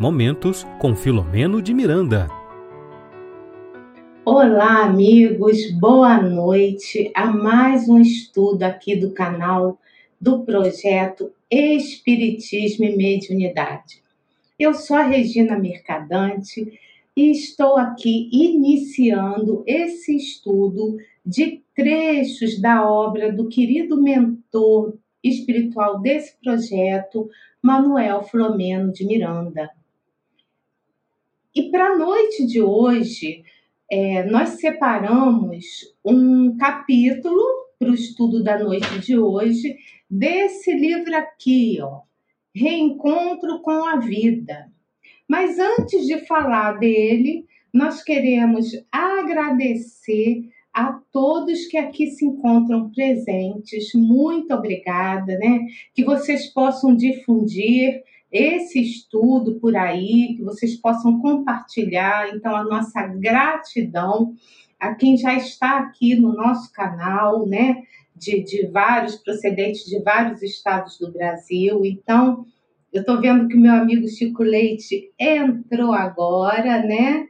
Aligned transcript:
Momentos 0.00 0.64
com 0.78 0.94
Filomeno 0.94 1.60
de 1.60 1.74
Miranda. 1.74 2.28
Olá, 4.24 4.84
amigos, 4.84 5.72
boa 5.72 6.22
noite 6.22 7.10
a 7.16 7.26
mais 7.26 7.88
um 7.88 7.98
estudo 8.00 8.62
aqui 8.62 8.94
do 8.94 9.10
canal 9.10 9.76
do 10.20 10.44
projeto 10.44 11.32
Espiritismo 11.50 12.84
e 12.84 12.96
Mediunidade. 12.96 14.00
Eu 14.56 14.72
sou 14.72 14.96
a 14.96 15.02
Regina 15.02 15.58
Mercadante 15.58 16.78
e 17.16 17.32
estou 17.32 17.76
aqui 17.76 18.30
iniciando 18.32 19.64
esse 19.66 20.14
estudo 20.14 20.96
de 21.26 21.60
trechos 21.74 22.60
da 22.60 22.88
obra 22.88 23.32
do 23.32 23.48
querido 23.48 24.00
mentor 24.00 24.96
espiritual 25.24 25.98
desse 25.98 26.36
projeto, 26.40 27.28
Manuel 27.60 28.22
Flomeno 28.22 28.92
de 28.92 29.04
Miranda. 29.04 29.68
E 31.58 31.72
para 31.72 31.86
a 31.86 31.98
noite 31.98 32.46
de 32.46 32.62
hoje, 32.62 33.42
é, 33.90 34.22
nós 34.22 34.60
separamos 34.60 35.92
um 36.04 36.56
capítulo 36.56 37.42
para 37.76 37.90
o 37.90 37.94
estudo 37.94 38.44
da 38.44 38.56
noite 38.56 39.00
de 39.00 39.18
hoje 39.18 39.76
desse 40.08 40.72
livro 40.72 41.12
aqui, 41.16 41.78
ó, 41.82 42.02
Reencontro 42.54 43.60
com 43.60 43.84
a 43.84 43.96
Vida. 43.96 44.70
Mas 45.26 45.58
antes 45.58 46.06
de 46.06 46.24
falar 46.26 46.78
dele, 46.78 47.44
nós 47.74 48.04
queremos 48.04 48.68
agradecer 48.92 50.48
a 50.72 50.92
todos 51.10 51.66
que 51.66 51.76
aqui 51.76 52.06
se 52.06 52.24
encontram 52.24 52.88
presentes. 52.88 53.92
Muito 53.96 54.54
obrigada, 54.54 55.36
né? 55.38 55.66
Que 55.92 56.04
vocês 56.04 56.46
possam 56.46 56.94
difundir 56.94 58.04
esse 58.30 58.80
estudo 58.80 59.58
por 59.60 59.76
aí, 59.76 60.34
que 60.36 60.42
vocês 60.42 60.76
possam 60.76 61.18
compartilhar. 61.20 62.34
Então, 62.34 62.54
a 62.54 62.64
nossa 62.64 63.06
gratidão 63.06 64.34
a 64.78 64.94
quem 64.94 65.16
já 65.16 65.34
está 65.34 65.78
aqui 65.78 66.14
no 66.14 66.32
nosso 66.32 66.72
canal, 66.72 67.46
né? 67.46 67.82
De, 68.14 68.42
de 68.42 68.66
vários 68.66 69.16
procedentes 69.16 69.84
de 69.84 70.00
vários 70.02 70.42
estados 70.42 70.98
do 70.98 71.12
Brasil. 71.12 71.84
Então, 71.84 72.44
eu 72.92 73.00
estou 73.00 73.20
vendo 73.20 73.48
que 73.48 73.56
o 73.56 73.60
meu 73.60 73.74
amigo 73.74 74.08
Chico 74.08 74.42
Leite 74.42 75.12
entrou 75.18 75.92
agora, 75.92 76.82
né? 76.82 77.28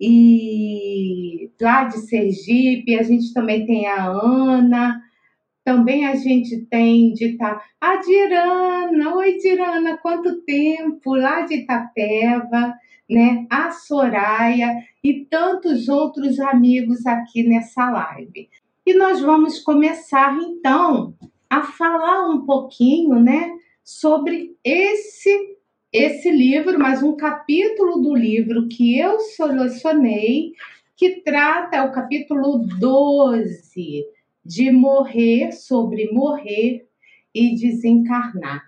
E 0.00 1.50
lá 1.60 1.84
de 1.84 1.98
Sergipe, 1.98 2.98
a 2.98 3.02
gente 3.02 3.32
também 3.32 3.64
tem 3.64 3.86
a 3.86 4.06
Ana, 4.06 5.00
também 5.64 6.06
a 6.06 6.14
gente 6.14 6.66
tem 6.66 7.12
de 7.14 7.26
Ita... 7.26 7.60
a 7.80 7.96
Dirana, 7.96 9.16
oi 9.16 9.38
Dirana, 9.38 9.96
quanto 9.96 10.42
tempo, 10.42 11.14
lá 11.14 11.40
de 11.40 11.54
Itapeva, 11.54 12.74
né? 13.08 13.46
A 13.50 13.70
Soraya 13.70 14.76
e 15.02 15.24
tantos 15.24 15.88
outros 15.88 16.38
amigos 16.38 17.06
aqui 17.06 17.42
nessa 17.42 17.90
live. 17.90 18.48
E 18.86 18.92
nós 18.92 19.20
vamos 19.20 19.58
começar 19.60 20.36
então 20.38 21.14
a 21.48 21.62
falar 21.62 22.28
um 22.28 22.44
pouquinho, 22.44 23.18
né, 23.20 23.50
sobre 23.82 24.56
esse 24.62 25.54
esse 25.92 26.28
livro, 26.28 26.76
mas 26.76 27.04
um 27.04 27.14
capítulo 27.14 28.02
do 28.02 28.16
livro 28.16 28.66
que 28.66 28.98
eu 28.98 29.20
selecionei 29.20 30.52
que 30.96 31.22
trata 31.22 31.76
é 31.76 31.82
o 31.82 31.92
capítulo 31.92 32.66
12 32.80 34.04
de 34.44 34.70
morrer, 34.70 35.52
sobre 35.52 36.10
morrer 36.12 36.86
e 37.34 37.56
desencarnar. 37.56 38.62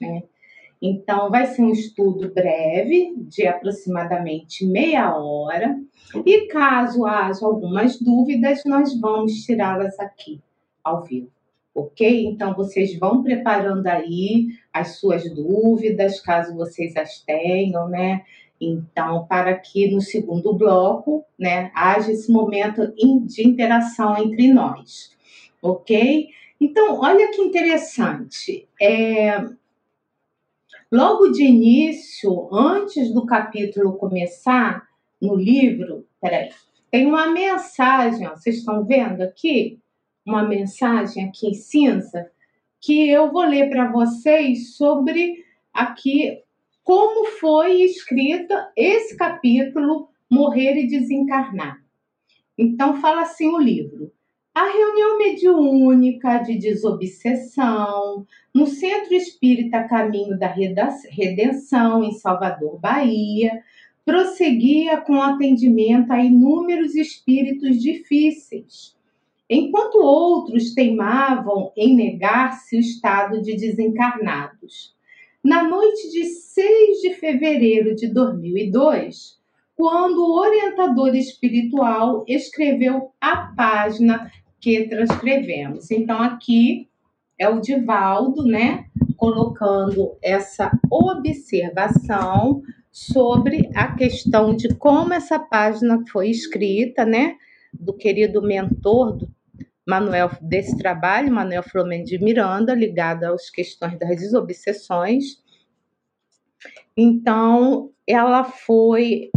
Né? 0.00 0.22
Então, 0.80 1.30
vai 1.30 1.46
ser 1.46 1.62
um 1.62 1.70
estudo 1.70 2.32
breve, 2.32 3.14
de 3.16 3.46
aproximadamente 3.46 4.64
meia 4.66 5.16
hora, 5.16 5.76
e 6.24 6.46
caso 6.46 7.04
haja 7.06 7.44
algumas 7.44 7.98
dúvidas, 7.98 8.62
nós 8.64 8.98
vamos 9.00 9.44
tirá-las 9.44 9.98
aqui 9.98 10.40
ao 10.84 11.02
vivo, 11.02 11.30
ok? 11.74 12.26
Então, 12.26 12.54
vocês 12.54 12.96
vão 12.98 13.22
preparando 13.22 13.86
aí 13.86 14.48
as 14.72 14.98
suas 14.98 15.28
dúvidas, 15.34 16.20
caso 16.20 16.54
vocês 16.54 16.96
as 16.96 17.20
tenham, 17.20 17.88
né? 17.88 18.22
Então, 18.60 19.26
para 19.26 19.54
que 19.54 19.90
no 19.90 20.00
segundo 20.00 20.54
bloco, 20.54 21.24
né, 21.38 21.70
haja 21.74 22.12
esse 22.12 22.30
momento 22.30 22.94
de 22.94 23.46
interação 23.46 24.16
entre 24.16 24.52
nós 24.52 25.15
ok? 25.70 26.28
Então, 26.60 26.98
olha 27.00 27.30
que 27.30 27.42
interessante. 27.42 28.68
É, 28.80 29.44
logo 30.90 31.28
de 31.28 31.44
início, 31.44 32.48
antes 32.52 33.12
do 33.12 33.26
capítulo 33.26 33.96
começar, 33.96 34.86
no 35.20 35.34
livro, 35.34 36.06
peraí, 36.20 36.50
tem 36.90 37.06
uma 37.06 37.30
mensagem, 37.30 38.26
ó, 38.26 38.36
vocês 38.36 38.58
estão 38.58 38.84
vendo 38.84 39.22
aqui? 39.22 39.78
Uma 40.24 40.42
mensagem 40.42 41.24
aqui 41.24 41.48
em 41.48 41.54
cinza, 41.54 42.30
que 42.80 43.08
eu 43.08 43.30
vou 43.32 43.44
ler 43.44 43.68
para 43.70 43.90
vocês 43.90 44.76
sobre 44.76 45.44
aqui 45.72 46.42
como 46.82 47.26
foi 47.26 47.82
escrita 47.82 48.70
esse 48.76 49.16
capítulo 49.16 50.08
Morrer 50.30 50.76
e 50.76 50.86
Desencarnar. 50.86 51.82
Então, 52.56 53.00
fala 53.00 53.22
assim 53.22 53.48
o 53.48 53.58
livro. 53.58 54.12
A 54.56 54.64
reunião 54.70 55.18
mediúnica 55.18 56.38
de 56.38 56.56
desobsessão 56.56 58.26
no 58.54 58.66
Centro 58.66 59.12
Espírita 59.12 59.86
Caminho 59.86 60.38
da 60.38 60.46
Redenção, 61.10 62.02
em 62.02 62.12
Salvador, 62.12 62.80
Bahia, 62.80 63.62
prosseguia 64.02 64.96
com 64.96 65.20
atendimento 65.20 66.10
a 66.10 66.24
inúmeros 66.24 66.94
espíritos 66.94 67.82
difíceis, 67.82 68.96
enquanto 69.46 69.96
outros 69.96 70.72
teimavam 70.72 71.70
em 71.76 71.94
negar-se 71.94 72.78
o 72.78 72.80
estado 72.80 73.42
de 73.42 73.58
desencarnados. 73.58 74.96
Na 75.44 75.64
noite 75.64 76.10
de 76.10 76.24
6 76.24 77.02
de 77.02 77.12
fevereiro 77.12 77.94
de 77.94 78.08
2002, 78.08 79.38
quando 79.76 80.24
o 80.24 80.40
orientador 80.40 81.14
espiritual 81.14 82.24
escreveu 82.26 83.12
a 83.20 83.52
página 83.54 84.32
que 84.60 84.88
transcrevemos. 84.88 85.90
Então, 85.90 86.20
aqui 86.20 86.88
é 87.38 87.48
o 87.48 87.60
Divaldo, 87.60 88.44
né, 88.44 88.86
colocando 89.16 90.16
essa 90.22 90.70
observação 90.90 92.62
sobre 92.90 93.70
a 93.74 93.94
questão 93.94 94.56
de 94.56 94.74
como 94.74 95.12
essa 95.12 95.38
página 95.38 96.02
foi 96.10 96.30
escrita, 96.30 97.04
né, 97.04 97.36
do 97.72 97.92
querido 97.92 98.40
mentor 98.40 99.16
do 99.16 99.28
Manuel 99.86 100.30
desse 100.40 100.76
trabalho, 100.76 101.32
Manuel 101.32 101.62
Flamengo 101.62 102.04
de 102.04 102.18
Miranda, 102.18 102.74
ligado 102.74 103.24
às 103.24 103.50
questões 103.50 103.98
das 103.98 104.16
desobsessões. 104.16 105.42
Então, 106.96 107.92
ela 108.06 108.42
foi 108.42 109.30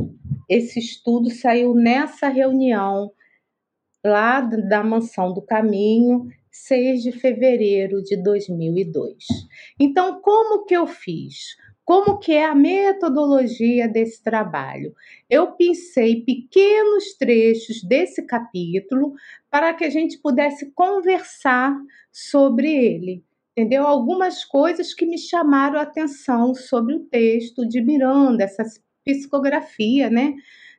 esse 0.50 0.80
estudo 0.80 1.30
saiu 1.30 1.76
nessa 1.76 2.28
reunião 2.28 3.12
lá 4.04 4.42
da 4.42 4.84
Mansão 4.84 5.34
do 5.34 5.42
Caminho, 5.42 6.28
6 6.52 7.04
de 7.04 7.12
fevereiro 7.12 8.02
de 8.02 8.18
2002. 8.22 9.26
Então, 9.80 10.22
como 10.22 10.66
que 10.66 10.76
eu 10.76 10.88
fiz? 10.88 11.56
Como 11.86 12.20
que 12.20 12.34
é 12.34 12.46
a 12.46 12.54
metodologia 12.54 13.88
desse 13.88 14.22
trabalho? 14.22 14.94
Eu 15.28 15.54
pensei 15.54 16.24
pequenos 16.24 17.16
trechos 17.18 17.82
desse 17.82 18.22
capítulo 18.28 19.14
para 19.50 19.74
que 19.74 19.84
a 19.84 19.90
gente 19.90 20.20
pudesse 20.20 20.72
conversar 20.74 21.76
sobre 22.12 22.72
ele. 22.72 23.24
Entendeu? 23.58 23.88
Algumas 23.88 24.46
coisas 24.46 24.94
que 24.94 25.06
me 25.06 25.18
chamaram 25.18 25.80
a 25.80 25.82
atenção 25.82 26.54
sobre 26.54 26.96
o 26.96 27.06
texto 27.06 27.68
de 27.68 27.82
Miranda, 27.82 28.44
essa 28.44 28.64
psicografia, 29.04 30.10
né, 30.10 30.36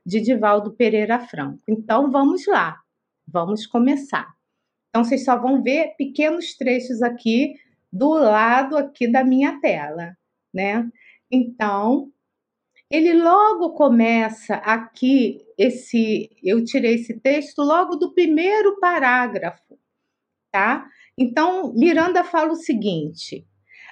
de 0.06 0.20
Divaldo 0.20 0.73
Pereira 0.73 1.19
Franco. 1.19 1.58
Então, 1.69 2.11
vamos 2.11 2.46
lá. 2.46 2.78
Vamos 3.32 3.66
começar. 3.66 4.34
Então, 4.88 5.04
vocês 5.04 5.24
só 5.24 5.38
vão 5.38 5.62
ver 5.62 5.94
pequenos 5.96 6.56
trechos 6.56 7.00
aqui 7.02 7.54
do 7.92 8.10
lado 8.10 8.76
aqui 8.76 9.10
da 9.10 9.24
minha 9.24 9.60
tela, 9.60 10.16
né? 10.52 10.88
Então, 11.30 12.12
ele 12.90 13.14
logo 13.14 13.72
começa 13.74 14.56
aqui 14.56 15.38
esse, 15.56 16.28
eu 16.42 16.64
tirei 16.64 16.96
esse 16.96 17.20
texto 17.20 17.62
logo 17.62 17.94
do 17.94 18.12
primeiro 18.12 18.80
parágrafo, 18.80 19.78
tá? 20.50 20.88
Então, 21.16 21.72
Miranda 21.74 22.24
fala 22.24 22.52
o 22.52 22.56
seguinte: 22.56 23.46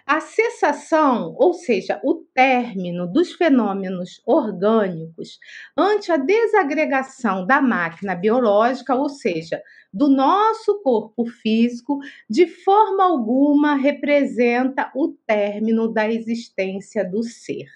a 0.09 0.21
cessação, 0.21 1.35
ou 1.37 1.53
seja, 1.53 2.01
o 2.03 2.15
término 2.15 3.07
dos 3.07 3.33
fenômenos 3.33 4.23
orgânicos 4.25 5.39
ante 5.77 6.11
a 6.11 6.17
desagregação 6.17 7.45
da 7.47 7.61
máquina 7.61 8.15
biológica, 8.15 8.95
ou 8.95 9.11
seja, 9.11 9.63
do 9.93 10.09
nosso 10.09 10.81
corpo 10.83 11.27
físico, 11.27 11.99
de 12.29 12.47
forma 12.47 13.05
alguma 13.05 13.75
representa 13.75 14.91
o 14.95 15.09
término 15.27 15.93
da 15.93 16.11
existência 16.11 17.05
do 17.05 17.23
ser. 17.23 17.67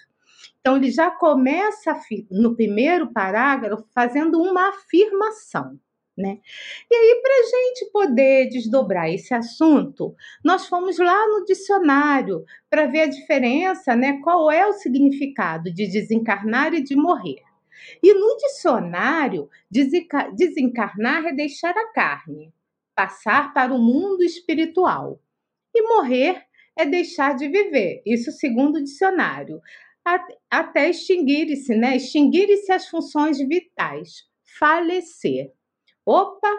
Então, 0.59 0.77
ele 0.77 0.89
já 0.89 1.11
começa 1.11 1.95
no 2.31 2.55
primeiro 2.55 3.13
parágrafo 3.13 3.85
fazendo 3.93 4.41
uma 4.41 4.69
afirmação. 4.69 5.79
Né? 6.15 6.37
E 6.91 6.95
aí, 6.95 7.21
para 7.23 7.33
a 7.33 7.43
gente 7.43 7.91
poder 7.91 8.47
desdobrar 8.47 9.09
esse 9.09 9.33
assunto, 9.33 10.15
nós 10.43 10.67
fomos 10.67 10.99
lá 10.99 11.27
no 11.27 11.43
dicionário 11.43 12.45
para 12.69 12.85
ver 12.85 13.01
a 13.01 13.07
diferença, 13.07 13.95
né? 13.95 14.19
Qual 14.21 14.51
é 14.51 14.67
o 14.67 14.73
significado 14.73 15.73
de 15.73 15.87
desencarnar 15.87 16.71
e 16.75 16.83
de 16.83 16.95
morrer. 16.95 17.41
E 18.01 18.13
no 18.13 18.37
dicionário, 18.37 19.49
desencarnar 19.71 21.25
é 21.25 21.33
deixar 21.33 21.75
a 21.75 21.91
carne, 21.91 22.53
passar 22.95 23.51
para 23.51 23.73
o 23.73 23.79
mundo 23.79 24.23
espiritual. 24.23 25.19
E 25.73 25.81
morrer 25.81 26.45
é 26.75 26.85
deixar 26.85 27.35
de 27.35 27.47
viver, 27.47 28.01
isso 28.05 28.31
segundo 28.31 28.75
o 28.75 28.83
dicionário, 28.83 29.59
até 30.49 30.89
extinguir-se, 30.89 31.75
né? 31.75 31.95
Extinguir-se 31.95 32.71
as 32.71 32.87
funções 32.87 33.39
vitais, 33.39 34.27
falecer. 34.59 35.51
Opa, 36.05 36.49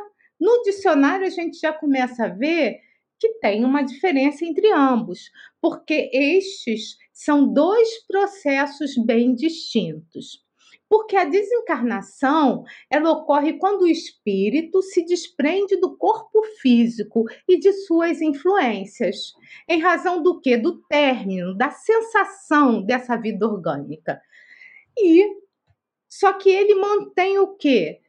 no 0.40 0.62
dicionário 0.62 1.26
a 1.26 1.30
gente 1.30 1.58
já 1.58 1.72
começa 1.72 2.24
a 2.24 2.28
ver 2.28 2.80
que 3.18 3.28
tem 3.40 3.64
uma 3.64 3.82
diferença 3.82 4.44
entre 4.44 4.70
ambos, 4.72 5.30
porque 5.60 6.10
estes 6.12 6.96
são 7.12 7.52
dois 7.52 8.04
processos 8.06 8.96
bem 8.96 9.34
distintos. 9.34 10.42
Porque 10.88 11.16
a 11.16 11.24
desencarnação, 11.24 12.64
ela 12.90 13.10
ocorre 13.10 13.54
quando 13.54 13.82
o 13.82 13.88
espírito 13.88 14.82
se 14.82 15.04
desprende 15.04 15.76
do 15.76 15.96
corpo 15.96 16.42
físico 16.60 17.24
e 17.48 17.58
de 17.58 17.72
suas 17.72 18.20
influências, 18.20 19.32
em 19.68 19.80
razão 19.80 20.22
do 20.22 20.40
que? 20.40 20.56
Do 20.56 20.82
término, 20.82 21.56
da 21.56 21.70
sensação 21.70 22.82
dessa 22.82 23.16
vida 23.16 23.46
orgânica. 23.46 24.20
E 24.96 25.26
só 26.08 26.32
que 26.34 26.50
ele 26.50 26.74
mantém 26.74 27.38
o 27.38 27.56
quê? 27.56 28.00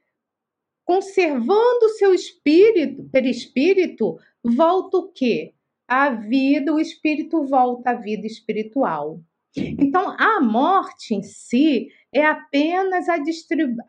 Conservando 0.85 1.85
o 1.85 1.89
seu 1.89 2.13
espírito, 2.13 3.09
perispírito, 3.11 4.17
volta 4.43 4.97
o 4.97 5.11
quê? 5.11 5.53
A 5.87 6.11
vida, 6.11 6.73
o 6.73 6.79
espírito 6.79 7.43
volta 7.45 7.89
à 7.91 7.93
vida 7.95 8.25
espiritual. 8.25 9.19
Então, 9.55 10.15
a 10.19 10.41
morte 10.41 11.15
em 11.15 11.23
si 11.23 11.87
é 12.13 12.25
apenas 12.25 13.07
a, 13.09 13.17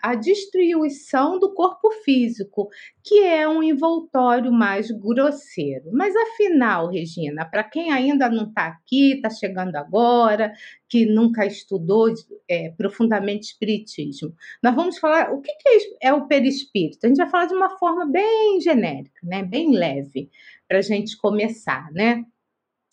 a 0.02 0.14
destruição 0.14 1.38
do 1.38 1.54
corpo 1.54 1.90
físico, 2.04 2.68
que 3.02 3.22
é 3.22 3.48
um 3.48 3.62
envoltório 3.62 4.52
mais 4.52 4.90
grosseiro. 4.90 5.90
Mas 5.92 6.14
afinal, 6.14 6.88
Regina, 6.88 7.44
para 7.44 7.64
quem 7.64 7.92
ainda 7.92 8.28
não 8.28 8.48
está 8.48 8.66
aqui, 8.66 9.14
está 9.14 9.30
chegando 9.30 9.76
agora, 9.76 10.52
que 10.88 11.06
nunca 11.06 11.46
estudou 11.46 12.12
é, 12.48 12.70
profundamente 12.70 13.46
espiritismo, 13.46 14.34
nós 14.62 14.74
vamos 14.74 14.98
falar 14.98 15.32
o 15.32 15.40
que, 15.40 15.52
que 15.52 15.96
é 16.00 16.12
o 16.12 16.26
perispírito. 16.26 17.06
A 17.06 17.08
gente 17.08 17.18
vai 17.18 17.28
falar 17.28 17.46
de 17.46 17.54
uma 17.54 17.78
forma 17.78 18.06
bem 18.06 18.60
genérica, 18.60 19.20
né? 19.22 19.42
bem 19.42 19.72
leve, 19.72 20.30
para 20.68 20.78
a 20.78 20.82
gente 20.82 21.16
começar, 21.16 21.90
né? 21.92 22.24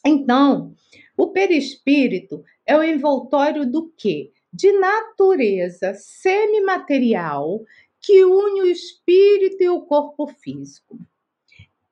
Então, 0.06 0.76
o 1.18 1.28
perispírito 1.28 2.44
é 2.66 2.78
o 2.78 2.84
envoltório 2.84 3.70
do 3.70 3.92
quê? 3.98 4.32
de 4.54 4.72
natureza 4.74 5.96
semimaterial 5.96 7.66
que 8.00 8.24
une 8.24 8.62
o 8.62 8.66
espírito 8.68 9.64
e 9.64 9.70
o 9.70 9.82
corpo 9.82 10.28
físico. 10.28 11.00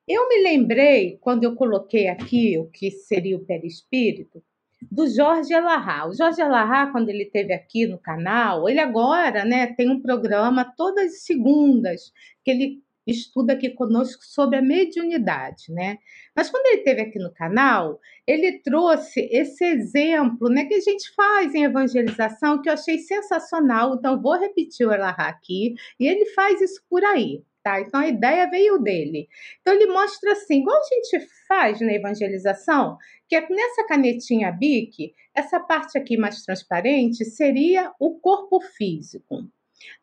Eu 0.08 0.30
me 0.30 0.44
lembrei, 0.44 1.18
quando 1.22 1.44
eu 1.44 1.56
coloquei 1.56 2.08
aqui 2.08 2.58
o 2.60 2.68
que 2.68 2.92
seria 2.92 3.38
o 3.38 3.46
perispírito, 3.46 4.44
do 4.92 5.08
Jorge 5.08 5.54
Elahá. 5.54 6.08
O 6.08 6.14
Jorge 6.14 6.42
Elahá, 6.42 6.92
quando 6.92 7.10
ele 7.10 7.24
esteve 7.24 7.54
aqui 7.54 7.88
no 7.88 7.98
canal, 7.98 8.68
ele 8.68 8.80
agora 8.80 9.46
né, 9.46 9.68
tem 9.68 9.90
um 9.90 10.02
programa 10.02 10.66
todas 10.76 11.14
as 11.14 11.24
segundas, 11.24 12.12
que 12.44 12.52
ele 12.52 12.84
estuda 13.12 13.54
aqui 13.54 13.70
conosco 13.70 14.24
sobre 14.24 14.58
a 14.58 14.62
mediunidade, 14.62 15.66
né? 15.70 15.98
Mas 16.36 16.50
quando 16.50 16.66
ele 16.66 16.78
esteve 16.78 17.02
aqui 17.02 17.20
no 17.20 17.34
canal, 17.34 18.00
ele 18.26 18.60
trouxe 18.60 19.28
esse 19.32 19.64
exemplo, 19.64 20.50
né, 20.50 20.66
que 20.66 20.74
a 20.74 20.80
gente 20.80 21.14
faz 21.14 21.54
em 21.54 21.64
evangelização, 21.64 22.62
que 22.62 22.70
eu 22.70 22.74
achei 22.74 22.98
sensacional. 22.98 23.96
Então 23.96 24.22
vou 24.22 24.40
repetir 24.40 24.88
o 24.88 24.94
Elahá 24.94 25.28
aqui, 25.28 25.76
e 26.00 26.08
ele 26.08 26.26
faz 26.28 26.62
isso 26.62 26.82
por 26.90 27.04
aí. 27.04 27.44
Tá? 27.64 27.80
Então 27.80 28.00
a 28.00 28.08
ideia 28.08 28.50
veio 28.50 28.80
dele. 28.80 29.28
Então 29.62 29.76
ele 29.76 29.86
mostra 29.86 30.32
assim, 30.32 30.62
igual 30.62 30.80
a 30.80 30.96
gente 30.96 31.28
faz 31.48 31.80
na 31.80 31.94
evangelização, 31.94 32.98
que 33.30 33.36
é 33.36 33.48
nessa 33.48 33.86
canetinha 33.86 34.52
BIC, 34.52 35.14
essa 35.36 35.60
parte 35.60 35.98
aqui 35.98 36.18
mais 36.18 36.44
transparente 36.44 37.24
seria 37.24 37.94
o 38.00 38.20
corpo 38.20 38.60
físico. 38.62 39.46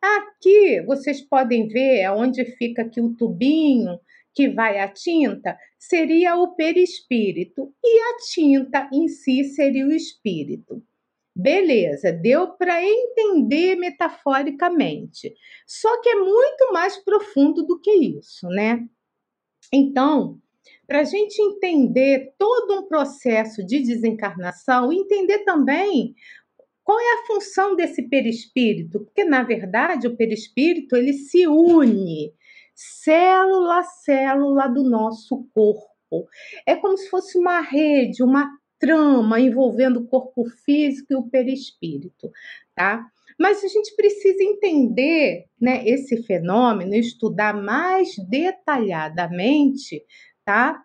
Aqui 0.01 0.81
vocês 0.85 1.21
podem 1.21 1.67
ver 1.67 2.09
onde 2.11 2.45
fica 2.45 2.83
aqui 2.83 3.01
o 3.01 3.15
tubinho 3.15 3.99
que 4.33 4.49
vai 4.49 4.79
a 4.79 4.87
tinta, 4.87 5.57
seria 5.77 6.35
o 6.35 6.55
perispírito 6.55 7.73
e 7.83 7.99
a 7.99 8.17
tinta 8.31 8.89
em 8.93 9.07
si 9.07 9.43
seria 9.43 9.85
o 9.85 9.91
espírito. 9.91 10.83
Beleza, 11.35 12.11
deu 12.11 12.49
para 12.49 12.83
entender 12.83 13.75
metaforicamente. 13.75 15.33
Só 15.65 16.01
que 16.01 16.09
é 16.09 16.15
muito 16.15 16.71
mais 16.73 16.97
profundo 16.97 17.63
do 17.65 17.79
que 17.79 17.91
isso, 17.91 18.47
né? 18.47 18.85
Então, 19.73 20.39
para 20.87 21.01
a 21.01 21.03
gente 21.03 21.39
entender 21.39 22.33
todo 22.37 22.79
um 22.79 22.87
processo 22.87 23.65
de 23.65 23.79
desencarnação, 23.79 24.91
entender 24.91 25.39
também 25.39 26.15
qual 26.89 26.99
é 26.99 27.13
a 27.13 27.25
função 27.27 27.75
desse 27.75 28.01
perispírito? 28.09 29.01
Porque 29.01 29.23
na 29.23 29.43
verdade 29.43 30.07
o 30.07 30.17
perispírito 30.17 30.95
ele 30.95 31.13
se 31.13 31.45
une 31.45 32.33
célula 32.73 33.81
a 33.81 33.83
célula 33.83 34.67
do 34.67 34.83
nosso 34.89 35.47
corpo. 35.53 36.27
É 36.65 36.75
como 36.75 36.97
se 36.97 37.07
fosse 37.07 37.37
uma 37.37 37.61
rede, 37.61 38.23
uma 38.23 38.49
trama 38.79 39.39
envolvendo 39.39 39.97
o 39.99 40.07
corpo 40.07 40.45
físico 40.65 41.13
e 41.13 41.15
o 41.15 41.29
perispírito, 41.29 42.31
tá? 42.73 43.05
Mas 43.39 43.63
a 43.63 43.67
gente 43.67 43.95
precisa 43.95 44.41
entender, 44.41 45.45
né, 45.61 45.87
esse 45.87 46.23
fenômeno, 46.23 46.95
estudar 46.95 47.53
mais 47.53 48.15
detalhadamente, 48.27 50.03
tá? 50.43 50.83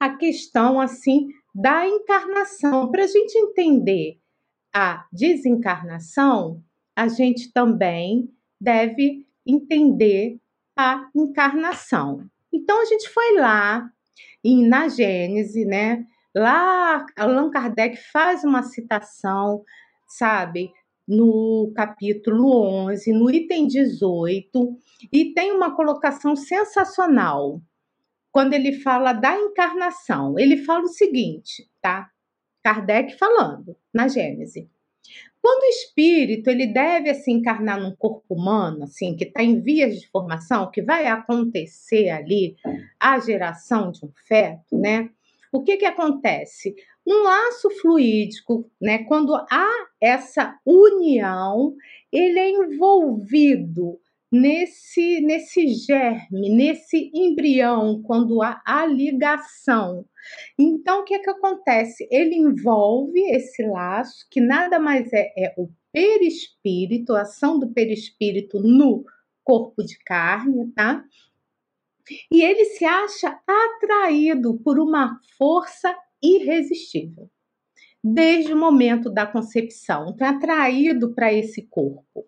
A 0.00 0.16
questão 0.16 0.80
assim 0.80 1.28
da 1.54 1.86
encarnação, 1.86 2.90
para 2.90 3.04
a 3.04 3.06
gente 3.06 3.38
entender 3.38 4.20
a 4.72 5.06
desencarnação, 5.12 6.62
a 6.96 7.08
gente 7.08 7.52
também 7.52 8.30
deve 8.60 9.26
entender 9.46 10.38
a 10.76 11.08
encarnação. 11.14 12.24
Então 12.52 12.80
a 12.80 12.84
gente 12.84 13.08
foi 13.08 13.38
lá 13.38 13.90
e 14.42 14.66
na 14.66 14.88
Gênese, 14.88 15.64
né? 15.64 16.04
Lá 16.34 17.04
Allan 17.16 17.50
Kardec 17.50 17.96
faz 18.10 18.42
uma 18.44 18.62
citação, 18.62 19.62
sabe, 20.08 20.70
no 21.06 21.72
capítulo 21.74 22.86
11, 22.86 23.12
no 23.12 23.30
item 23.30 23.66
18, 23.66 24.76
e 25.12 25.32
tem 25.34 25.52
uma 25.52 25.74
colocação 25.74 26.34
sensacional. 26.34 27.60
Quando 28.30 28.54
ele 28.54 28.80
fala 28.80 29.12
da 29.12 29.38
encarnação, 29.38 30.38
ele 30.38 30.64
fala 30.64 30.84
o 30.84 30.88
seguinte, 30.88 31.68
tá? 31.82 32.08
Kardec 32.62 33.16
falando 33.18 33.76
na 33.92 34.08
Gênese. 34.08 34.70
Quando 35.40 35.64
o 35.64 35.70
espírito 35.70 36.48
ele 36.48 36.68
deve 36.68 37.10
assim 37.10 37.32
encarnar 37.32 37.80
num 37.80 37.94
corpo 37.96 38.34
humano, 38.34 38.84
assim 38.84 39.16
que 39.16 39.24
está 39.24 39.42
em 39.42 39.60
vias 39.60 39.98
de 40.00 40.08
formação, 40.08 40.70
que 40.70 40.80
vai 40.80 41.06
acontecer 41.06 42.10
ali 42.10 42.54
a 42.98 43.18
geração 43.18 43.90
de 43.90 44.04
um 44.06 44.12
feto, 44.28 44.78
né? 44.78 45.10
O 45.52 45.62
que 45.62 45.76
que 45.76 45.84
acontece? 45.84 46.74
Um 47.04 47.24
laço 47.24 47.68
fluídico, 47.80 48.70
né? 48.80 49.04
Quando 49.04 49.34
há 49.34 49.68
essa 50.00 50.56
união, 50.64 51.74
ele 52.12 52.38
é 52.38 52.50
envolvido 52.50 53.98
nesse 54.32 55.20
nesse 55.20 55.68
germe, 55.68 56.48
nesse 56.48 57.10
embrião, 57.14 58.02
quando 58.02 58.42
há 58.42 58.62
a 58.64 58.86
ligação. 58.86 60.06
Então, 60.58 61.00
o 61.00 61.04
que, 61.04 61.14
é 61.14 61.18
que 61.18 61.30
acontece? 61.30 62.08
Ele 62.10 62.36
envolve 62.36 63.20
esse 63.30 63.62
laço, 63.62 64.26
que 64.30 64.40
nada 64.40 64.78
mais 64.78 65.12
é, 65.12 65.32
é 65.36 65.54
o 65.58 65.68
perispírito, 65.92 67.14
a 67.14 67.22
ação 67.22 67.58
do 67.58 67.70
perispírito 67.72 68.58
no 68.58 69.04
corpo 69.44 69.82
de 69.84 69.98
carne, 69.98 70.72
tá? 70.72 71.04
E 72.30 72.42
ele 72.42 72.64
se 72.64 72.84
acha 72.84 73.38
atraído 73.46 74.58
por 74.60 74.78
uma 74.78 75.20
força 75.36 75.94
irresistível, 76.22 77.30
desde 78.02 78.52
o 78.52 78.58
momento 78.58 79.10
da 79.10 79.26
concepção, 79.26 80.08
então, 80.08 80.26
atraído 80.26 81.14
para 81.14 81.32
esse 81.32 81.62
corpo. 81.62 82.26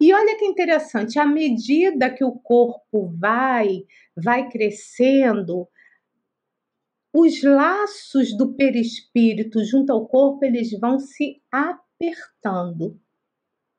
E 0.00 0.12
olha 0.12 0.36
que 0.36 0.44
interessante, 0.44 1.18
à 1.18 1.26
medida 1.26 2.10
que 2.10 2.24
o 2.24 2.32
corpo 2.32 3.12
vai 3.18 3.84
vai 4.16 4.48
crescendo, 4.48 5.68
os 7.12 7.42
laços 7.42 8.36
do 8.36 8.54
perispírito 8.54 9.64
junto 9.64 9.92
ao 9.92 10.06
corpo 10.06 10.44
eles 10.44 10.72
vão 10.78 10.98
se 10.98 11.40
apertando. 11.50 13.00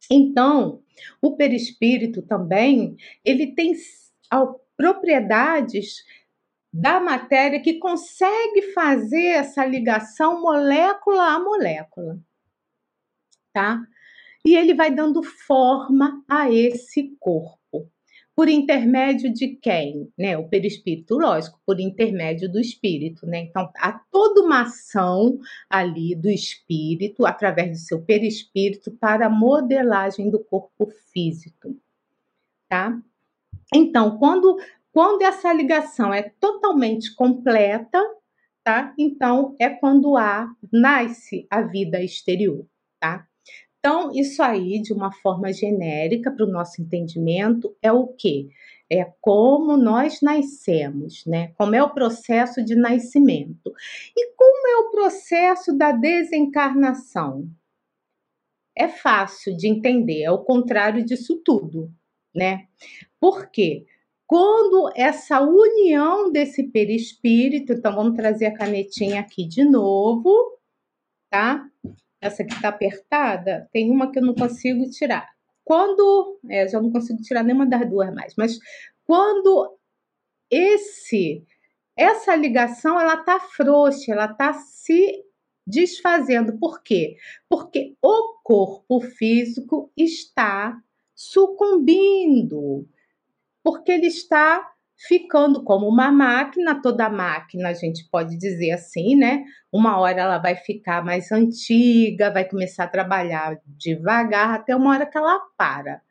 Então, 0.10 0.82
o 1.22 1.36
perispírito 1.36 2.22
também, 2.22 2.96
ele 3.24 3.54
tem 3.54 3.74
propriedades 4.78 6.04
da 6.72 7.00
matéria 7.00 7.62
que 7.62 7.80
consegue 7.80 8.74
fazer 8.74 9.28
essa 9.28 9.66
ligação 9.66 10.42
molécula 10.42 11.36
a 11.36 11.40
molécula, 11.40 12.20
tá? 13.54 13.82
E 14.46 14.56
ele 14.56 14.76
vai 14.76 14.94
dando 14.94 15.24
forma 15.24 16.24
a 16.30 16.52
esse 16.52 17.16
corpo. 17.20 17.90
Por 18.36 18.48
intermédio 18.48 19.34
de 19.34 19.48
quem? 19.56 20.12
Né? 20.16 20.38
O 20.38 20.48
perispírito, 20.48 21.18
lógico, 21.18 21.60
por 21.66 21.80
intermédio 21.80 22.52
do 22.52 22.60
espírito, 22.60 23.26
né? 23.26 23.40
Então, 23.40 23.72
há 23.78 23.94
toda 24.12 24.42
uma 24.42 24.64
ação 24.64 25.40
ali 25.68 26.14
do 26.16 26.30
espírito, 26.30 27.26
através 27.26 27.72
do 27.72 27.78
seu 27.78 28.02
perispírito, 28.04 28.92
para 28.92 29.28
a 29.28 29.30
modelagem 29.30 30.30
do 30.30 30.38
corpo 30.38 30.92
físico, 31.12 31.76
tá? 32.70 33.02
Então, 33.74 34.18
quando, 34.20 34.58
quando 34.92 35.22
essa 35.24 35.52
ligação 35.54 36.14
é 36.14 36.24
totalmente 36.40 37.16
completa, 37.16 38.00
tá? 38.64 38.94
Então, 39.00 39.56
é 39.58 39.70
quando 39.70 40.18
há, 40.18 40.54
nasce 40.72 41.48
a 41.50 41.62
vida 41.62 42.04
exterior, 42.04 42.66
tá? 43.00 43.26
Então, 43.86 44.10
isso 44.16 44.42
aí, 44.42 44.82
de 44.82 44.92
uma 44.92 45.12
forma 45.12 45.54
genérica, 45.54 46.32
para 46.32 46.44
o 46.44 46.50
nosso 46.50 46.82
entendimento, 46.82 47.78
é 47.84 47.92
o 47.92 48.08
quê? 48.08 48.50
É 48.90 49.06
como 49.22 49.78
nós 49.78 50.22
nascemos, 50.22 51.24
né? 51.28 51.50
Como 51.50 51.76
é 51.76 51.84
o 51.84 51.94
processo 51.94 52.66
de 52.66 52.74
nascimento. 52.74 53.72
E 54.18 54.34
como 54.36 54.68
é 54.70 54.78
o 54.78 54.90
processo 54.90 55.72
da 55.72 55.92
desencarnação? 55.92 57.48
É 58.76 58.88
fácil 58.88 59.56
de 59.56 59.68
entender, 59.68 60.24
é 60.24 60.32
o 60.32 60.44
contrário 60.44 61.06
disso 61.06 61.40
tudo, 61.46 61.94
né? 62.34 62.66
Por 63.20 63.52
quê? 63.52 63.86
Quando 64.26 64.90
essa 64.96 65.42
união 65.42 66.32
desse 66.32 66.64
perispírito, 66.64 67.74
então 67.74 67.96
vamos 67.96 68.16
trazer 68.16 68.48
a 68.48 68.58
canetinha 68.58 69.20
aqui 69.20 69.46
de 69.48 69.64
novo, 69.64 70.58
tá? 71.30 71.70
Essa 72.26 72.44
que 72.44 72.54
está 72.54 72.70
apertada, 72.70 73.70
tem 73.72 73.92
uma 73.92 74.12
que 74.12 74.20
eu 74.20 74.24
não 74.24 74.34
consigo 74.34 74.90
tirar. 74.90 75.30
Quando, 75.64 76.40
é, 76.50 76.68
já 76.68 76.82
não 76.82 76.92
consigo 76.92 77.22
tirar 77.22 77.44
nenhuma 77.44 77.66
das 77.66 77.90
duas 77.90 78.14
mais, 78.14 78.34
mas 78.38 78.60
quando 79.06 79.78
esse 80.50 81.46
essa 81.96 82.36
ligação 82.36 83.00
ela 83.00 83.18
tá 83.18 83.40
frouxa, 83.40 84.12
ela 84.12 84.28
tá 84.28 84.54
se 84.54 85.24
desfazendo. 85.66 86.58
Por 86.58 86.84
quê? 86.84 87.18
Porque 87.50 87.96
o 88.02 88.40
corpo 88.44 89.00
físico 89.00 89.92
está 89.96 90.78
sucumbindo, 91.16 92.88
porque 93.64 93.94
ele 93.94 94.08
está 94.08 94.75
ficando 94.98 95.64
como 95.64 95.88
uma 95.88 96.12
máquina, 96.12 96.82
toda 96.82 97.10
máquina 97.10 97.70
a 97.70 97.74
gente 97.74 98.08
pode 98.10 98.38
dizer 98.38 98.72
assim, 98.72 99.16
né? 99.16 99.44
Uma 99.72 100.00
hora 100.00 100.22
ela 100.22 100.38
vai 100.38 100.56
ficar 100.56 101.04
mais 101.04 101.32
antiga, 101.32 102.32
vai 102.32 102.46
começar 102.46 102.86
a 102.86 102.90
trabalhar 102.90 103.60
devagar, 103.66 104.56
até 104.56 104.76
uma 104.76 104.92
hora 104.92 105.06
que 105.06 105.18
ela 105.18 105.40
para. 105.58 106.02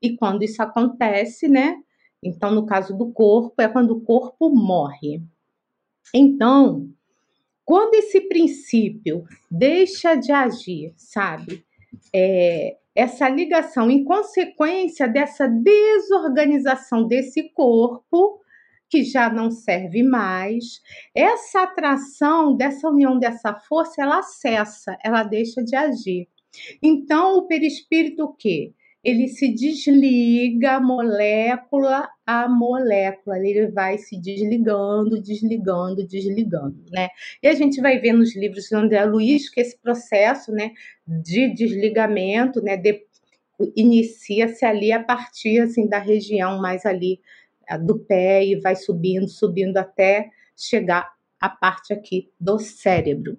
E 0.00 0.16
quando 0.16 0.42
isso 0.42 0.62
acontece, 0.62 1.48
né? 1.48 1.76
Então, 2.22 2.50
no 2.52 2.66
caso 2.66 2.96
do 2.96 3.12
corpo, 3.12 3.60
é 3.60 3.68
quando 3.68 3.92
o 3.92 4.00
corpo 4.00 4.50
morre. 4.50 5.22
Então, 6.14 6.88
quando 7.64 7.94
esse 7.94 8.20
princípio 8.22 9.24
deixa 9.50 10.14
de 10.14 10.32
agir, 10.32 10.94
sabe? 10.96 11.64
É, 12.14 12.76
essa 12.98 13.28
ligação 13.28 13.88
em 13.88 14.02
consequência 14.02 15.06
dessa 15.06 15.46
desorganização 15.46 17.06
desse 17.06 17.48
corpo 17.50 18.40
que 18.90 19.04
já 19.04 19.30
não 19.30 19.52
serve 19.52 20.02
mais. 20.02 20.80
Essa 21.14 21.62
atração 21.62 22.56
dessa 22.56 22.88
união 22.88 23.16
dessa 23.16 23.54
força, 23.54 24.02
ela 24.02 24.20
cessa, 24.22 24.98
ela 25.04 25.22
deixa 25.22 25.62
de 25.62 25.76
agir. 25.76 26.26
Então 26.82 27.36
o 27.36 27.46
perispírito 27.46 28.24
o 28.24 28.34
quê? 28.34 28.74
Ele 29.08 29.26
se 29.28 29.48
desliga 29.54 30.78
molécula 30.78 32.08
a 32.26 32.46
molécula, 32.46 33.38
ele 33.38 33.68
vai 33.68 33.96
se 33.96 34.20
desligando, 34.20 35.18
desligando, 35.18 36.06
desligando, 36.06 36.84
né? 36.90 37.08
E 37.42 37.48
a 37.48 37.54
gente 37.54 37.80
vai 37.80 37.98
ver 37.98 38.12
nos 38.12 38.36
livros 38.36 38.68
do 38.68 38.76
André 38.76 39.02
Luiz 39.06 39.48
que 39.48 39.60
esse 39.60 39.78
processo, 39.78 40.52
né, 40.52 40.72
de 41.06 41.54
desligamento, 41.54 42.60
né, 42.60 42.76
de, 42.76 43.02
inicia-se 43.74 44.66
ali 44.66 44.92
a 44.92 45.02
partir 45.02 45.60
assim 45.60 45.88
da 45.88 45.98
região 45.98 46.60
mais 46.60 46.84
ali 46.84 47.18
do 47.86 47.98
pé 47.98 48.44
e 48.44 48.60
vai 48.60 48.76
subindo, 48.76 49.26
subindo 49.26 49.78
até 49.78 50.28
chegar 50.54 51.10
à 51.40 51.48
parte 51.48 51.94
aqui 51.94 52.30
do 52.38 52.58
cérebro. 52.58 53.38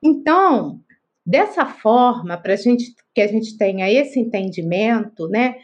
Então, 0.00 0.80
dessa 1.26 1.66
forma, 1.66 2.36
para 2.36 2.54
gente 2.54 2.94
que 3.12 3.20
a 3.20 3.26
gente 3.26 3.58
tenha 3.58 3.90
esse 3.90 4.20
entendimento, 4.20 5.28
né, 5.28 5.56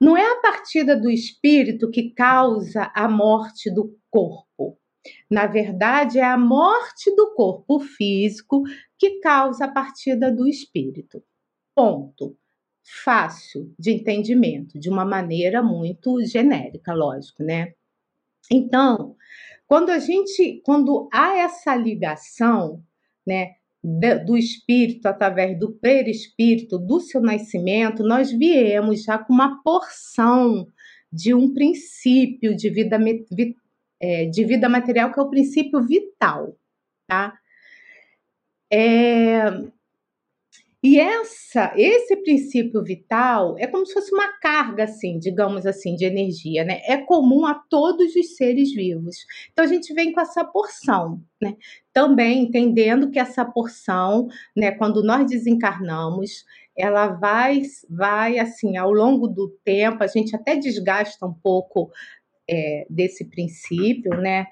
não 0.00 0.16
é 0.16 0.32
a 0.32 0.40
partida 0.40 0.96
do 0.96 1.08
espírito 1.08 1.90
que 1.90 2.10
causa 2.10 2.90
a 2.94 3.08
morte 3.08 3.72
do 3.72 3.96
corpo. 4.10 4.78
Na 5.30 5.46
verdade, 5.46 6.18
é 6.18 6.24
a 6.24 6.36
morte 6.36 7.14
do 7.14 7.32
corpo 7.34 7.78
físico 7.78 8.62
que 8.98 9.20
causa 9.20 9.66
a 9.66 9.72
partida 9.72 10.32
do 10.32 10.46
espírito. 10.46 11.22
Ponto. 11.74 12.36
Fácil 13.04 13.72
de 13.78 13.92
entendimento, 13.92 14.78
de 14.78 14.88
uma 14.88 15.04
maneira 15.04 15.62
muito 15.62 16.24
genérica, 16.24 16.92
lógico, 16.92 17.42
né? 17.42 17.72
Então, 18.50 19.16
quando 19.66 19.90
a 19.90 19.98
gente, 19.98 20.62
quando 20.64 21.08
há 21.12 21.36
essa 21.38 21.74
ligação, 21.74 22.82
né, 23.26 23.54
do 24.24 24.36
espírito 24.36 25.06
através 25.06 25.56
do 25.58 25.70
perispírito 25.70 26.76
do 26.76 26.98
seu 26.98 27.20
nascimento, 27.20 28.02
nós 28.02 28.32
viemos 28.32 29.04
já 29.04 29.16
com 29.16 29.32
uma 29.32 29.62
porção 29.62 30.66
de 31.12 31.32
um 31.32 31.54
princípio 31.54 32.56
de 32.56 32.68
vida, 32.68 32.98
é, 34.00 34.26
de 34.26 34.44
vida 34.44 34.68
material 34.68 35.12
que 35.12 35.20
é 35.20 35.22
o 35.22 35.30
princípio 35.30 35.80
vital, 35.82 36.56
tá? 37.06 37.38
É, 38.68 39.44
e 40.82 41.00
essa, 41.00 41.72
esse 41.74 42.16
princípio 42.16 42.82
vital 42.84 43.56
é 43.58 43.66
como 43.66 43.86
se 43.86 43.94
fosse 43.94 44.14
uma 44.14 44.28
carga, 44.38 44.84
assim, 44.84 45.18
digamos 45.18 45.66
assim, 45.66 45.96
de 45.96 46.04
energia, 46.04 46.64
né? 46.64 46.80
É 46.84 46.98
comum 46.98 47.46
a 47.46 47.54
todos 47.54 48.14
os 48.14 48.36
seres 48.36 48.72
vivos. 48.72 49.16
Então 49.52 49.64
a 49.64 49.68
gente 49.68 49.92
vem 49.94 50.12
com 50.12 50.20
essa 50.20 50.44
porção, 50.44 51.20
né? 51.42 51.56
Também 51.92 52.42
entendendo 52.42 53.10
que 53.10 53.18
essa 53.18 53.44
porção, 53.44 54.28
né, 54.54 54.70
quando 54.70 55.02
nós 55.02 55.26
desencarnamos, 55.28 56.44
ela 56.76 57.08
vai, 57.08 57.62
vai 57.88 58.38
assim, 58.38 58.76
ao 58.76 58.92
longo 58.92 59.26
do 59.26 59.48
tempo, 59.64 60.04
a 60.04 60.06
gente 60.06 60.36
até 60.36 60.56
desgasta 60.56 61.26
um 61.26 61.34
pouco 61.34 61.90
é, 62.48 62.86
desse 62.90 63.24
princípio, 63.24 64.10
né? 64.20 64.46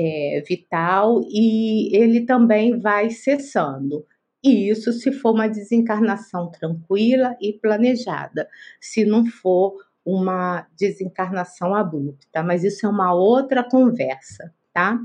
É, 0.00 0.42
vital, 0.46 1.22
e 1.28 1.96
ele 1.96 2.24
também 2.24 2.78
vai 2.78 3.10
cessando. 3.10 4.06
E 4.42 4.70
isso 4.70 4.92
se 4.92 5.12
for 5.12 5.32
uma 5.32 5.48
desencarnação 5.48 6.50
tranquila 6.50 7.36
e 7.40 7.52
planejada, 7.52 8.48
se 8.80 9.04
não 9.04 9.26
for 9.26 9.74
uma 10.04 10.66
desencarnação 10.78 11.74
abrupta, 11.74 12.42
mas 12.42 12.64
isso 12.64 12.86
é 12.86 12.88
uma 12.88 13.12
outra 13.12 13.62
conversa, 13.62 14.54
tá? 14.72 14.98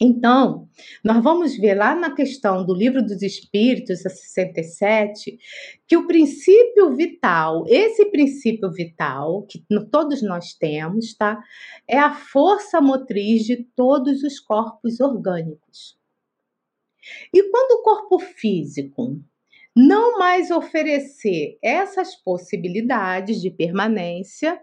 Então, 0.00 0.68
nós 1.02 1.22
vamos 1.22 1.56
ver 1.56 1.74
lá 1.74 1.94
na 1.94 2.14
questão 2.14 2.64
do 2.64 2.74
Livro 2.74 3.02
dos 3.02 3.22
Espíritos, 3.22 4.04
a 4.04 4.10
67, 4.10 5.38
que 5.86 5.96
o 5.96 6.06
princípio 6.06 6.94
vital, 6.94 7.64
esse 7.66 8.04
princípio 8.10 8.70
vital, 8.70 9.46
que 9.46 9.64
todos 9.90 10.22
nós 10.22 10.52
temos, 10.52 11.14
tá? 11.14 11.42
É 11.88 11.98
a 11.98 12.12
força 12.14 12.80
motriz 12.80 13.44
de 13.44 13.64
todos 13.74 14.22
os 14.22 14.38
corpos 14.38 15.00
orgânicos. 15.00 15.96
E 17.32 17.42
quando 17.50 17.80
o 17.80 17.82
corpo 17.82 18.18
físico 18.18 19.20
não 19.74 20.18
mais 20.18 20.50
oferecer 20.50 21.58
essas 21.62 22.14
possibilidades 22.14 23.40
de 23.40 23.50
permanência, 23.50 24.58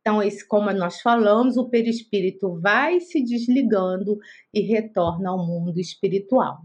então, 0.00 0.22
esse, 0.22 0.46
como 0.46 0.72
nós 0.72 1.02
falamos, 1.02 1.58
o 1.58 1.68
perispírito 1.68 2.58
vai 2.60 2.98
se 2.98 3.22
desligando 3.22 4.18
e 4.54 4.60
retorna 4.62 5.28
ao 5.28 5.46
mundo 5.46 5.78
espiritual. 5.78 6.62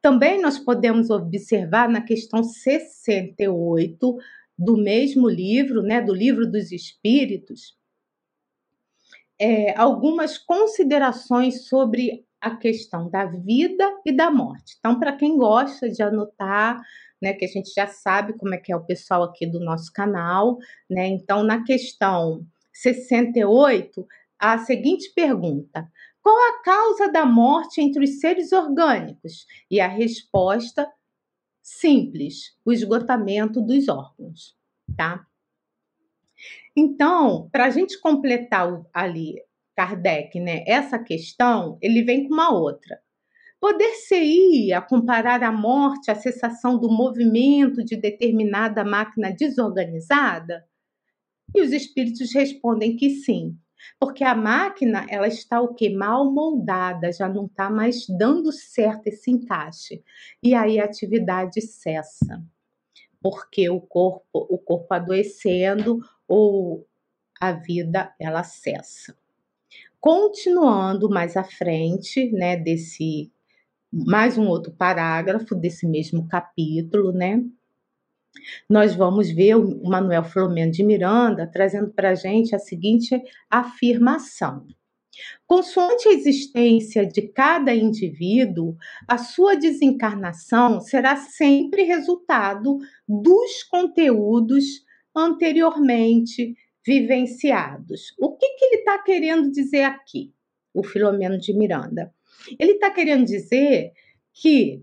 Também 0.00 0.40
nós 0.40 0.56
podemos 0.56 1.10
observar 1.10 1.88
na 1.88 2.00
questão 2.00 2.44
68 2.44 4.16
do 4.56 4.76
mesmo 4.76 5.28
livro, 5.28 5.82
né, 5.82 6.00
do 6.00 6.14
livro 6.14 6.48
dos 6.48 6.70
Espíritos, 6.70 7.76
é, 9.36 9.76
algumas 9.76 10.38
considerações 10.38 11.66
sobre 11.66 12.24
a 12.44 12.54
questão 12.54 13.08
da 13.08 13.24
vida 13.24 13.90
e 14.04 14.12
da 14.12 14.30
morte. 14.30 14.76
Então, 14.78 15.00
para 15.00 15.16
quem 15.16 15.38
gosta 15.38 15.88
de 15.88 16.02
anotar, 16.02 16.78
né, 17.20 17.32
que 17.32 17.46
a 17.46 17.48
gente 17.48 17.72
já 17.72 17.86
sabe 17.86 18.34
como 18.34 18.54
é 18.54 18.58
que 18.58 18.70
é 18.70 18.76
o 18.76 18.84
pessoal 18.84 19.22
aqui 19.22 19.46
do 19.46 19.58
nosso 19.58 19.90
canal, 19.90 20.58
né? 20.88 21.06
Então, 21.06 21.42
na 21.42 21.64
questão 21.64 22.46
68, 22.70 24.06
a 24.38 24.58
seguinte 24.58 25.10
pergunta: 25.14 25.90
qual 26.20 26.36
a 26.36 26.62
causa 26.62 27.10
da 27.10 27.24
morte 27.24 27.80
entre 27.80 28.04
os 28.04 28.20
seres 28.20 28.52
orgânicos? 28.52 29.46
E 29.70 29.80
a 29.80 29.88
resposta 29.88 30.86
simples: 31.62 32.54
o 32.62 32.74
esgotamento 32.74 33.62
dos 33.62 33.88
órgãos, 33.88 34.54
tá? 34.94 35.26
Então, 36.76 37.48
para 37.50 37.64
a 37.64 37.70
gente 37.70 37.98
completar 37.98 38.68
ali 38.92 39.36
Kardec, 39.76 40.38
né, 40.40 40.64
essa 40.66 40.98
questão, 40.98 41.78
ele 41.80 42.02
vem 42.02 42.28
com 42.28 42.34
uma 42.34 42.52
outra. 42.52 43.00
Poder-se-ia 43.60 44.80
comparar 44.82 45.42
a 45.42 45.50
morte 45.50 46.10
à 46.10 46.14
cessação 46.14 46.78
do 46.78 46.90
movimento 46.90 47.82
de 47.82 47.96
determinada 47.96 48.84
máquina 48.84 49.32
desorganizada? 49.32 50.64
E 51.54 51.62
os 51.62 51.72
espíritos 51.72 52.34
respondem 52.34 52.96
que 52.96 53.08
sim, 53.10 53.56
porque 53.98 54.24
a 54.24 54.34
máquina 54.34 55.06
ela 55.08 55.28
está 55.28 55.60
o 55.60 55.74
que 55.74 55.88
mal 55.88 56.30
moldada, 56.30 57.12
já 57.12 57.28
não 57.28 57.46
está 57.46 57.70
mais 57.70 58.06
dando 58.06 58.52
certo 58.52 59.06
esse 59.06 59.30
encaixe. 59.30 60.02
E 60.42 60.54
aí 60.54 60.78
a 60.78 60.84
atividade 60.84 61.60
cessa. 61.60 62.42
Porque 63.22 63.70
o 63.70 63.80
corpo, 63.80 64.26
o 64.32 64.58
corpo 64.58 64.92
adoecendo 64.92 66.00
ou 66.28 66.86
a 67.40 67.52
vida 67.52 68.14
ela 68.20 68.42
cessa. 68.42 69.16
Continuando 70.04 71.08
mais 71.08 71.34
à 71.34 71.42
frente, 71.42 72.30
né, 72.30 72.58
desse 72.58 73.32
mais 73.90 74.36
um 74.36 74.46
outro 74.48 74.70
parágrafo 74.70 75.54
desse 75.54 75.86
mesmo 75.86 76.28
capítulo, 76.28 77.10
né? 77.10 77.42
Nós 78.68 78.94
vamos 78.94 79.30
ver 79.30 79.54
o 79.54 79.82
Manuel 79.82 80.22
Filomeno 80.22 80.70
de 80.70 80.84
Miranda 80.84 81.50
trazendo 81.50 81.90
para 81.90 82.10
a 82.10 82.14
gente 82.14 82.54
a 82.54 82.58
seguinte 82.58 83.18
afirmação. 83.48 84.66
Consoante 85.46 86.06
a 86.06 86.12
existência 86.12 87.06
de 87.06 87.22
cada 87.22 87.74
indivíduo, 87.74 88.76
a 89.08 89.16
sua 89.16 89.54
desencarnação 89.56 90.80
será 90.80 91.16
sempre 91.16 91.82
resultado 91.82 92.76
dos 93.08 93.62
conteúdos 93.62 94.84
anteriormente 95.16 96.54
vivenciados. 96.86 98.14
O 98.18 98.36
que, 98.36 98.48
que 98.56 98.64
ele 98.66 98.76
está 98.76 98.98
querendo 99.02 99.50
dizer 99.50 99.84
aqui, 99.84 100.32
o 100.72 100.82
Filomeno 100.82 101.38
de 101.38 101.52
Miranda? 101.52 102.12
Ele 102.58 102.72
está 102.72 102.90
querendo 102.90 103.24
dizer 103.24 103.92
que 104.32 104.82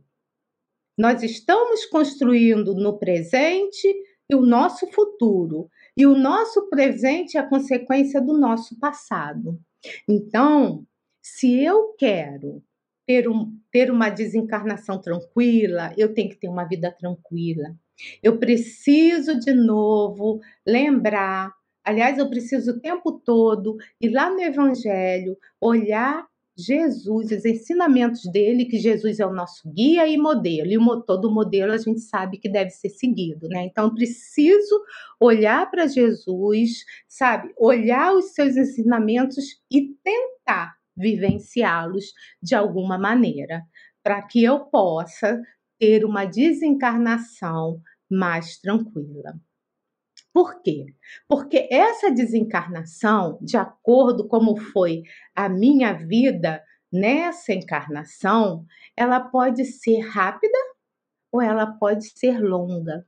nós 0.98 1.24
estamos 1.24 1.86
construindo 1.86 2.74
no 2.75 2.98
presente 2.98 3.88
e 4.29 4.36
o 4.36 4.41
nosso 4.41 4.88
futuro. 4.88 5.70
E 5.96 6.05
o 6.05 6.17
nosso 6.17 6.70
presente 6.70 7.38
é 7.38 7.39
a 7.39 7.48
consequência 7.48 8.22
do 8.22 8.38
nosso 8.38 8.79
passado. 8.79 9.60
Então, 10.08 10.86
se 11.22 11.62
eu 11.62 11.93
quero 11.98 12.63
ter, 13.05 13.27
um, 13.27 13.58
ter 13.72 13.91
uma 13.91 14.10
desencarnação 14.10 15.00
tranquila, 15.00 15.93
eu 15.98 16.13
tenho 16.13 16.29
que 16.29 16.38
ter 16.38 16.48
uma 16.48 16.63
vida 16.63 16.91
tranquila. 16.91 17.75
Eu 18.24 18.38
preciso 18.38 19.39
de 19.39 19.53
novo 19.53 20.39
lembrar 20.65 21.53
Aliás, 21.84 22.18
eu 22.18 22.30
preciso 22.30 22.72
o 22.72 22.80
tempo 22.80 23.12
todo 23.12 23.78
ir 24.00 24.10
lá 24.10 24.30
no 24.30 24.40
Evangelho, 24.42 25.38
olhar 25.60 26.26
Jesus, 26.58 27.32
os 27.32 27.46
ensinamentos 27.46 28.24
dele, 28.32 28.66
que 28.66 28.78
Jesus 28.78 29.20
é 29.20 29.26
o 29.26 29.34
nosso 29.34 29.70
guia 29.72 30.08
e 30.08 30.18
modelo, 30.18 30.70
e 30.72 31.06
todo 31.06 31.32
modelo 31.32 31.72
a 31.72 31.78
gente 31.78 32.02
sabe 32.02 32.38
que 32.38 32.50
deve 32.50 32.70
ser 32.70 32.90
seguido, 32.90 33.48
né? 33.48 33.64
Então, 33.66 33.94
preciso 33.94 34.80
olhar 35.20 35.70
para 35.72 35.88
Jesus, 35.88 36.84
sabe? 37.08 37.52
Olhar 37.58 38.13
os 38.13 38.34
seus 38.34 38.56
ensinamentos 38.58 39.44
e 39.72 39.96
tentar 40.04 40.76
vivenciá-los 40.96 42.13
de 42.41 42.54
alguma 42.54 42.98
maneira, 42.98 43.63
para 44.04 44.22
que 44.22 44.44
eu 44.44 44.60
possa 44.60 45.41
ter 45.80 46.06
uma 46.06 46.26
desencarnação 46.26 47.82
mais 48.10 48.58
tranquila. 48.58 49.34
Por 50.34 50.62
quê? 50.62 50.86
Porque 51.28 51.67
essa 51.70 52.10
desencarnação, 52.10 53.38
de 53.41 53.58
acordo 53.58 54.28
como 54.28 54.56
foi 54.58 55.04
a 55.36 55.50
minha 55.50 55.94
vida 55.94 56.63
nessa 56.91 57.54
encarnação, 57.54 58.65
ela 58.96 59.20
pode 59.20 59.65
ser 59.65 60.00
rápida 60.00 60.58
ou 61.32 61.41
ela 61.41 61.65
pode 61.65 62.06
ser 62.17 62.39
longa. 62.39 63.06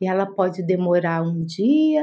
E 0.00 0.06
ela 0.06 0.26
pode 0.26 0.62
demorar 0.62 1.22
um 1.22 1.44
dia, 1.44 2.02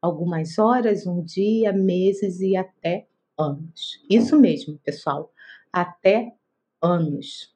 algumas 0.00 0.58
horas, 0.58 1.06
um 1.06 1.22
dia, 1.22 1.72
meses 1.72 2.40
e 2.40 2.56
até 2.56 3.08
anos. 3.36 4.00
Isso 4.08 4.38
mesmo, 4.38 4.78
pessoal, 4.78 5.32
até 5.72 6.32
anos. 6.80 7.54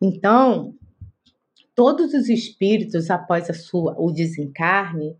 Então, 0.00 0.76
todos 1.74 2.12
os 2.12 2.28
espíritos 2.28 3.10
após 3.10 3.48
a 3.48 3.54
sua 3.54 3.94
o 3.98 4.10
desencarne, 4.10 5.16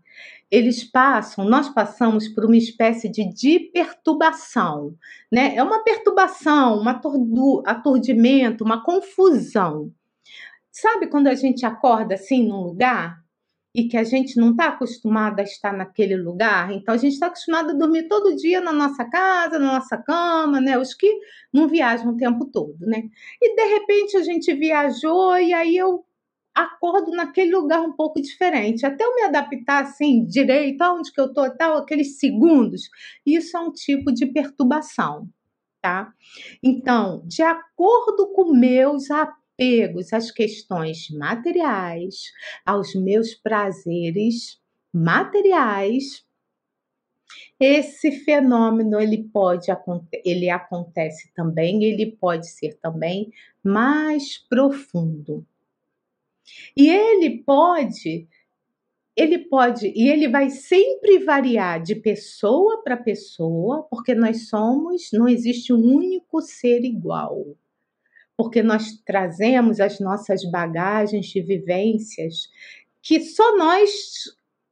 eles 0.53 0.83
passam, 0.83 1.45
nós 1.45 1.67
passamos 1.69 2.27
por 2.27 2.45
uma 2.45 2.55
espécie 2.55 3.09
de, 3.09 3.27
de 3.33 3.59
perturbação, 3.59 4.95
né? 5.31 5.55
É 5.55 5.63
uma 5.63 5.83
perturbação, 5.83 6.79
um 6.79 7.61
aturdimento, 7.65 8.63
uma 8.63 8.83
confusão. 8.83 9.91
Sabe 10.71 11.07
quando 11.07 11.27
a 11.27 11.33
gente 11.33 11.65
acorda 11.65 12.13
assim 12.13 12.47
num 12.47 12.61
lugar 12.61 13.17
e 13.75 13.87
que 13.87 13.97
a 13.97 14.03
gente 14.03 14.37
não 14.37 14.51
está 14.51 14.67
acostumado 14.67 15.39
a 15.39 15.43
estar 15.43 15.73
naquele 15.73 16.15
lugar? 16.15 16.71
Então 16.71 16.93
a 16.93 16.97
gente 16.97 17.13
está 17.13 17.27
acostumado 17.27 17.71
a 17.71 17.73
dormir 17.73 18.07
todo 18.07 18.35
dia 18.35 18.61
na 18.61 18.71
nossa 18.71 19.03
casa, 19.05 19.57
na 19.57 19.73
nossa 19.73 19.97
cama, 19.97 20.61
né? 20.61 20.77
Os 20.77 20.93
que 20.93 21.19
não 21.51 21.67
viajam 21.67 22.13
o 22.13 22.17
tempo 22.17 22.45
todo, 22.45 22.77
né? 22.85 23.03
E 23.41 23.55
de 23.55 23.65
repente 23.65 24.17
a 24.17 24.21
gente 24.21 24.53
viajou 24.53 25.35
e 25.37 25.51
aí 25.51 25.75
eu 25.75 26.05
acordo 26.53 27.11
naquele 27.11 27.51
lugar 27.51 27.81
um 27.81 27.93
pouco 27.93 28.21
diferente. 28.21 28.85
Até 28.85 29.03
eu 29.03 29.15
me 29.15 29.23
adaptar 29.23 29.83
assim, 29.83 30.25
direito, 30.25 30.81
aonde 30.81 31.11
que 31.11 31.19
eu 31.19 31.25
estou, 31.25 31.49
tal, 31.55 31.77
aqueles 31.77 32.19
segundos, 32.19 32.89
isso 33.25 33.57
é 33.57 33.59
um 33.59 33.71
tipo 33.71 34.11
de 34.11 34.25
perturbação, 34.27 35.27
tá? 35.81 36.13
Então, 36.61 37.23
de 37.25 37.41
acordo 37.41 38.27
com 38.33 38.53
meus 38.53 39.09
apegos 39.09 40.13
às 40.13 40.31
questões 40.31 41.09
materiais, 41.09 42.15
aos 42.65 42.93
meus 42.95 43.33
prazeres 43.33 44.59
materiais, 44.93 46.23
esse 47.59 48.11
fenômeno 48.11 48.99
ele 48.99 49.23
pode 49.31 49.67
ele 50.25 50.49
acontece 50.49 51.31
também, 51.33 51.83
ele 51.83 52.11
pode 52.11 52.47
ser 52.47 52.77
também 52.79 53.31
mais 53.63 54.37
profundo. 54.37 55.45
E 56.75 56.89
ele 56.89 57.43
pode, 57.43 58.27
ele 59.15 59.39
pode, 59.39 59.87
e 59.95 60.09
ele 60.09 60.27
vai 60.27 60.49
sempre 60.49 61.19
variar 61.19 61.81
de 61.81 61.95
pessoa 61.95 62.83
para 62.83 62.97
pessoa, 62.97 63.83
porque 63.89 64.15
nós 64.15 64.47
somos, 64.47 65.09
não 65.13 65.27
existe 65.27 65.71
um 65.71 65.81
único 65.81 66.41
ser 66.41 66.83
igual. 66.83 67.45
Porque 68.35 68.63
nós 68.63 68.93
trazemos 69.05 69.79
as 69.79 69.99
nossas 69.99 70.43
bagagens 70.49 71.27
de 71.27 71.41
vivências 71.41 72.49
que 73.01 73.21
só 73.21 73.55
nós 73.57 73.91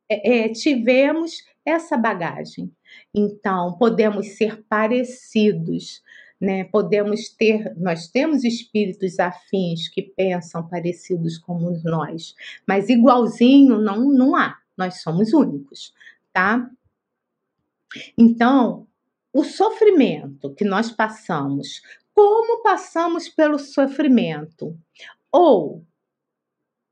é, 0.09 0.45
é 0.45 0.49
tivemos 0.49 1.43
essa 1.65 1.97
bagagem. 1.97 2.71
Então, 3.13 3.77
podemos 3.77 4.29
ser 4.29 4.63
parecidos, 4.67 6.01
né? 6.41 6.63
Podemos 6.63 7.29
ter, 7.29 7.77
nós 7.77 8.07
temos 8.07 8.43
espíritos 8.43 9.19
afins 9.19 9.87
que 9.87 10.01
pensam 10.01 10.67
parecidos 10.67 11.37
como 11.37 11.79
nós, 11.83 12.33
mas 12.67 12.89
igualzinho 12.89 13.77
não, 13.79 14.11
não 14.11 14.35
há. 14.35 14.57
Nós 14.75 15.01
somos 15.03 15.33
únicos, 15.33 15.93
tá? 16.33 16.67
Então, 18.17 18.87
o 19.31 19.43
sofrimento 19.43 20.51
que 20.55 20.65
nós 20.65 20.91
passamos, 20.91 21.81
como 22.13 22.63
passamos 22.63 23.29
pelo 23.29 23.59
sofrimento? 23.59 24.75
Ou 25.31 25.85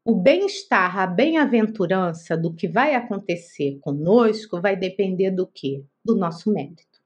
o 0.06 0.16
bem-estar, 0.16 1.00
a 1.00 1.08
bem-aventurança 1.08 2.38
do 2.38 2.54
que 2.54 2.68
vai 2.68 2.94
acontecer 2.94 3.80
conosco 3.82 4.62
vai 4.62 4.76
depender 4.76 5.32
do 5.32 5.48
quê? 5.48 5.84
Do 6.06 6.16
nosso 6.16 6.52
mérito. 6.52 7.02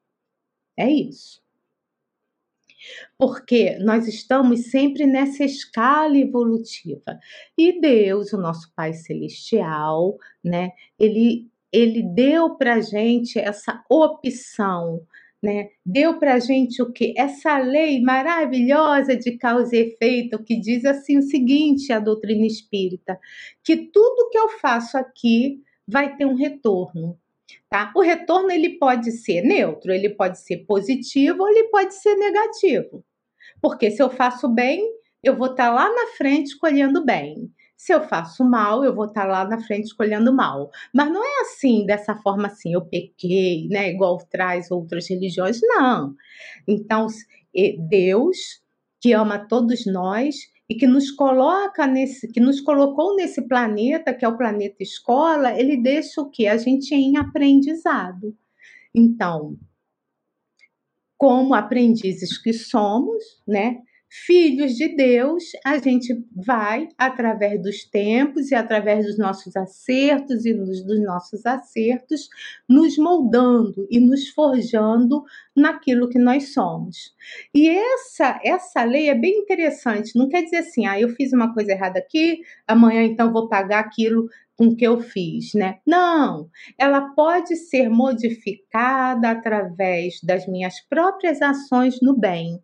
É 0.78 0.90
isso 0.90 1.43
porque 3.18 3.78
nós 3.80 4.08
estamos 4.08 4.72
sempre 4.72 5.06
nessa 5.06 5.44
escala 5.44 6.18
evolutiva. 6.18 7.20
E 7.58 7.80
Deus, 7.80 8.34
o 8.34 8.38
nosso 8.38 8.72
Pai 8.76 8.94
Celestial, 8.94 10.18
né, 10.44 10.72
ele, 11.00 11.50
ele 11.72 12.04
deu 12.04 12.56
para 12.56 12.82
gente 12.82 13.40
essa 13.40 13.84
opção 13.90 15.02
né? 15.44 15.72
Deu 15.86 16.18
para 16.18 16.40
gente 16.40 16.82
o 16.82 16.90
que? 16.90 17.14
Essa 17.18 17.58
lei 17.58 18.02
maravilhosa 18.02 19.14
de 19.14 19.38
causa 19.38 19.76
e 19.76 19.80
efeito, 19.80 20.42
que 20.42 20.56
diz 20.56 20.86
assim 20.86 21.18
o 21.18 21.22
seguinte: 21.22 21.92
a 21.92 22.00
doutrina 22.00 22.46
espírita, 22.46 23.20
que 23.62 23.76
tudo 23.76 24.30
que 24.30 24.38
eu 24.38 24.48
faço 24.62 24.98
aqui 24.98 25.62
vai 25.86 26.16
ter 26.16 26.26
um 26.26 26.36
retorno. 26.36 27.20
Tá? 27.70 27.92
O 27.96 28.02
retorno 28.02 28.52
ele 28.52 28.78
pode 28.78 29.12
ser 29.12 29.42
neutro, 29.42 29.92
ele 29.92 30.10
pode 30.10 30.40
ser 30.40 30.66
positivo 30.66 31.44
ou 31.44 31.50
ele 31.50 31.70
pode 31.70 31.94
ser 31.96 32.16
negativo. 32.16 33.04
Porque 33.62 33.90
se 33.90 34.02
eu 34.02 34.10
faço 34.10 34.48
bem, 34.48 34.84
eu 35.24 35.38
vou 35.38 35.52
estar 35.52 35.68
tá 35.68 35.74
lá 35.74 35.90
na 35.90 36.08
frente 36.18 36.58
colhendo 36.58 37.04
bem. 37.04 37.52
Se 37.78 37.94
eu 37.94 38.02
faço 38.08 38.44
mal, 38.46 38.84
eu 38.84 38.96
vou 38.96 39.06
estar 39.06 39.24
tá 39.24 39.28
lá 39.28 39.46
na 39.46 39.60
frente 39.60 39.86
escolhendo 39.86 40.34
mal. 40.34 40.70
Mas 40.94 41.12
não 41.12 41.24
é 41.24 41.42
assim, 41.42 41.86
dessa 41.86 42.16
forma 42.16 42.48
assim, 42.48 42.74
eu 42.74 42.82
pequei, 42.86 43.68
né? 43.70 43.90
Igual 43.90 44.18
traz 44.30 44.72
outras 44.72 45.10
religiões, 45.10 45.60
não. 45.62 46.16
Então, 46.68 47.08
Deus, 47.90 48.62
que 49.02 49.12
ama 49.14 49.38
todos 49.38 49.86
nós 49.86 50.53
e 50.74 50.76
que 50.76 50.88
nos 50.88 51.12
coloca 51.12 51.86
nesse, 51.86 52.28
que 52.28 52.40
nos 52.40 52.60
colocou 52.60 53.16
nesse 53.16 53.44
planeta, 53.48 54.12
que 54.12 54.26
é 54.26 54.28
o 54.28 54.36
planeta 54.36 54.82
escola, 54.82 55.58
ele 55.58 55.78
deixa 55.78 56.20
o 56.20 56.30
que? 56.30 56.48
A 56.48 56.58
gente 56.58 56.94
em 56.96 57.16
aprendizado. 57.16 58.36
Então, 58.94 59.56
como 61.16 61.54
aprendizes 61.54 62.40
que 62.40 62.52
somos, 62.52 63.24
né? 63.48 63.82
Filhos 64.14 64.76
de 64.76 64.96
Deus, 64.96 65.44
a 65.66 65.80
gente 65.80 66.14
vai, 66.36 66.88
através 67.00 67.60
dos 67.60 67.84
tempos 67.84 68.52
e 68.52 68.56
através 68.56 69.08
dos 69.08 69.18
nossos 69.18 69.56
acertos 69.56 70.46
e 70.46 70.54
dos, 70.54 70.84
dos 70.84 71.02
nossos 71.02 71.44
acertos, 71.48 72.30
nos 72.70 72.96
moldando 72.96 73.88
e 73.90 74.00
nos 74.00 74.30
forjando 74.30 75.24
naquilo 75.56 76.08
que 76.08 76.20
nós 76.20 76.54
somos. 76.54 77.12
E 77.56 77.68
essa, 77.68 78.40
essa 78.44 78.84
lei 78.84 79.10
é 79.10 79.16
bem 79.16 79.40
interessante, 79.40 80.16
não 80.16 80.30
quer 80.30 80.44
dizer 80.44 80.58
assim, 80.58 80.86
ah, 80.86 81.00
eu 81.00 81.10
fiz 81.10 81.34
uma 81.34 81.52
coisa 81.52 81.72
errada 81.72 81.98
aqui, 81.98 82.42
amanhã 82.68 83.02
então 83.02 83.34
vou 83.34 83.50
pagar 83.50 83.80
aquilo 83.80 84.30
com 84.56 84.76
que 84.76 84.86
eu 84.86 85.02
fiz, 85.02 85.56
né? 85.56 85.80
Não, 85.88 86.52
ela 86.78 87.16
pode 87.16 87.56
ser 87.56 87.90
modificada 87.90 89.32
através 89.32 90.22
das 90.22 90.48
minhas 90.48 90.80
próprias 90.82 91.42
ações 91.42 92.00
no 92.00 92.16
bem. 92.16 92.62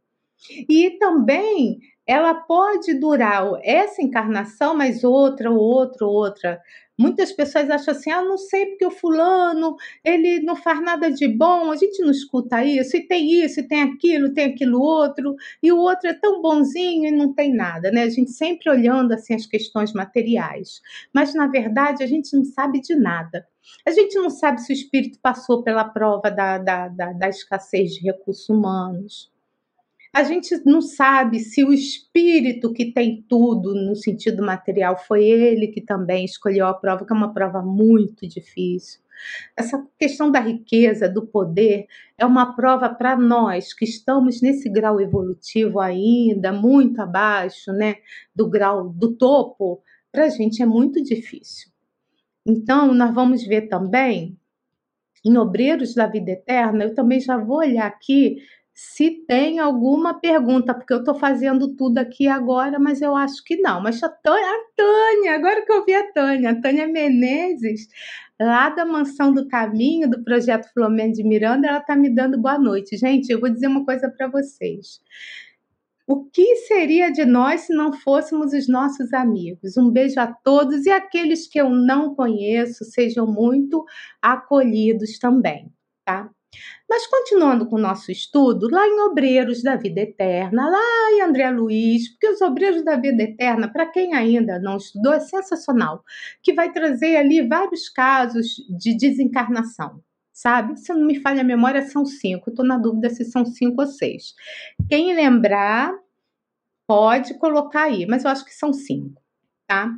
E 0.70 0.92
também 0.92 1.80
ela 2.08 2.34
pode 2.34 2.94
durar 2.96 3.48
essa 3.64 4.02
encarnação, 4.02 4.76
mas 4.76 5.04
outra, 5.04 5.52
outra, 5.52 6.08
outra. 6.08 6.62
Muitas 6.98 7.32
pessoas 7.32 7.70
acham 7.70 7.94
assim: 7.94 8.12
ah, 8.12 8.24
não 8.24 8.38
sei 8.38 8.66
porque 8.66 8.86
o 8.86 8.92
fulano 8.92 9.76
ele 10.04 10.42
não 10.42 10.56
faz 10.56 10.82
nada 10.82 11.12
de 11.12 11.28
bom. 11.28 11.72
A 11.72 11.76
gente 11.76 12.02
não 12.02 12.12
escuta 12.12 12.64
isso, 12.66 12.98
e 12.98 13.08
tem 13.08 13.44
isso, 13.44 13.60
e 13.60 13.68
tem 13.68 13.84
aquilo, 13.84 14.34
tem 14.34 14.46
aquilo 14.46 14.82
outro, 14.82 15.36
e 15.62 15.72
o 15.72 15.78
outro 15.78 16.10
é 16.10 16.14
tão 16.14 16.42
bonzinho 16.42 17.08
e 17.08 17.12
não 17.12 17.34
tem 17.34 17.54
nada, 17.54 17.92
né? 17.92 18.04
A 18.04 18.10
gente 18.10 18.32
sempre 18.32 18.70
olhando 18.70 19.14
assim 19.14 19.36
as 19.36 19.46
questões 19.46 19.94
materiais, 19.94 20.82
mas 21.14 21.34
na 21.34 21.48
verdade 21.48 22.04
a 22.04 22.08
gente 22.08 22.36
não 22.36 22.44
sabe 22.44 22.82
de 22.82 22.96
nada. 22.96 23.48
A 23.88 23.92
gente 23.92 24.16
não 24.16 24.30
sabe 24.30 24.62
se 24.62 24.72
o 24.72 24.76
espírito 24.76 25.20
passou 25.22 25.64
pela 25.64 25.86
prova 25.86 26.32
da, 26.32 26.58
da, 26.58 26.88
da, 26.88 27.14
da 27.14 27.30
escassez 27.30 27.92
de 27.94 28.02
recursos 28.02 28.50
humanos 28.50 29.32
a 30.14 30.24
gente 30.24 30.60
não 30.66 30.82
sabe 30.82 31.40
se 31.40 31.64
o 31.64 31.72
espírito 31.72 32.74
que 32.74 32.92
tem 32.92 33.24
tudo 33.28 33.76
no 33.76 33.96
sentido 33.96 34.44
material 34.44 34.98
foi 34.98 35.24
ele 35.24 35.68
que 35.68 35.82
também 35.82 36.26
escolheu 36.26 36.66
a 36.66 36.74
prova, 36.74 37.06
que 37.06 37.14
é 37.14 37.16
uma 37.16 37.34
prova 37.34 37.62
muito 37.62 38.28
difícil. 38.28 39.02
Essa 39.56 39.86
questão 39.98 40.32
da 40.32 40.40
riqueza, 40.40 41.08
do 41.08 41.28
poder, 41.28 41.88
é 42.18 42.26
uma 42.26 42.56
prova 42.56 42.90
para 42.90 43.16
nós 43.16 43.74
que 43.74 43.86
estamos 43.86 44.42
nesse 44.42 44.70
grau 44.70 45.00
evolutivo 45.00 45.80
ainda, 45.80 46.52
muito 46.52 47.02
abaixo 47.02 47.72
né, 47.72 47.98
do 48.34 48.50
grau 48.50 48.90
do 48.90 49.16
topo, 49.16 49.84
para 50.12 50.26
a 50.26 50.30
gente 50.30 50.64
é 50.64 50.66
muito 50.66 51.04
difícil. 51.04 51.70
Então, 52.46 52.94
nós 52.94 53.14
vamos 53.14 53.46
ver 53.46 53.68
também 53.68 54.38
em 55.24 55.38
Obreiros 55.38 55.94
da 55.94 56.08
Vida 56.08 56.32
Eterna, 56.32 56.86
eu 56.86 56.96
também 56.96 57.20
já 57.20 57.38
vou 57.38 57.58
olhar 57.58 57.86
aqui 57.86 58.38
se 58.82 59.12
tem 59.28 59.60
alguma 59.60 60.22
pergunta, 60.22 60.74
porque 60.74 60.94
eu 60.94 61.00
estou 61.00 61.14
fazendo 61.14 61.76
tudo 61.76 61.98
aqui 61.98 62.30
agora, 62.30 62.80
mas 62.80 63.02
eu 63.02 63.14
acho 63.14 63.44
que 63.44 63.58
não. 63.58 63.82
Mas 63.82 64.02
a 64.02 64.08
Tânia, 64.08 64.48
a 64.48 64.74
Tânia, 64.74 65.36
agora 65.36 65.66
que 65.66 65.72
eu 65.74 65.84
vi 65.84 65.94
a 65.94 66.10
Tânia, 66.14 66.52
a 66.52 66.62
Tânia 66.62 66.88
Menezes, 66.88 67.90
lá 68.40 68.70
da 68.70 68.86
Mansão 68.86 69.34
do 69.34 69.50
Caminho, 69.50 70.10
do 70.10 70.24
projeto 70.24 70.72
Flamengo 70.74 71.12
de 71.12 71.26
Miranda, 71.26 71.68
ela 71.68 71.80
está 71.80 71.94
me 71.94 72.10
dando 72.10 72.42
boa 72.42 72.58
noite. 72.58 72.96
Gente, 72.96 73.30
eu 73.30 73.42
vou 73.42 73.50
dizer 73.50 73.68
uma 73.68 73.84
coisa 73.84 74.10
para 74.10 74.30
vocês. 74.30 75.02
O 76.08 76.24
que 76.24 76.56
seria 76.56 77.12
de 77.12 77.26
nós 77.26 77.62
se 77.62 77.74
não 77.74 77.92
fôssemos 77.92 78.54
os 78.54 78.70
nossos 78.70 79.12
amigos? 79.12 79.76
Um 79.76 79.92
beijo 79.92 80.22
a 80.22 80.28
todos 80.28 80.86
e 80.86 80.90
aqueles 80.90 81.50
que 81.50 81.60
eu 81.60 81.70
não 81.70 82.16
conheço, 82.16 82.86
sejam 82.86 83.28
muito 83.28 83.84
acolhidos 84.22 85.20
também, 85.20 85.70
tá? 86.06 86.30
Mas 86.90 87.06
continuando 87.06 87.68
com 87.68 87.76
o 87.76 87.82
nosso 87.82 88.12
estudo, 88.12 88.68
lá 88.70 88.88
em 88.88 89.00
Obreiros 89.02 89.62
da 89.62 89.76
Vida 89.76 90.02
Eterna, 90.02 90.68
lá 90.70 91.12
em 91.14 91.22
André 91.22 91.52
Luiz, 91.52 92.10
porque 92.10 92.30
os 92.30 92.42
Obreiros 92.42 92.84
da 92.84 92.96
Vida 92.96 93.22
Eterna, 93.24 93.72
para 93.72 93.86
quem 93.86 94.16
ainda 94.16 94.60
não 94.60 94.78
estudou, 94.78 95.14
é 95.14 95.20
sensacional, 95.20 96.04
que 96.42 96.54
vai 96.54 96.72
trazer 96.72 97.16
ali 97.18 97.48
vários 97.48 97.88
casos 97.90 98.56
de 98.70 98.98
desencarnação, 98.98 100.02
sabe? 100.34 100.80
Se 100.80 100.92
não 100.92 101.06
me 101.06 101.20
falha 101.22 101.42
a 101.42 101.44
memória, 101.44 101.84
são 101.84 102.04
cinco, 102.06 102.50
estou 102.50 102.66
na 102.66 102.78
dúvida 102.78 103.10
se 103.12 103.24
são 103.24 103.46
cinco 103.46 103.82
ou 103.82 103.88
seis. 103.88 104.34
Quem 104.90 105.14
lembrar, 105.14 105.94
pode 106.88 107.36
colocar 107.36 107.84
aí, 107.84 108.08
mas 108.08 108.24
eu 108.24 108.32
acho 108.32 108.44
que 108.44 108.54
são 108.54 108.74
cinco, 108.74 109.22
tá? 109.68 109.92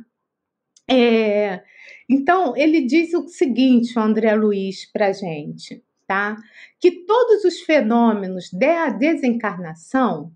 É, 0.90 1.62
então, 2.06 2.54
ele 2.54 2.84
diz 2.84 3.14
o 3.14 3.26
seguinte, 3.28 3.98
o 3.98 4.02
André 4.02 4.34
Luiz, 4.34 4.84
para 4.92 5.12
gente 5.12 5.82
tá? 6.06 6.36
Que 6.80 7.04
todos 7.04 7.44
os 7.44 7.60
fenômenos 7.60 8.50
da 8.52 8.88
desencarnação, 8.88 10.32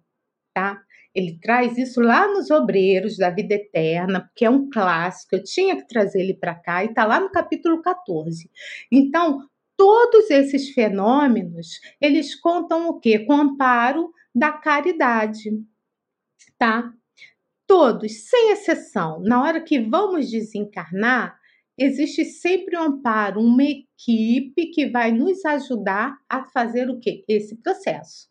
tá? 0.54 0.82
Ele 1.14 1.38
traz 1.40 1.78
isso 1.78 2.00
lá 2.00 2.28
nos 2.28 2.50
Obreiros 2.50 3.16
da 3.16 3.30
Vida 3.30 3.54
Eterna, 3.54 4.30
que 4.34 4.44
é 4.44 4.50
um 4.50 4.68
clássico, 4.68 5.34
eu 5.34 5.42
tinha 5.42 5.74
que 5.74 5.88
trazer 5.88 6.20
ele 6.20 6.34
para 6.34 6.54
cá, 6.54 6.84
e 6.84 6.88
está 6.88 7.06
lá 7.06 7.18
no 7.18 7.30
capítulo 7.30 7.80
14. 7.80 8.50
Então, 8.92 9.48
todos 9.76 10.30
esses 10.30 10.70
fenômenos, 10.70 11.80
eles 12.00 12.34
contam 12.34 12.88
o 12.88 13.00
quê? 13.00 13.20
Com 13.20 13.34
o 13.34 13.40
amparo 13.40 14.12
da 14.34 14.52
caridade, 14.52 15.50
tá? 16.58 16.92
Todos, 17.66 18.28
sem 18.28 18.52
exceção, 18.52 19.20
na 19.20 19.42
hora 19.42 19.60
que 19.62 19.80
vamos 19.80 20.30
desencarnar, 20.30 21.38
existe 21.78 22.24
sempre 22.24 22.76
um 22.78 22.82
amparo, 22.82 23.40
uma 23.40 23.62
equipe 23.62 24.66
que 24.72 24.86
vai 24.88 25.12
nos 25.12 25.44
ajudar 25.44 26.16
a 26.28 26.44
fazer 26.44 26.88
o 26.90 26.98
que? 26.98 27.24
Esse 27.28 27.56
processo. 27.56 28.28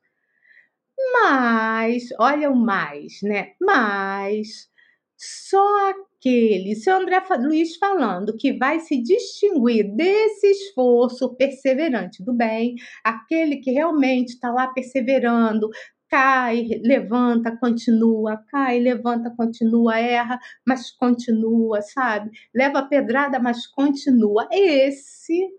Mas, 1.14 2.10
olha 2.20 2.50
o 2.50 2.56
mais, 2.56 3.20
né? 3.22 3.54
Mas 3.60 4.70
só 5.18 5.92
aquele, 5.92 6.76
seu 6.76 6.96
André 6.96 7.22
Luiz 7.40 7.76
falando, 7.78 8.36
que 8.36 8.54
vai 8.54 8.80
se 8.80 9.02
distinguir 9.02 9.96
desse 9.96 10.48
esforço 10.48 11.36
perseverante 11.36 12.24
do 12.24 12.34
bem, 12.34 12.76
aquele 13.04 13.58
que 13.58 13.72
realmente 13.72 14.30
está 14.30 14.52
lá 14.52 14.68
perseverando, 14.68 15.70
cai, 16.10 16.68
levanta, 16.84 17.56
continua, 17.58 18.38
cai, 18.50 18.80
levanta, 18.80 19.30
continua, 19.36 20.00
erra, 20.00 20.40
mas 20.66 20.92
continua, 20.92 21.82
sabe? 21.82 22.32
Leva 22.54 22.84
pedrada, 22.84 23.40
mas 23.40 23.68
continua. 23.68 24.48
Esse 24.52 25.50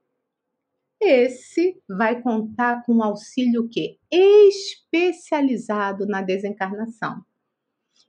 esse 1.01 1.81
vai 1.89 2.23
contar 2.23 2.83
com 2.85 2.95
um 2.95 3.03
auxílio 3.03 3.69
que 3.69 3.99
especializado 4.11 6.07
na 6.07 6.23
desencarnação. 6.23 7.23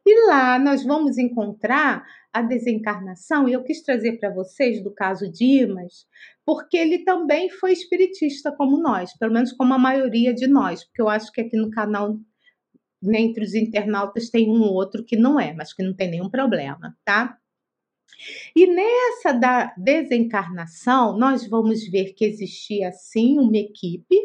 E 0.09 0.25
lá 0.25 0.57
nós 0.57 0.85
vamos 0.85 1.17
encontrar 1.17 2.01
a 2.31 2.41
desencarnação, 2.41 3.49
e 3.49 3.51
eu 3.51 3.61
quis 3.61 3.81
trazer 3.81 4.13
para 4.17 4.33
vocês 4.33 4.81
do 4.81 4.89
caso 4.89 5.29
Dimas, 5.29 6.07
porque 6.45 6.77
ele 6.77 6.99
também 6.99 7.49
foi 7.49 7.73
espiritista 7.73 8.53
como 8.53 8.81
nós, 8.81 9.11
pelo 9.17 9.33
menos 9.33 9.51
como 9.51 9.73
a 9.73 9.77
maioria 9.77 10.33
de 10.33 10.47
nós, 10.47 10.85
porque 10.85 11.01
eu 11.01 11.09
acho 11.09 11.29
que 11.29 11.41
aqui 11.41 11.57
no 11.57 11.69
canal 11.69 12.17
entre 13.03 13.43
os 13.43 13.53
internautas 13.53 14.29
tem 14.29 14.49
um 14.49 14.61
ou 14.61 14.75
outro 14.75 15.03
que 15.03 15.17
não 15.17 15.37
é, 15.37 15.53
mas 15.53 15.73
que 15.73 15.83
não 15.83 15.93
tem 15.93 16.09
nenhum 16.09 16.29
problema, 16.29 16.95
tá? 17.03 17.37
E 18.55 18.65
nessa 18.65 19.33
da 19.33 19.73
desencarnação, 19.77 21.17
nós 21.17 21.45
vamos 21.45 21.85
ver 21.85 22.13
que 22.13 22.23
existia 22.23 22.93
sim 22.93 23.39
uma 23.39 23.57
equipe 23.57 24.15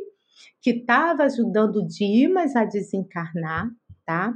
que 0.61 0.71
estava 0.71 1.25
ajudando 1.25 1.79
o 1.79 1.87
Dimas 1.89 2.55
a 2.55 2.65
desencarnar, 2.65 3.69
tá? 4.07 4.33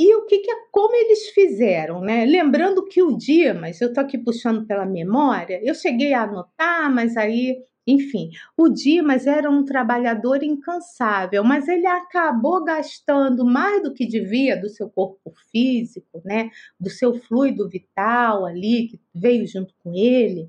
E 0.00 0.14
o 0.14 0.24
que, 0.24 0.38
que 0.38 0.50
como 0.72 0.96
eles 0.96 1.28
fizeram, 1.28 2.00
né? 2.00 2.24
Lembrando 2.24 2.86
que 2.86 3.02
o 3.02 3.14
Dimas, 3.14 3.82
eu 3.82 3.92
tô 3.92 4.00
aqui 4.00 4.16
puxando 4.16 4.66
pela 4.66 4.86
memória, 4.86 5.60
eu 5.62 5.74
cheguei 5.74 6.14
a 6.14 6.22
anotar, 6.22 6.90
mas 6.90 7.18
aí 7.18 7.58
enfim, 7.86 8.30
o 8.56 8.68
Dimas 8.68 9.26
era 9.26 9.50
um 9.50 9.64
trabalhador 9.64 10.42
incansável, 10.42 11.42
mas 11.42 11.66
ele 11.68 11.86
acabou 11.86 12.64
gastando 12.64 13.44
mais 13.44 13.82
do 13.82 13.92
que 13.92 14.06
devia 14.06 14.58
do 14.58 14.68
seu 14.68 14.88
corpo 14.88 15.32
físico, 15.50 16.22
né, 16.24 16.50
do 16.78 16.88
seu 16.88 17.14
fluido 17.14 17.68
vital 17.68 18.46
ali 18.46 18.88
que 18.88 19.00
veio 19.14 19.46
junto 19.46 19.74
com 19.82 19.92
ele, 19.94 20.48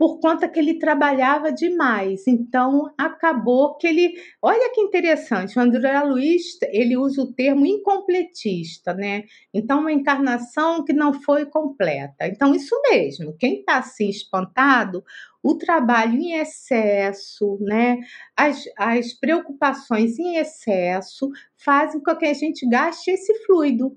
por 0.00 0.18
conta 0.18 0.48
que 0.48 0.58
ele 0.58 0.78
trabalhava 0.78 1.52
demais. 1.52 2.26
Então, 2.26 2.90
acabou 2.96 3.76
que 3.76 3.86
ele. 3.86 4.14
Olha 4.40 4.72
que 4.72 4.80
interessante, 4.80 5.58
o 5.58 5.60
André 5.60 6.00
Luiz 6.00 6.56
ele 6.72 6.96
usa 6.96 7.20
o 7.20 7.30
termo 7.34 7.66
incompletista, 7.66 8.94
né? 8.94 9.24
Então, 9.52 9.80
uma 9.80 9.92
encarnação 9.92 10.82
que 10.86 10.94
não 10.94 11.12
foi 11.12 11.44
completa. 11.44 12.26
Então, 12.26 12.54
isso 12.54 12.74
mesmo, 12.88 13.36
quem 13.38 13.60
está 13.60 13.76
assim 13.76 14.08
espantado, 14.08 15.04
o 15.42 15.54
trabalho 15.56 16.14
em 16.14 16.32
excesso, 16.32 17.58
né? 17.60 17.98
As, 18.34 18.64
as 18.78 19.12
preocupações 19.12 20.18
em 20.18 20.36
excesso 20.36 21.28
fazem 21.62 22.02
com 22.02 22.16
que 22.16 22.24
a 22.24 22.32
gente 22.32 22.66
gaste 22.66 23.10
esse 23.10 23.34
fluido 23.44 23.94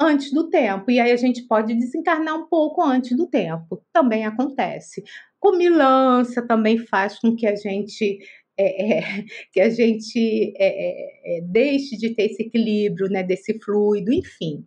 antes 0.00 0.32
do 0.32 0.48
tempo. 0.48 0.90
E 0.90 0.98
aí 0.98 1.12
a 1.12 1.16
gente 1.16 1.42
pode 1.42 1.74
desencarnar 1.74 2.36
um 2.36 2.46
pouco 2.46 2.82
antes 2.82 3.16
do 3.16 3.26
tempo. 3.26 3.82
Também 3.92 4.24
acontece. 4.24 5.04
Comilança 5.38 6.46
também 6.46 6.78
faz 6.78 7.18
com 7.18 7.36
que 7.36 7.46
a 7.46 7.54
gente 7.54 8.18
é, 8.56 8.98
é, 8.98 9.24
que 9.52 9.60
a 9.60 9.70
gente 9.70 10.54
é, 10.56 10.66
é, 10.66 11.38
é, 11.38 11.40
deixe 11.42 11.96
de 11.96 12.14
ter 12.14 12.30
esse 12.30 12.42
equilíbrio, 12.42 13.08
né, 13.08 13.22
desse 13.22 13.58
fluido, 13.58 14.12
enfim. 14.12 14.66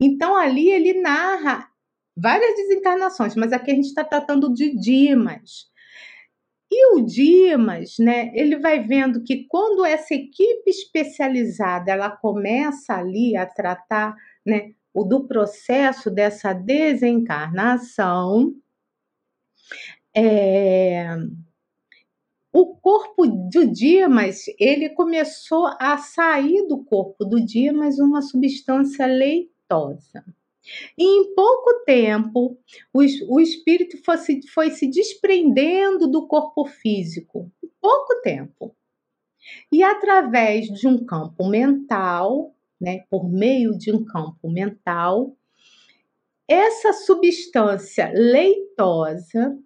Então 0.00 0.36
ali 0.36 0.70
ele 0.70 1.00
narra 1.00 1.68
várias 2.16 2.54
desencarnações, 2.56 3.34
mas 3.34 3.52
aqui 3.52 3.70
a 3.70 3.74
gente 3.74 3.86
está 3.86 4.04
tratando 4.04 4.52
de 4.52 4.76
Dimas. 4.76 5.71
E 6.74 6.94
o 6.94 7.04
Dimas, 7.04 7.98
né, 7.98 8.32
ele 8.34 8.58
vai 8.58 8.82
vendo 8.82 9.22
que 9.22 9.44
quando 9.44 9.84
essa 9.84 10.14
equipe 10.14 10.70
especializada 10.70 11.92
ela 11.92 12.10
começa 12.10 12.94
ali 12.94 13.36
a 13.36 13.44
tratar 13.44 14.16
né, 14.44 14.72
o 14.94 15.04
do 15.04 15.28
processo 15.28 16.10
dessa 16.10 16.54
desencarnação, 16.54 18.54
é, 20.16 21.14
o 22.50 22.74
corpo 22.76 23.26
do 23.26 23.70
Dimas, 23.70 24.46
ele 24.58 24.88
começou 24.88 25.66
a 25.78 25.98
sair 25.98 26.66
do 26.66 26.82
corpo 26.82 27.22
do 27.22 27.44
Dimas 27.44 27.98
uma 27.98 28.22
substância 28.22 29.04
leitosa. 29.04 30.24
E 30.96 31.04
em 31.04 31.34
pouco 31.34 31.84
tempo, 31.84 32.58
o, 32.92 33.00
o 33.28 33.40
espírito 33.40 33.98
foi, 34.04 34.16
foi 34.52 34.70
se 34.70 34.86
desprendendo 34.86 36.06
do 36.06 36.26
corpo 36.26 36.64
físico. 36.64 37.50
Em 37.62 37.70
pouco 37.80 38.20
tempo. 38.22 38.74
E 39.70 39.82
através 39.82 40.66
de 40.66 40.86
um 40.86 41.04
campo 41.04 41.48
mental, 41.48 42.54
né, 42.80 43.04
por 43.10 43.28
meio 43.28 43.76
de 43.76 43.92
um 43.92 44.04
campo 44.04 44.48
mental, 44.48 45.36
essa 46.48 46.92
substância 46.92 48.12
leitosa, 48.14 49.56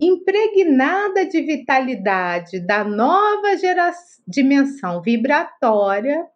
impregnada 0.00 1.24
de 1.26 1.40
vitalidade 1.42 2.60
da 2.60 2.84
nova 2.84 3.48
dimensão 4.26 5.00
vibratória, 5.00 6.26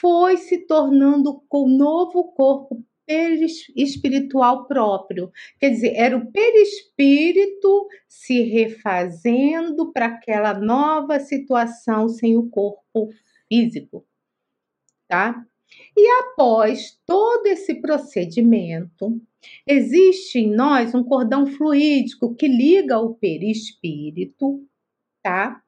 foi 0.00 0.36
se 0.36 0.58
tornando 0.66 1.42
com 1.48 1.64
um 1.64 1.76
novo 1.76 2.32
corpo 2.32 2.84
espiritual 3.76 4.66
próprio. 4.68 5.32
Quer 5.58 5.70
dizer, 5.70 5.94
era 5.96 6.16
o 6.16 6.30
perispírito 6.30 7.88
se 8.08 8.42
refazendo 8.42 9.92
para 9.92 10.06
aquela 10.06 10.54
nova 10.54 11.18
situação 11.18 12.08
sem 12.08 12.36
o 12.36 12.48
corpo 12.48 13.10
físico 13.48 14.06
tá? 15.10 15.44
E 15.96 16.08
após 16.22 16.96
todo 17.04 17.46
esse 17.46 17.74
procedimento, 17.74 19.20
existe 19.66 20.38
em 20.38 20.54
nós 20.54 20.94
um 20.94 21.02
cordão 21.02 21.46
fluídico 21.46 22.34
que 22.34 22.46
liga 22.46 22.98
o 22.98 23.14
perispírito, 23.14 24.64
tá? 25.22 25.60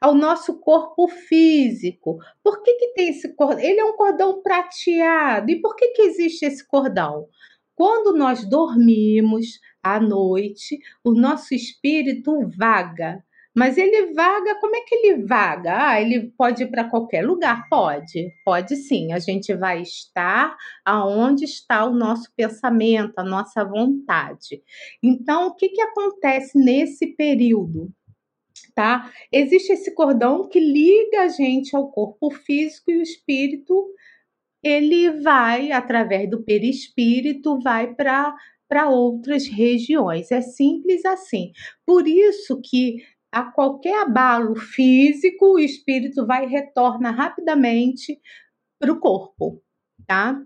Ao 0.00 0.14
nosso 0.14 0.58
corpo 0.60 1.08
físico. 1.08 2.18
Por 2.42 2.62
que, 2.62 2.74
que 2.74 2.88
tem 2.94 3.08
esse 3.08 3.34
cordão? 3.34 3.60
Ele 3.60 3.80
é 3.80 3.84
um 3.84 3.96
cordão 3.96 4.42
prateado. 4.42 5.50
E 5.50 5.60
por 5.60 5.76
que, 5.76 5.88
que 5.88 6.02
existe 6.02 6.44
esse 6.44 6.66
cordão? 6.66 7.28
Quando 7.74 8.16
nós 8.16 8.44
dormimos 8.48 9.60
à 9.82 9.98
noite, 9.98 10.78
o 11.04 11.12
nosso 11.12 11.54
espírito 11.54 12.48
vaga 12.56 13.22
mas 13.54 13.76
ele 13.76 14.14
vaga, 14.14 14.54
como 14.60 14.74
é 14.74 14.80
que 14.80 14.94
ele 14.94 15.26
vaga? 15.26 15.88
Ah, 15.88 16.00
ele 16.00 16.32
pode 16.38 16.62
ir 16.62 16.70
para 16.70 16.88
qualquer 16.88 17.22
lugar? 17.22 17.68
Pode, 17.68 18.32
pode 18.44 18.76
sim. 18.76 19.12
A 19.12 19.18
gente 19.18 19.54
vai 19.54 19.82
estar 19.82 20.56
aonde 20.84 21.44
está 21.44 21.84
o 21.84 21.92
nosso 21.92 22.32
pensamento, 22.34 23.18
a 23.18 23.24
nossa 23.24 23.62
vontade. 23.62 24.62
Então, 25.02 25.48
o 25.48 25.54
que, 25.54 25.68
que 25.68 25.82
acontece 25.82 26.58
nesse 26.58 27.08
período? 27.08 27.92
Tá? 28.74 29.12
Existe 29.30 29.72
esse 29.72 29.94
cordão 29.94 30.48
que 30.48 30.60
liga 30.60 31.22
a 31.22 31.28
gente 31.28 31.74
ao 31.76 31.90
corpo 31.90 32.30
físico 32.30 32.90
e 32.90 32.98
o 32.98 33.02
espírito, 33.02 33.88
ele 34.62 35.10
vai, 35.22 35.72
através 35.72 36.28
do 36.30 36.42
perispírito, 36.42 37.58
vai 37.60 37.94
para 37.94 38.34
para 38.68 38.88
outras 38.88 39.46
regiões. 39.46 40.32
É 40.32 40.40
simples 40.40 41.04
assim. 41.04 41.52
Por 41.84 42.08
isso 42.08 42.58
que 42.64 43.04
a 43.30 43.44
qualquer 43.44 44.00
abalo 44.00 44.54
físico, 44.56 45.54
o 45.54 45.58
espírito 45.58 46.26
vai 46.26 46.46
retorna 46.46 47.10
rapidamente 47.10 48.18
para 48.78 48.90
o 48.90 48.98
corpo, 48.98 49.62
tá? 50.06 50.42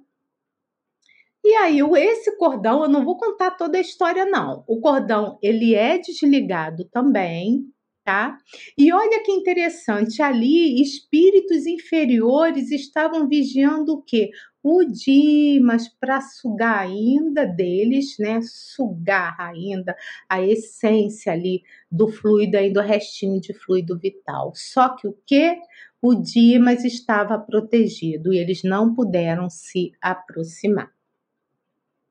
E 1.45 1.55
aí, 1.55 1.79
esse 1.99 2.37
cordão, 2.37 2.83
eu 2.83 2.89
não 2.89 3.05
vou 3.05 3.17
contar 3.17 3.53
toda 3.53 3.79
a 3.79 3.81
história, 3.81 4.25
não. 4.25 4.65
O 4.67 4.81
cordão, 4.81 5.39
ele 5.41 5.77
é 5.77 5.97
desligado 5.97 6.85
também, 6.87 7.73
tá? 8.07 8.39
E 8.79 8.93
olha 8.93 9.21
que 9.25 9.33
interessante, 9.33 10.23
ali 10.23 10.81
espíritos 10.81 11.67
inferiores 11.67 12.71
estavam 12.71 13.29
vigiando 13.29 13.95
o 13.95 14.03
quê? 14.03 14.31
O 14.63 14.85
Dimas 14.85 15.89
para 15.89 16.21
sugar 16.21 16.79
ainda 16.79 17.45
deles, 17.45 18.15
né? 18.21 18.41
Sugar 18.43 19.35
ainda 19.41 19.97
a 20.29 20.41
essência 20.41 21.33
ali 21.33 21.65
do 21.91 22.07
fluido, 22.07 22.57
ainda 22.57 22.81
o 22.81 22.85
restinho 22.85 23.41
de 23.41 23.53
fluido 23.53 23.99
vital. 23.99 24.53
Só 24.55 24.91
que 24.91 25.09
o 25.09 25.19
que? 25.27 25.59
O 26.01 26.15
Dimas 26.15 26.85
estava 26.85 27.37
protegido 27.37 28.33
e 28.33 28.39
eles 28.39 28.63
não 28.63 28.95
puderam 28.95 29.51
se 29.51 29.91
aproximar. 30.01 30.93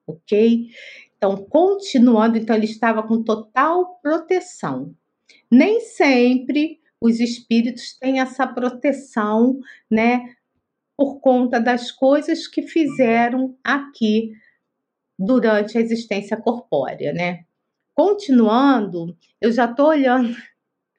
Ok? 0.05 0.67
Então, 1.15 1.37
continuando, 1.37 2.37
então 2.37 2.53
ele 2.53 2.65
estava 2.65 3.01
com 3.01 3.23
total 3.23 3.97
proteção. 4.01 4.93
Nem 5.51 5.79
sempre 5.81 6.79
os 6.99 7.19
espíritos 7.19 7.93
têm 7.97 8.19
essa 8.19 8.47
proteção, 8.47 9.59
né, 9.89 10.35
por 10.97 11.19
conta 11.19 11.59
das 11.59 11.91
coisas 11.91 12.47
que 12.47 12.61
fizeram 12.63 13.57
aqui 13.63 14.31
durante 15.19 15.77
a 15.77 15.81
existência 15.81 16.37
corpórea, 16.37 17.13
né? 17.13 17.45
Continuando, 17.93 19.15
eu 19.39 19.51
já 19.51 19.65
estou 19.65 19.87
olhando, 19.87 20.35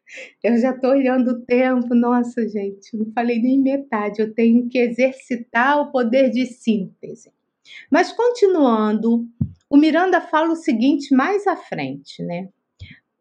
eu 0.42 0.58
já 0.58 0.70
estou 0.70 0.90
olhando 0.90 1.32
o 1.32 1.40
tempo, 1.40 1.94
nossa 1.94 2.46
gente, 2.48 2.96
não 2.96 3.10
falei 3.12 3.40
nem 3.40 3.60
metade, 3.60 4.20
eu 4.20 4.32
tenho 4.32 4.68
que 4.68 4.78
exercitar 4.78 5.80
o 5.80 5.90
poder 5.90 6.30
de 6.30 6.46
síntese. 6.46 7.32
Mas 7.90 8.12
continuando, 8.12 9.26
o 9.68 9.76
Miranda 9.76 10.20
fala 10.20 10.52
o 10.52 10.56
seguinte 10.56 11.14
mais 11.14 11.46
à 11.46 11.56
frente, 11.56 12.22
né? 12.22 12.48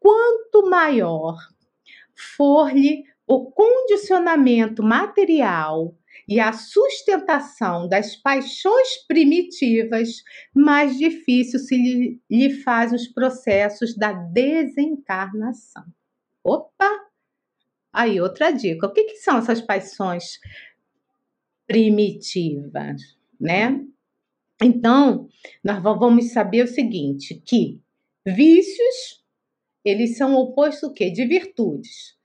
Quanto 0.06 0.70
maior 0.70 1.36
for-lhe 2.36 3.02
o 3.26 3.50
condicionamento 3.50 4.80
material 4.80 5.98
e 6.28 6.38
a 6.38 6.52
sustentação 6.52 7.88
das 7.88 8.14
paixões 8.14 9.04
primitivas, 9.08 10.22
mais 10.54 10.96
difícil 10.96 11.58
se 11.58 11.76
lhe, 11.76 12.20
lhe 12.30 12.62
faz 12.62 12.92
os 12.92 13.08
processos 13.08 13.96
da 13.96 14.12
desencarnação. 14.12 15.84
Opa! 16.44 16.88
Aí, 17.92 18.20
outra 18.20 18.52
dica. 18.52 18.86
O 18.86 18.92
que, 18.92 19.02
que 19.04 19.16
são 19.16 19.38
essas 19.38 19.60
paixões 19.60 20.38
primitivas, 21.66 23.02
né? 23.40 23.84
Então, 24.62 25.28
nós 25.64 25.82
vamos 25.82 26.30
saber 26.30 26.62
o 26.62 26.68
seguinte, 26.68 27.42
que 27.44 27.80
vícios 28.24 29.25
eles 29.86 30.16
são 30.16 30.34
oposto 30.34 30.88
o 30.88 30.92
quê? 30.92 31.10
De 31.10 31.24
virtudes. 31.26 32.16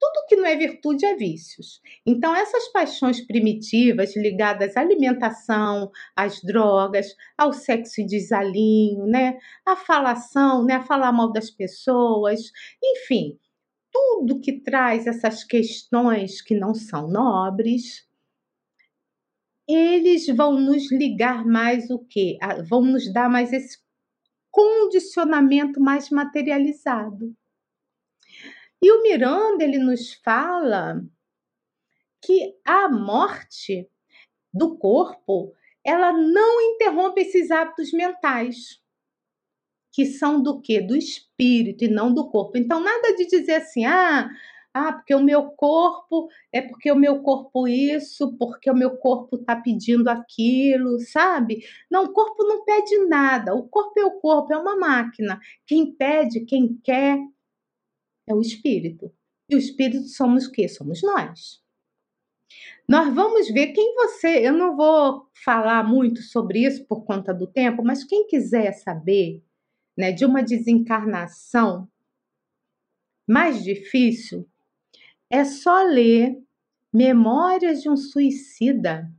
tudo 0.00 0.26
que 0.28 0.36
não 0.36 0.46
é 0.46 0.56
virtude 0.56 1.04
é 1.04 1.16
vícios. 1.16 1.80
Então, 2.06 2.34
essas 2.34 2.68
paixões 2.68 3.20
primitivas 3.20 4.16
ligadas 4.16 4.76
à 4.76 4.80
alimentação, 4.80 5.90
às 6.16 6.40
drogas, 6.42 7.16
ao 7.36 7.52
sexo 7.52 8.06
desalinho, 8.06 9.06
né? 9.06 9.38
à 9.66 9.74
falação, 9.76 10.64
né? 10.64 10.74
a 10.74 10.84
falar 10.84 11.12
mal 11.12 11.32
das 11.32 11.50
pessoas, 11.50 12.52
enfim, 12.82 13.38
tudo 13.92 14.40
que 14.40 14.60
traz 14.60 15.06
essas 15.06 15.42
questões 15.44 16.40
que 16.42 16.54
não 16.54 16.74
são 16.74 17.08
nobres, 17.08 18.06
eles 19.68 20.26
vão 20.28 20.58
nos 20.58 20.90
ligar 20.92 21.44
mais 21.44 21.90
o 21.90 21.98
quê? 21.98 22.38
Vão 22.68 22.82
nos 22.82 23.12
dar 23.12 23.28
mais 23.28 23.52
esse 23.52 23.78
condicionamento 24.58 25.80
mais 25.80 26.10
materializado. 26.10 27.32
E 28.82 28.90
o 28.90 29.02
Miranda 29.04 29.62
ele 29.62 29.78
nos 29.78 30.14
fala 30.14 31.00
que 32.20 32.56
a 32.64 32.88
morte 32.88 33.88
do 34.52 34.76
corpo 34.76 35.54
ela 35.84 36.12
não 36.12 36.60
interrompe 36.72 37.20
esses 37.20 37.52
hábitos 37.52 37.92
mentais 37.92 38.82
que 39.92 40.04
são 40.04 40.42
do 40.42 40.60
que 40.60 40.80
do 40.80 40.96
espírito 40.96 41.84
e 41.84 41.88
não 41.88 42.12
do 42.12 42.28
corpo. 42.28 42.58
Então 42.58 42.80
nada 42.80 43.14
de 43.14 43.26
dizer 43.26 43.54
assim, 43.54 43.84
ah, 43.84 44.28
ah, 44.78 44.92
porque 44.92 45.14
o 45.14 45.22
meu 45.22 45.50
corpo 45.50 46.28
é 46.52 46.62
porque 46.62 46.90
o 46.90 46.96
meu 46.96 47.22
corpo 47.22 47.66
isso, 47.66 48.36
porque 48.38 48.70
o 48.70 48.74
meu 48.74 48.96
corpo 48.96 49.36
está 49.36 49.56
pedindo 49.56 50.08
aquilo, 50.08 50.98
sabe? 51.00 51.64
Não, 51.90 52.04
o 52.04 52.12
corpo 52.12 52.44
não 52.44 52.64
pede 52.64 52.96
nada. 53.06 53.54
O 53.54 53.68
corpo 53.68 53.98
é 53.98 54.04
o 54.04 54.20
corpo, 54.20 54.52
é 54.52 54.56
uma 54.56 54.76
máquina. 54.76 55.40
Quem 55.66 55.92
pede, 55.94 56.44
quem 56.44 56.78
quer, 56.82 57.18
é 58.26 58.34
o 58.34 58.40
espírito. 58.40 59.12
E 59.50 59.56
o 59.56 59.58
espírito 59.58 60.06
somos 60.08 60.46
o 60.46 60.52
quê? 60.52 60.68
Somos 60.68 61.02
nós. 61.02 61.62
Nós 62.88 63.14
vamos 63.14 63.48
ver 63.48 63.68
quem 63.68 63.94
você. 63.94 64.46
Eu 64.46 64.52
não 64.52 64.76
vou 64.76 65.28
falar 65.44 65.82
muito 65.84 66.22
sobre 66.22 66.64
isso 66.64 66.86
por 66.86 67.04
conta 67.04 67.34
do 67.34 67.46
tempo, 67.46 67.82
mas 67.82 68.04
quem 68.04 68.26
quiser 68.26 68.72
saber 68.72 69.42
né, 69.96 70.12
de 70.12 70.24
uma 70.24 70.42
desencarnação 70.42 71.88
mais 73.28 73.62
difícil, 73.62 74.48
é 75.30 75.44
só 75.44 75.82
ler 75.82 76.36
Memórias 76.92 77.82
de 77.82 77.90
um 77.90 77.96
Suicida. 77.96 79.10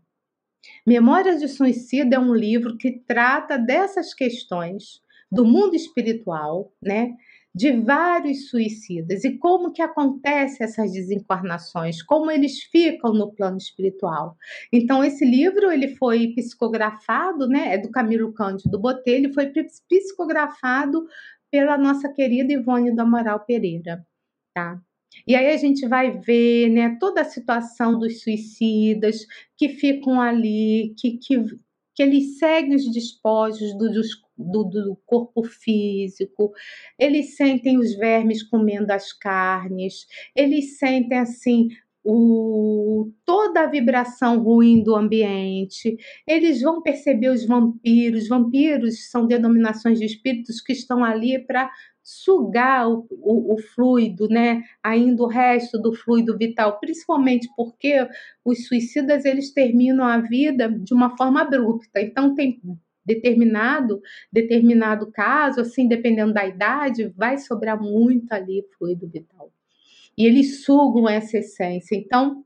Memórias 0.85 1.39
de 1.39 1.47
Suicida 1.47 2.15
é 2.15 2.19
um 2.19 2.33
livro 2.33 2.77
que 2.77 2.99
trata 3.07 3.57
dessas 3.57 4.13
questões 4.13 5.01
do 5.31 5.45
mundo 5.45 5.75
espiritual, 5.75 6.73
né? 6.81 7.15
de 7.53 7.71
vários 7.71 8.49
suicidas 8.49 9.23
e 9.23 9.37
como 9.37 9.71
que 9.71 9.81
acontece 9.81 10.63
essas 10.63 10.93
desencarnações, 10.93 12.01
como 12.01 12.29
eles 12.29 12.63
ficam 12.63 13.11
no 13.13 13.33
plano 13.33 13.57
espiritual. 13.57 14.37
Então 14.71 15.03
esse 15.03 15.25
livro 15.25 15.71
ele 15.71 15.95
foi 15.95 16.27
psicografado, 16.35 17.47
né, 17.47 17.73
é 17.73 17.77
do 17.77 17.89
Camilo 17.89 18.31
Cândido 18.33 18.79
Botelho, 18.79 19.33
foi 19.33 19.51
psicografado 19.89 21.05
pela 21.51 21.77
nossa 21.77 22.07
querida 22.13 22.53
Ivone 22.53 22.95
do 22.95 23.01
Amaral 23.01 23.39
Pereira, 23.41 24.05
tá? 24.53 24.79
E 25.27 25.35
aí 25.35 25.47
a 25.47 25.57
gente 25.57 25.87
vai 25.87 26.11
ver, 26.11 26.69
né, 26.69 26.97
toda 26.99 27.21
a 27.21 27.25
situação 27.25 27.97
dos 27.99 28.21
suicidas 28.21 29.25
que 29.57 29.69
ficam 29.69 30.19
ali, 30.19 30.93
que, 30.97 31.17
que, 31.17 31.43
que 31.95 32.03
eles 32.03 32.37
seguem 32.37 32.75
os 32.75 32.91
despojos 32.91 33.77
do, 33.77 33.91
do, 34.37 34.63
do 34.63 34.97
corpo 35.05 35.43
físico, 35.43 36.51
eles 36.97 37.35
sentem 37.35 37.77
os 37.77 37.95
vermes 37.95 38.41
comendo 38.43 38.91
as 38.91 39.11
carnes, 39.13 40.07
eles 40.35 40.77
sentem 40.77 41.17
assim 41.17 41.69
o, 42.03 43.11
toda 43.25 43.61
a 43.61 43.67
vibração 43.67 44.41
ruim 44.41 44.81
do 44.81 44.95
ambiente, 44.95 45.97
eles 46.25 46.61
vão 46.61 46.81
perceber 46.81 47.29
os 47.29 47.45
vampiros. 47.45 48.27
Vampiros 48.27 49.09
são 49.09 49.27
denominações 49.27 49.99
de 49.99 50.05
espíritos 50.05 50.61
que 50.61 50.73
estão 50.73 51.03
ali 51.03 51.39
para 51.39 51.69
sugar 52.09 52.89
o, 52.89 53.05
o, 53.11 53.53
o, 53.53 53.57
fluido, 53.59 54.27
né? 54.27 54.63
Ainda 54.81 55.21
o 55.21 55.27
resto 55.27 55.77
do 55.79 55.93
fluido 55.93 56.35
vital, 56.35 56.79
principalmente 56.79 57.47
porque 57.55 58.07
os 58.43 58.65
suicidas 58.67 59.25
eles 59.25 59.53
terminam 59.53 60.03
a 60.03 60.17
vida 60.17 60.67
de 60.67 60.91
uma 60.91 61.15
forma 61.15 61.41
abrupta. 61.41 62.01
Então 62.01 62.33
tem 62.33 62.59
determinado 63.05 64.01
determinado 64.33 65.11
caso, 65.11 65.61
assim, 65.61 65.87
dependendo 65.87 66.33
da 66.33 66.47
idade, 66.47 67.13
vai 67.15 67.37
sobrar 67.37 67.79
muito 67.79 68.31
ali 68.33 68.65
fluido 68.75 69.07
vital. 69.07 69.51
E 70.17 70.25
eles 70.25 70.63
sugam 70.63 71.07
essa 71.07 71.37
essência. 71.37 71.95
Então, 71.95 72.43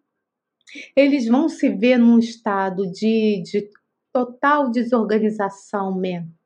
eles 0.93 1.25
vão 1.25 1.47
se 1.47 1.69
ver 1.69 1.97
num 1.97 2.19
estado 2.19 2.91
de, 2.91 3.41
de 3.43 3.69
total 4.11 4.69
desorganização 4.69 5.95
mental. 5.95 6.42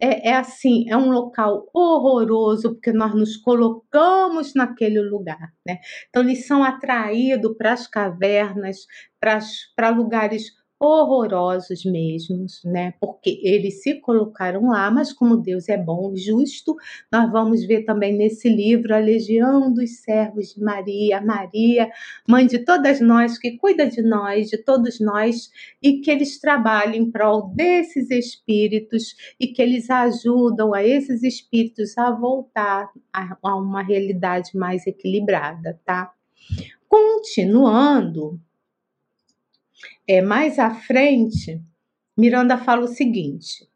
É, 0.00 0.30
é 0.30 0.36
assim, 0.36 0.88
é 0.88 0.96
um 0.96 1.10
local 1.10 1.68
horroroso, 1.74 2.74
porque 2.74 2.92
nós 2.92 3.14
nos 3.14 3.36
colocamos 3.36 4.54
naquele 4.54 5.00
lugar. 5.00 5.52
Né? 5.66 5.78
Então, 6.08 6.22
eles 6.22 6.46
são 6.46 6.62
atraídos 6.64 7.56
para 7.56 7.72
as 7.72 7.86
cavernas, 7.86 8.86
para 9.20 9.90
lugares 9.90 10.50
horrorosos 10.80 11.84
mesmos, 11.84 12.62
né? 12.64 12.94
Porque 13.00 13.40
eles 13.42 13.82
se 13.82 13.94
colocaram 13.94 14.68
lá, 14.68 14.90
mas 14.90 15.12
como 15.12 15.36
Deus 15.36 15.68
é 15.68 15.76
bom 15.76 16.12
e 16.14 16.16
justo, 16.16 16.76
nós 17.10 17.30
vamos 17.32 17.64
ver 17.64 17.84
também 17.84 18.16
nesse 18.16 18.48
livro 18.48 18.94
a 18.94 18.98
legião 18.98 19.72
dos 19.72 19.98
servos 19.98 20.54
de 20.54 20.62
Maria, 20.62 21.20
Maria, 21.20 21.90
mãe 22.28 22.46
de 22.46 22.60
todas 22.60 23.00
nós, 23.00 23.38
que 23.38 23.56
cuida 23.56 23.86
de 23.86 24.02
nós, 24.02 24.48
de 24.48 24.58
todos 24.58 25.00
nós, 25.00 25.50
e 25.82 26.00
que 26.00 26.10
eles 26.10 26.38
trabalhem 26.38 27.02
em 27.02 27.10
prol 27.10 27.48
desses 27.54 28.10
espíritos 28.10 29.16
e 29.38 29.48
que 29.48 29.60
eles 29.60 29.90
ajudam 29.90 30.72
a 30.72 30.84
esses 30.84 31.24
espíritos 31.24 31.98
a 31.98 32.10
voltar 32.10 32.88
a, 33.12 33.36
a 33.42 33.56
uma 33.56 33.82
realidade 33.82 34.56
mais 34.56 34.86
equilibrada, 34.86 35.80
tá? 35.84 36.12
Continuando, 36.88 38.40
é, 40.06 40.20
mais 40.20 40.58
à 40.58 40.74
frente, 40.74 41.60
Miranda 42.16 42.58
fala 42.58 42.84
o 42.84 42.88
seguinte: 42.88 43.68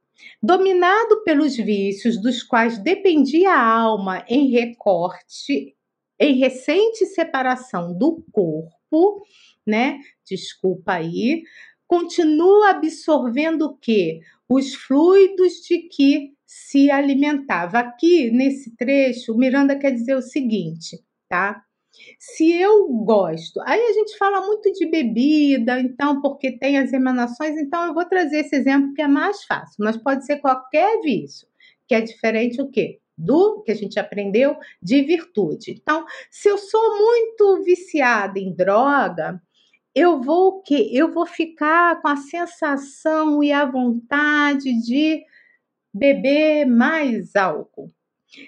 dominado 0.43 1.23
pelos 1.25 1.57
vícios 1.57 2.21
dos 2.21 2.43
quais 2.43 2.79
dependia 2.79 3.53
a 3.53 3.65
alma 3.65 4.25
em 4.29 4.51
recorte, 4.51 5.77
em 6.19 6.39
recente 6.39 7.07
separação 7.07 7.97
do 7.97 8.25
corpo, 8.33 9.23
né? 9.67 9.99
Desculpa 10.29 10.95
aí, 10.95 11.43
continua 11.87 12.71
absorvendo 12.71 13.67
o 13.67 13.77
quê? 13.77 14.21
Os 14.49 14.75
fluidos 14.75 15.55
de 15.67 15.79
que 15.89 16.33
se 16.47 16.91
alimentava. 16.91 17.79
Aqui 17.79 18.31
nesse 18.31 18.77
trecho, 18.77 19.37
Miranda 19.37 19.79
quer 19.79 19.91
dizer 19.91 20.15
o 20.15 20.23
seguinte, 20.23 21.03
tá? 21.29 21.63
Se 22.19 22.53
eu 22.53 22.89
gosto, 22.89 23.61
aí 23.63 23.81
a 23.81 23.93
gente 23.93 24.17
fala 24.17 24.47
muito 24.47 24.73
de 24.73 24.87
bebida, 24.87 25.79
então, 25.81 26.21
porque 26.21 26.53
tem 26.53 26.79
as 26.79 26.93
emanações, 26.93 27.57
então 27.59 27.87
eu 27.87 27.95
vou 27.95 28.05
trazer 28.05 28.39
esse 28.39 28.57
exemplo 28.57 28.95
que 28.95 29.03
é 29.03 29.09
mais 29.09 29.45
fácil, 29.45 29.77
mas 29.85 29.97
pode 29.97 30.25
ser 30.25 30.39
qualquer 30.39 31.01
vício, 31.03 31.47
que 31.87 31.95
é 31.95 32.01
diferente 32.01 32.61
o 32.61 32.71
quê? 32.71 32.99
Do 33.17 33.63
que 33.63 33.71
a 33.73 33.75
gente 33.75 34.01
aprendeu 34.01 34.57
de 34.83 35.03
virtude. 35.03 35.73
Então, 35.73 36.07
se 36.31 36.49
eu 36.49 36.57
sou 36.57 36.97
muito 36.97 37.63
viciada 37.63 38.39
em 38.39 38.55
droga, 38.55 39.41
eu 39.95 40.21
vou 40.21 40.49
o 40.49 40.63
quê? 40.63 40.89
Eu 40.93 41.13
vou 41.13 41.27
ficar 41.27 42.01
com 42.01 42.09
a 42.09 42.17
sensação 42.17 43.43
e 43.43 43.53
a 43.53 43.67
vontade 43.67 44.73
de 44.83 45.23
beber 45.93 46.65
mais 46.65 47.37
álcool. 47.37 47.91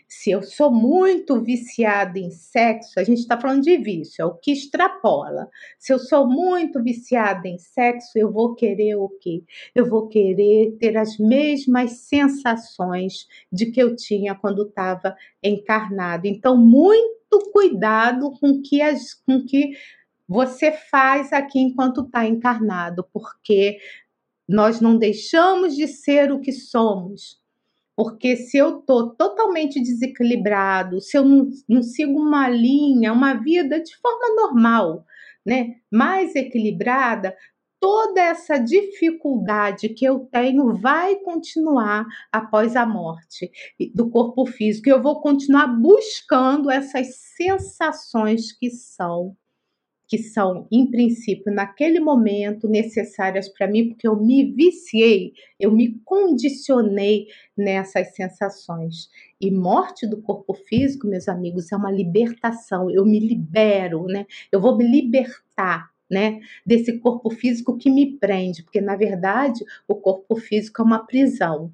Se 0.08 0.30
eu 0.30 0.42
sou 0.42 0.70
muito 0.70 1.40
viciada 1.42 2.18
em 2.18 2.30
sexo, 2.30 2.98
a 2.98 3.04
gente 3.04 3.18
está 3.18 3.38
falando 3.38 3.62
de 3.62 3.76
vício, 3.76 4.22
é 4.22 4.24
o 4.24 4.34
que 4.34 4.52
extrapola. 4.52 5.48
Se 5.78 5.92
eu 5.92 5.98
sou 5.98 6.26
muito 6.26 6.82
viciada 6.82 7.46
em 7.46 7.58
sexo, 7.58 8.18
eu 8.18 8.32
vou 8.32 8.54
querer 8.54 8.96
o 8.96 9.08
quê? 9.20 9.42
Eu 9.74 9.88
vou 9.88 10.08
querer 10.08 10.76
ter 10.78 10.96
as 10.96 11.18
mesmas 11.18 11.98
sensações 11.98 13.26
de 13.52 13.66
que 13.66 13.82
eu 13.82 13.94
tinha 13.94 14.34
quando 14.34 14.62
estava 14.62 15.14
encarnado. 15.42 16.26
Então, 16.26 16.56
muito 16.56 17.50
cuidado 17.52 18.32
com 18.40 18.62
que 18.62 18.80
as, 18.80 19.14
com 19.14 19.44
que 19.44 19.72
você 20.26 20.72
faz 20.72 21.32
aqui 21.32 21.58
enquanto 21.60 22.00
está 22.02 22.26
encarnado, 22.26 23.06
porque 23.12 23.78
nós 24.48 24.80
não 24.80 24.96
deixamos 24.96 25.74
de 25.76 25.86
ser 25.86 26.32
o 26.32 26.40
que 26.40 26.52
somos 26.52 27.43
porque 27.96 28.36
se 28.36 28.56
eu 28.56 28.80
estou 28.80 29.10
totalmente 29.10 29.80
desequilibrado, 29.80 31.00
se 31.00 31.16
eu 31.16 31.24
não, 31.24 31.48
não 31.68 31.82
sigo 31.82 32.18
uma 32.18 32.48
linha, 32.48 33.12
uma 33.12 33.34
vida 33.34 33.80
de 33.80 33.96
forma 33.96 34.34
normal, 34.34 35.04
né, 35.46 35.76
mais 35.90 36.34
equilibrada, 36.34 37.36
toda 37.78 38.18
essa 38.18 38.56
dificuldade 38.56 39.90
que 39.90 40.06
eu 40.06 40.20
tenho 40.20 40.74
vai 40.74 41.16
continuar 41.16 42.06
após 42.32 42.76
a 42.76 42.86
morte 42.86 43.50
do 43.94 44.08
corpo 44.08 44.46
físico. 44.46 44.88
Eu 44.88 45.02
vou 45.02 45.20
continuar 45.20 45.66
buscando 45.66 46.70
essas 46.70 47.14
sensações 47.36 48.52
que 48.52 48.70
são 48.70 49.36
que 50.14 50.22
são, 50.22 50.68
em 50.70 50.86
princípio, 50.86 51.52
naquele 51.52 51.98
momento 51.98 52.68
necessárias 52.68 53.48
para 53.48 53.66
mim, 53.66 53.88
porque 53.88 54.06
eu 54.06 54.14
me 54.14 54.44
viciei, 54.44 55.32
eu 55.58 55.72
me 55.72 55.98
condicionei 56.04 57.26
nessas 57.56 58.14
sensações. 58.14 59.08
E 59.40 59.50
morte 59.50 60.06
do 60.06 60.22
corpo 60.22 60.54
físico, 60.54 61.08
meus 61.08 61.28
amigos, 61.28 61.72
é 61.72 61.76
uma 61.76 61.90
libertação. 61.90 62.88
Eu 62.88 63.04
me 63.04 63.18
libero, 63.18 64.04
né? 64.04 64.24
Eu 64.52 64.60
vou 64.60 64.76
me 64.76 64.86
libertar 64.86 65.90
né, 66.08 66.38
desse 66.64 67.00
corpo 67.00 67.28
físico 67.30 67.76
que 67.76 67.90
me 67.90 68.16
prende, 68.16 68.62
porque 68.62 68.80
na 68.80 68.94
verdade 68.94 69.64
o 69.88 69.96
corpo 69.96 70.36
físico 70.36 70.80
é 70.80 70.84
uma 70.84 71.04
prisão. 71.04 71.72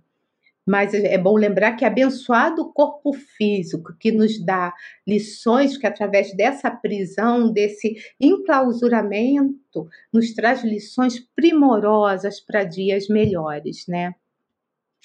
Mas 0.70 0.94
é 0.94 1.18
bom 1.18 1.34
lembrar 1.34 1.72
que 1.72 1.84
é 1.84 1.88
abençoado 1.88 2.62
o 2.62 2.72
corpo 2.72 3.12
físico, 3.12 3.92
que 3.98 4.12
nos 4.12 4.38
dá 4.38 4.72
lições, 5.04 5.76
que 5.76 5.84
através 5.84 6.32
dessa 6.36 6.70
prisão, 6.70 7.52
desse 7.52 7.96
enclausuramento, 8.20 9.88
nos 10.12 10.32
traz 10.32 10.62
lições 10.62 11.18
primorosas 11.34 12.38
para 12.38 12.62
dias 12.62 13.08
melhores, 13.08 13.84
né? 13.88 14.14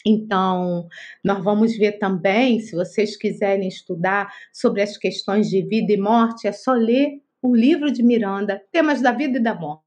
Então, 0.06 0.88
nós 1.24 1.44
vamos 1.44 1.76
ver 1.76 1.94
também, 1.94 2.60
se 2.60 2.76
vocês 2.76 3.18
quiserem 3.18 3.68
estudar 3.68 4.32
sobre 4.54 4.84
as 4.84 4.96
questões 4.96 5.50
de 5.50 5.64
vida 5.64 5.94
e 5.94 5.98
morte, 5.98 6.48
é 6.48 6.52
só 6.52 6.74
ler 6.74 7.24
o 7.42 7.56
livro 7.56 7.92
de 7.92 8.04
Miranda, 8.04 8.62
Temas 8.72 9.02
da 9.02 9.12
Vida 9.12 9.40
e 9.40 9.42
da 9.42 9.56
Morte. 9.56 9.82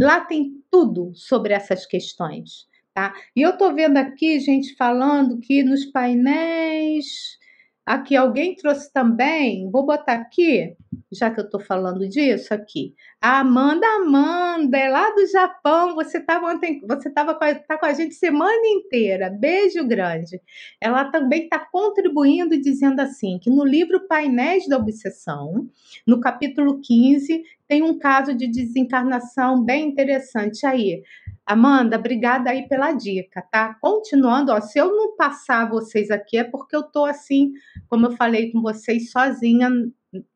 Lá 0.00 0.22
tem 0.22 0.54
tudo 0.70 1.12
sobre 1.14 1.52
essas 1.52 1.84
questões. 1.84 2.69
Tá? 3.00 3.14
E 3.34 3.40
eu 3.40 3.50
estou 3.50 3.74
vendo 3.74 3.96
aqui 3.96 4.38
gente 4.40 4.76
falando 4.76 5.40
que 5.40 5.62
nos 5.62 5.86
painéis. 5.86 7.38
Aqui, 7.86 8.14
alguém 8.14 8.54
trouxe 8.54 8.92
também, 8.92 9.70
vou 9.70 9.86
botar 9.86 10.12
aqui, 10.12 10.76
já 11.10 11.30
que 11.30 11.40
eu 11.40 11.44
estou 11.46 11.58
falando 11.58 12.06
disso 12.06 12.52
aqui. 12.52 12.94
A 13.20 13.40
Amanda 13.40 13.86
Amanda, 13.96 14.76
é 14.76 14.88
lá 14.88 15.10
do 15.10 15.26
Japão. 15.26 15.94
Você 15.94 16.18
estava 16.18 16.46
ontem, 16.52 16.82
você 16.86 17.08
estava 17.08 17.34
com, 17.34 17.40
tá 17.66 17.78
com 17.78 17.86
a 17.86 17.92
gente 17.94 18.14
semana 18.14 18.66
inteira. 18.66 19.30
Beijo 19.30 19.82
grande. 19.88 20.40
Ela 20.78 21.06
também 21.06 21.44
está 21.44 21.58
contribuindo 21.58 22.60
dizendo 22.60 23.00
assim: 23.00 23.38
que 23.38 23.48
no 23.48 23.64
livro 23.64 24.06
Painéis 24.06 24.68
da 24.68 24.76
Obsessão, 24.76 25.66
no 26.06 26.20
capítulo 26.20 26.80
15, 26.82 27.42
tem 27.70 27.84
um 27.84 27.96
caso 27.96 28.34
de 28.34 28.48
desencarnação 28.48 29.64
bem 29.64 29.90
interessante 29.90 30.66
aí. 30.66 31.04
Amanda, 31.46 31.96
obrigada 31.96 32.50
aí 32.50 32.66
pela 32.66 32.92
dica, 32.92 33.40
tá? 33.42 33.74
Continuando, 33.80 34.50
ó, 34.50 34.60
se 34.60 34.76
eu 34.76 34.88
não 34.88 35.14
passar 35.14 35.70
vocês 35.70 36.10
aqui 36.10 36.36
é 36.36 36.42
porque 36.42 36.74
eu 36.74 36.82
tô 36.82 37.04
assim, 37.04 37.52
como 37.88 38.06
eu 38.06 38.16
falei 38.16 38.50
com 38.50 38.60
vocês, 38.60 39.12
sozinha 39.12 39.70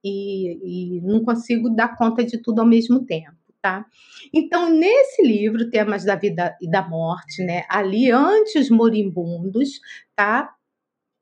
e, 0.04 0.98
e 0.98 1.00
não 1.00 1.24
consigo 1.24 1.68
dar 1.70 1.96
conta 1.96 2.22
de 2.22 2.38
tudo 2.38 2.60
ao 2.60 2.66
mesmo 2.66 3.04
tempo. 3.04 3.34
Tá? 3.60 3.84
Então, 4.32 4.70
nesse 4.70 5.20
livro, 5.22 5.70
Temas 5.70 6.04
da 6.04 6.14
Vida 6.14 6.56
e 6.62 6.70
da 6.70 6.88
Morte, 6.88 7.42
né, 7.42 7.64
ali 7.68 8.12
antes 8.12 8.70
moribundos, 8.70 9.80
tá? 10.14 10.54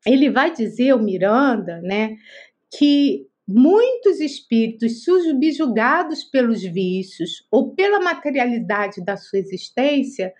Ele 0.04 0.28
vai 0.28 0.52
dizer, 0.52 0.92
o 0.92 0.98
Miranda, 0.98 1.80
né, 1.80 2.16
que 2.76 3.28
muitos 3.46 4.20
espíritos 4.20 5.04
subjugados 5.04 6.24
pelos 6.24 6.62
vícios 6.62 7.46
ou 7.50 7.74
pela 7.74 8.00
materialidade 8.00 9.04
da 9.04 9.16
sua 9.16 9.38
existência 9.38 10.32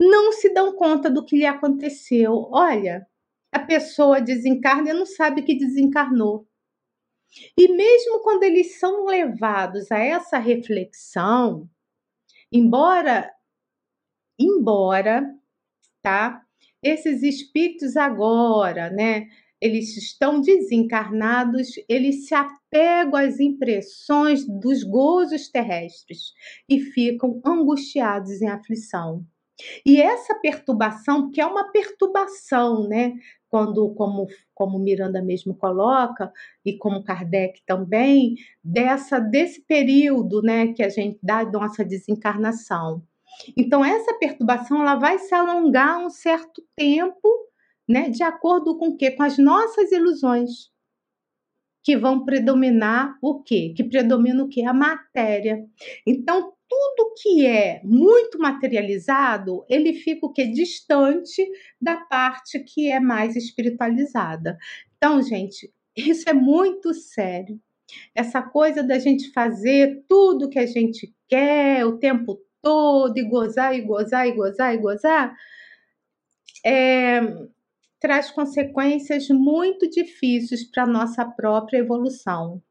não 0.00 0.32
se 0.32 0.52
dão 0.52 0.76
conta 0.76 1.10
do 1.10 1.24
que 1.24 1.36
lhe 1.36 1.46
aconteceu. 1.46 2.48
Olha, 2.52 3.06
a 3.52 3.58
pessoa 3.58 4.20
desencarna 4.20 4.90
e 4.90 4.94
não 4.94 5.06
sabe 5.06 5.42
que 5.42 5.58
desencarnou. 5.58 6.46
E 7.56 7.68
mesmo 7.68 8.20
quando 8.20 8.44
eles 8.44 8.78
são 8.78 9.04
levados 9.04 9.90
a 9.90 9.98
essa 9.98 10.38
reflexão, 10.38 11.68
embora 12.50 13.30
embora, 14.38 15.34
tá? 16.00 16.42
Esses 16.82 17.22
espíritos 17.22 17.96
agora, 17.96 18.88
né, 18.88 19.28
eles 19.60 19.96
estão 19.96 20.40
desencarnados, 20.40 21.68
eles 21.88 22.26
se 22.26 22.34
apegam 22.34 23.16
às 23.16 23.40
impressões 23.40 24.46
dos 24.46 24.84
gozos 24.84 25.48
terrestres 25.48 26.32
e 26.68 26.80
ficam 26.80 27.40
angustiados 27.44 28.40
em 28.40 28.48
aflição. 28.48 29.24
E 29.84 30.00
essa 30.00 30.34
perturbação, 30.36 31.30
que 31.30 31.40
é 31.40 31.46
uma 31.46 31.70
perturbação, 31.72 32.86
né? 32.88 33.14
Quando, 33.48 33.92
como, 33.94 34.26
como 34.54 34.78
Miranda 34.78 35.22
mesmo 35.22 35.54
coloca, 35.54 36.30
e 36.64 36.76
como 36.76 37.02
Kardec 37.02 37.62
também, 37.66 38.36
dessa 38.62 39.18
desse 39.18 39.62
período 39.62 40.42
né, 40.42 40.74
que 40.74 40.82
a 40.82 40.88
gente 40.90 41.18
dá 41.22 41.44
nossa 41.44 41.82
desencarnação. 41.82 43.02
Então, 43.56 43.84
essa 43.84 44.14
perturbação 44.18 44.82
ela 44.82 44.96
vai 44.96 45.18
se 45.18 45.34
alongar 45.34 45.98
um 45.98 46.10
certo 46.10 46.62
tempo 46.76 47.47
né? 47.88 48.10
De 48.10 48.22
acordo 48.22 48.76
com 48.76 48.88
o 48.88 48.96
quê? 48.96 49.10
Com 49.10 49.22
as 49.22 49.38
nossas 49.38 49.90
ilusões 49.90 50.70
que 51.82 51.96
vão 51.96 52.24
predominar 52.24 53.16
o 53.22 53.42
quê? 53.42 53.72
Que 53.74 53.82
predomina 53.82 54.44
o 54.44 54.48
quê? 54.48 54.62
A 54.62 54.74
matéria. 54.74 55.64
Então, 56.06 56.52
tudo 56.68 57.14
que 57.16 57.46
é 57.46 57.80
muito 57.82 58.38
materializado, 58.38 59.64
ele 59.70 59.94
fica 59.94 60.26
o 60.26 60.32
quê? 60.32 60.46
Distante 60.46 61.48
da 61.80 61.96
parte 61.96 62.58
que 62.60 62.90
é 62.90 63.00
mais 63.00 63.36
espiritualizada. 63.36 64.58
Então, 64.96 65.22
gente, 65.22 65.72
isso 65.96 66.28
é 66.28 66.34
muito 66.34 66.92
sério. 66.92 67.58
Essa 68.14 68.42
coisa 68.42 68.82
da 68.82 68.98
gente 68.98 69.32
fazer 69.32 70.04
tudo 70.06 70.50
que 70.50 70.58
a 70.58 70.66
gente 70.66 71.14
quer 71.26 71.86
o 71.86 71.96
tempo 71.96 72.38
todo 72.60 73.16
e 73.16 73.22
gozar 73.22 73.74
e 73.74 73.80
gozar 73.80 74.28
e 74.28 74.32
gozar 74.32 74.74
e 74.74 74.78
gozar, 74.78 75.34
é, 76.64 77.20
traz 78.00 78.30
consequências 78.30 79.28
muito 79.28 79.88
difíceis 79.88 80.64
para 80.64 80.84
a 80.84 80.86
nossa 80.86 81.24
própria 81.24 81.78
evolução. 81.78 82.62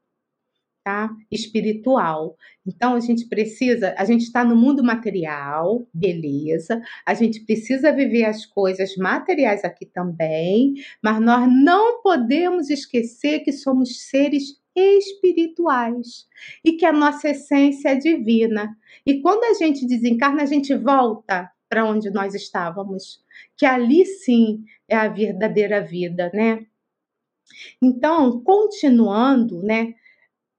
Tá? 0.84 1.10
espiritual. 1.30 2.34
Então 2.66 2.94
a 2.94 3.00
gente 3.00 3.28
precisa, 3.28 3.94
a 3.98 4.06
gente 4.06 4.22
está 4.22 4.42
no 4.42 4.56
mundo 4.56 4.82
material, 4.82 5.86
beleza. 5.92 6.80
A 7.04 7.12
gente 7.12 7.44
precisa 7.44 7.92
viver 7.92 8.24
as 8.24 8.46
coisas 8.46 8.96
materiais 8.96 9.64
aqui 9.64 9.84
também, 9.84 10.72
mas 11.04 11.20
nós 11.20 11.46
não 11.46 12.00
podemos 12.00 12.70
esquecer 12.70 13.40
que 13.40 13.52
somos 13.52 14.08
seres 14.08 14.58
espirituais 14.74 16.26
e 16.64 16.72
que 16.72 16.86
a 16.86 16.92
nossa 16.92 17.28
essência 17.30 17.90
é 17.90 17.94
divina. 17.96 18.74
E 19.04 19.20
quando 19.20 19.44
a 19.44 19.54
gente 19.54 19.86
desencarna, 19.86 20.42
a 20.42 20.46
gente 20.46 20.74
volta 20.74 21.50
para 21.68 21.84
onde 21.84 22.10
nós 22.10 22.34
estávamos, 22.34 23.22
que 23.56 23.66
ali 23.66 24.04
sim 24.06 24.64
é 24.88 24.96
a 24.96 25.08
verdadeira 25.08 25.82
vida, 25.82 26.30
né? 26.32 26.66
Então, 27.82 28.40
continuando, 28.42 29.62
né? 29.62 29.94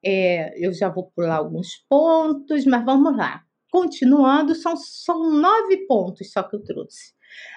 É, 0.04 0.54
eu 0.66 0.74
já 0.74 0.90
vou 0.90 1.12
pular 1.12 1.38
alguns 1.38 1.76
pontos, 1.90 2.66
mas 2.66 2.86
vamos 2.86 3.16
lá. 3.16 3.44
Continuando, 3.72 4.56
são, 4.56 4.76
são 4.78 5.32
nove 5.32 5.86
pontos 5.88 6.32
só 6.32 6.42
que 6.44 6.56
eu 6.56 6.64
trouxe. 6.64 7.14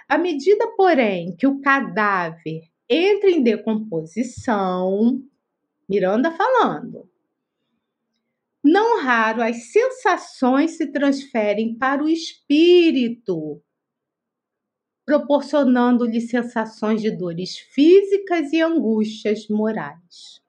À 0.08 0.18
medida, 0.18 0.66
porém, 0.76 1.34
que 1.36 1.46
o 1.46 1.60
cadáver 1.60 2.62
entra 2.88 3.30
em 3.30 3.42
decomposição, 3.42 5.22
Miranda 5.88 6.30
falando, 6.30 7.08
não 8.62 9.02
raro 9.02 9.42
as 9.42 9.72
sensações 9.72 10.76
se 10.76 10.86
transferem 10.92 11.76
para 11.76 12.02
o 12.02 12.08
espírito, 12.08 13.60
proporcionando-lhe 15.04 16.20
sensações 16.20 17.02
de 17.02 17.10
dores 17.10 17.58
físicas 17.58 18.52
e 18.52 18.60
angústias 18.60 19.48
morais. 19.48 20.40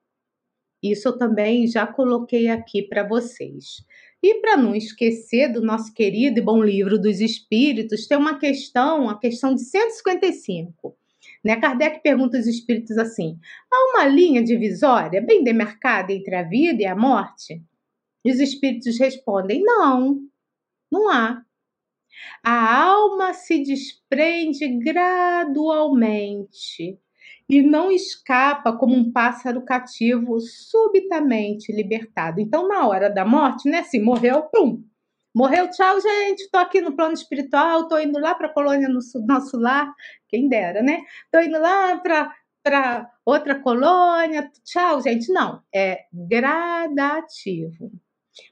Isso 0.81 1.07
eu 1.07 1.17
também 1.17 1.65
já 1.65 1.87
coloquei 1.87 2.49
aqui 2.49 2.83
para 2.83 3.07
vocês. 3.07 3.83
E 4.21 4.35
para 4.35 4.57
não 4.57 4.75
esquecer 4.75 5.51
do 5.51 5.61
nosso 5.61 5.93
querido 5.93 6.39
e 6.39 6.43
bom 6.43 6.61
livro 6.61 6.99
dos 6.99 7.19
Espíritos, 7.19 8.05
tem 8.05 8.17
uma 8.17 8.37
questão, 8.37 9.09
a 9.09 9.17
questão 9.17 9.55
de 9.55 9.61
155. 9.61 10.95
Né? 11.43 11.55
Kardec 11.55 12.01
pergunta 12.01 12.37
aos 12.37 12.47
espíritos 12.47 12.97
assim: 12.97 13.37
há 13.71 13.91
uma 13.91 14.05
linha 14.05 14.43
divisória 14.43 15.21
bem 15.21 15.43
demarcada 15.43 16.13
entre 16.13 16.35
a 16.35 16.43
vida 16.43 16.83
e 16.83 16.85
a 16.85 16.95
morte? 16.95 17.61
E 18.23 18.31
os 18.31 18.39
espíritos 18.39 18.99
respondem: 18.99 19.63
não, 19.63 20.19
não 20.91 21.09
há. 21.09 21.43
A 22.43 22.83
alma 22.83 23.33
se 23.33 23.63
desprende 23.63 24.67
gradualmente 24.79 26.99
e 27.49 27.61
não 27.61 27.91
escapa 27.91 28.71
como 28.77 28.95
um 28.95 29.11
pássaro 29.11 29.65
cativo 29.65 30.39
subitamente 30.39 31.73
libertado. 31.73 32.39
Então, 32.39 32.67
na 32.67 32.87
hora 32.87 33.09
da 33.09 33.25
morte, 33.25 33.67
né? 33.69 33.83
Se 33.83 33.99
morreu, 33.99 34.43
pum, 34.43 34.83
Morreu, 35.35 35.67
tchau, 35.71 35.99
gente. 35.99 36.47
Tô 36.51 36.59
aqui 36.59 36.79
no 36.79 36.95
plano 36.95 37.13
espiritual, 37.13 37.87
tô 37.87 37.97
indo 37.97 38.19
lá 38.19 38.35
para 38.35 38.47
a 38.47 38.53
colônia 38.53 38.87
no 38.87 38.99
nosso 39.25 39.57
lar, 39.57 39.91
quem 40.29 40.47
dera, 40.47 40.83
né? 40.83 41.01
Tô 41.31 41.39
indo 41.39 41.59
lá 41.59 41.97
para 41.97 42.31
para 42.63 43.11
outra 43.25 43.59
colônia, 43.59 44.49
tchau, 44.63 45.01
gente. 45.01 45.31
Não, 45.33 45.61
é 45.73 46.05
gradativo. 46.13 47.91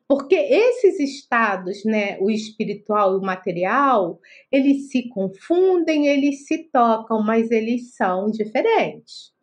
Porque 0.07 0.36
esses 0.36 0.99
estados, 0.99 1.84
né, 1.86 2.17
o 2.19 2.29
espiritual 2.29 3.13
e 3.13 3.17
o 3.17 3.21
material, 3.21 4.19
eles 4.51 4.89
se 4.89 5.09
confundem, 5.09 6.07
eles 6.07 6.45
se 6.45 6.69
tocam, 6.71 7.23
mas 7.23 7.49
eles 7.51 7.95
são 7.95 8.29
diferentes. 8.29 9.34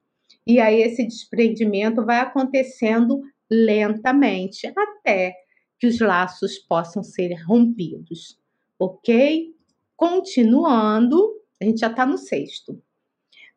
E 0.47 0.61
aí 0.61 0.81
esse 0.81 1.05
desprendimento 1.05 2.05
vai 2.05 2.21
acontecendo 2.21 3.21
lentamente 3.51 4.71
até 4.77 5.35
que 5.79 5.87
os 5.87 6.01
laços 6.01 6.59
possam 6.59 7.03
ser 7.03 7.35
rompidos. 7.47 8.39
Ok? 8.79 9.55
Continuando, 9.97 11.35
a 11.61 11.65
gente 11.65 11.81
já 11.81 11.89
está 11.89 12.07
no 12.07 12.17
sexto. 12.17 12.81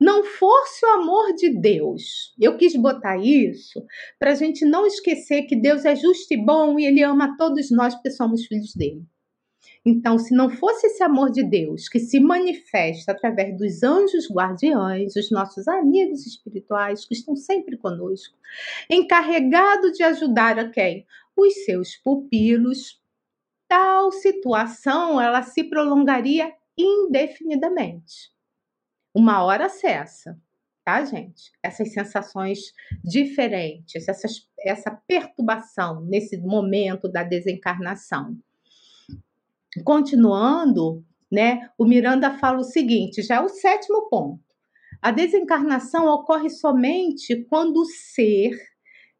Não 0.01 0.23
force 0.23 0.83
o 0.83 0.89
amor 0.93 1.35
de 1.35 1.47
Deus. 1.47 2.33
Eu 2.39 2.57
quis 2.57 2.75
botar 2.75 3.17
isso 3.17 3.85
para 4.17 4.31
a 4.31 4.33
gente 4.33 4.65
não 4.65 4.87
esquecer 4.87 5.43
que 5.43 5.55
Deus 5.55 5.85
é 5.85 5.95
justo 5.95 6.33
e 6.33 6.43
bom 6.43 6.79
e 6.79 6.87
Ele 6.87 7.03
ama 7.03 7.37
todos 7.37 7.69
nós 7.69 7.93
porque 7.93 8.09
somos 8.09 8.47
filhos 8.47 8.73
dele. 8.73 9.05
Então, 9.85 10.17
se 10.17 10.33
não 10.33 10.49
fosse 10.49 10.87
esse 10.87 11.03
amor 11.03 11.29
de 11.29 11.43
Deus 11.43 11.87
que 11.87 11.99
se 11.99 12.19
manifesta 12.19 13.11
através 13.11 13.55
dos 13.55 13.83
anjos 13.83 14.27
guardiães, 14.27 15.15
os 15.15 15.29
nossos 15.29 15.67
amigos 15.67 16.25
espirituais 16.25 17.05
que 17.05 17.13
estão 17.13 17.35
sempre 17.35 17.77
conosco, 17.77 18.35
encarregado 18.89 19.91
de 19.91 20.01
ajudar 20.01 20.57
a 20.57 20.67
quem? 20.67 21.05
Os 21.37 21.63
seus 21.63 21.95
pupilos, 21.95 22.99
tal 23.67 24.11
situação 24.11 25.21
ela 25.21 25.43
se 25.43 25.63
prolongaria 25.63 26.51
indefinidamente 26.75 28.31
uma 29.13 29.43
hora 29.43 29.69
cessa, 29.69 30.39
tá, 30.83 31.03
gente? 31.03 31.51
Essas 31.61 31.91
sensações 31.93 32.73
diferentes, 33.03 34.07
essas, 34.07 34.47
essa 34.59 34.91
perturbação 35.07 36.01
nesse 36.01 36.37
momento 36.37 37.09
da 37.09 37.23
desencarnação. 37.23 38.37
Continuando, 39.83 41.03
né, 41.31 41.69
o 41.77 41.85
Miranda 41.85 42.37
fala 42.37 42.59
o 42.59 42.63
seguinte, 42.63 43.21
já 43.21 43.35
é 43.35 43.41
o 43.41 43.49
sétimo 43.49 44.09
ponto. 44.09 44.43
A 45.01 45.11
desencarnação 45.11 46.07
ocorre 46.07 46.49
somente 46.49 47.43
quando 47.45 47.77
o 47.77 47.85
ser, 47.85 48.51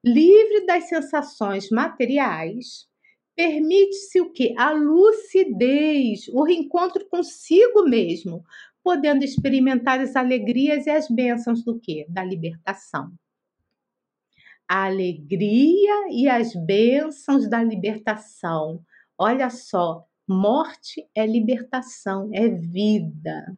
livre 0.03 0.65
das 0.65 0.89
sensações 0.89 1.69
materiais, 1.69 2.87
permite-se 3.35 4.19
o 4.21 4.31
que? 4.31 4.53
A 4.57 4.71
lucidez, 4.71 6.27
o 6.27 6.43
reencontro 6.43 7.07
consigo 7.09 7.83
mesmo, 7.83 8.43
podendo 8.83 9.23
experimentar 9.23 9.99
as 9.99 10.15
alegrias 10.15 10.85
e 10.87 10.89
as 10.89 11.07
bênçãos 11.07 11.63
do 11.63 11.79
que? 11.79 12.05
Da 12.09 12.23
libertação. 12.23 13.11
A 14.67 14.85
alegria 14.85 16.09
e 16.11 16.27
as 16.27 16.53
bênçãos 16.55 17.49
da 17.49 17.61
libertação. 17.63 18.83
Olha 19.17 19.49
só, 19.49 20.05
morte 20.27 21.07
é 21.13 21.25
libertação, 21.25 22.29
é 22.33 22.47
vida. 22.47 23.57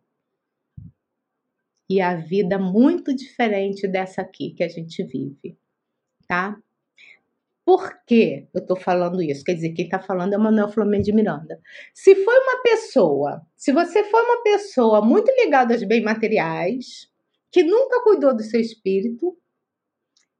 E 1.90 2.02
a 2.02 2.16
vida 2.16 2.58
muito 2.58 3.16
diferente 3.16 3.88
dessa 3.88 4.22
aqui 4.22 4.52
que 4.52 4.64
a 4.64 4.68
gente 4.68 5.04
vive, 5.04 5.58
tá? 6.28 6.58
Por 7.66 8.04
que 8.06 8.48
eu 8.54 8.62
estou 8.62 8.76
falando 8.76 9.22
isso? 9.22 9.44
Quer 9.44 9.54
dizer, 9.54 9.70
quem 9.70 9.86
está 9.86 10.00
falando 10.00 10.34
é 10.34 10.38
o 10.38 10.42
Manuel 10.42 10.68
Flamengo 10.70 11.04
de 11.04 11.14
Miranda. 11.14 11.60
Se 11.94 12.14
foi 12.14 12.40
uma 12.40 12.62
pessoa, 12.62 13.42
se 13.56 13.72
você 13.72 14.04
foi 14.04 14.22
uma 14.22 14.44
pessoa 14.44 15.02
muito 15.02 15.32
ligada 15.32 15.74
aos 15.74 15.84
bens 15.84 16.04
materiais, 16.04 17.10
que 17.52 17.64
nunca 17.64 18.04
cuidou 18.04 18.36
do 18.36 18.44
seu 18.44 18.60
espírito, 18.60 19.38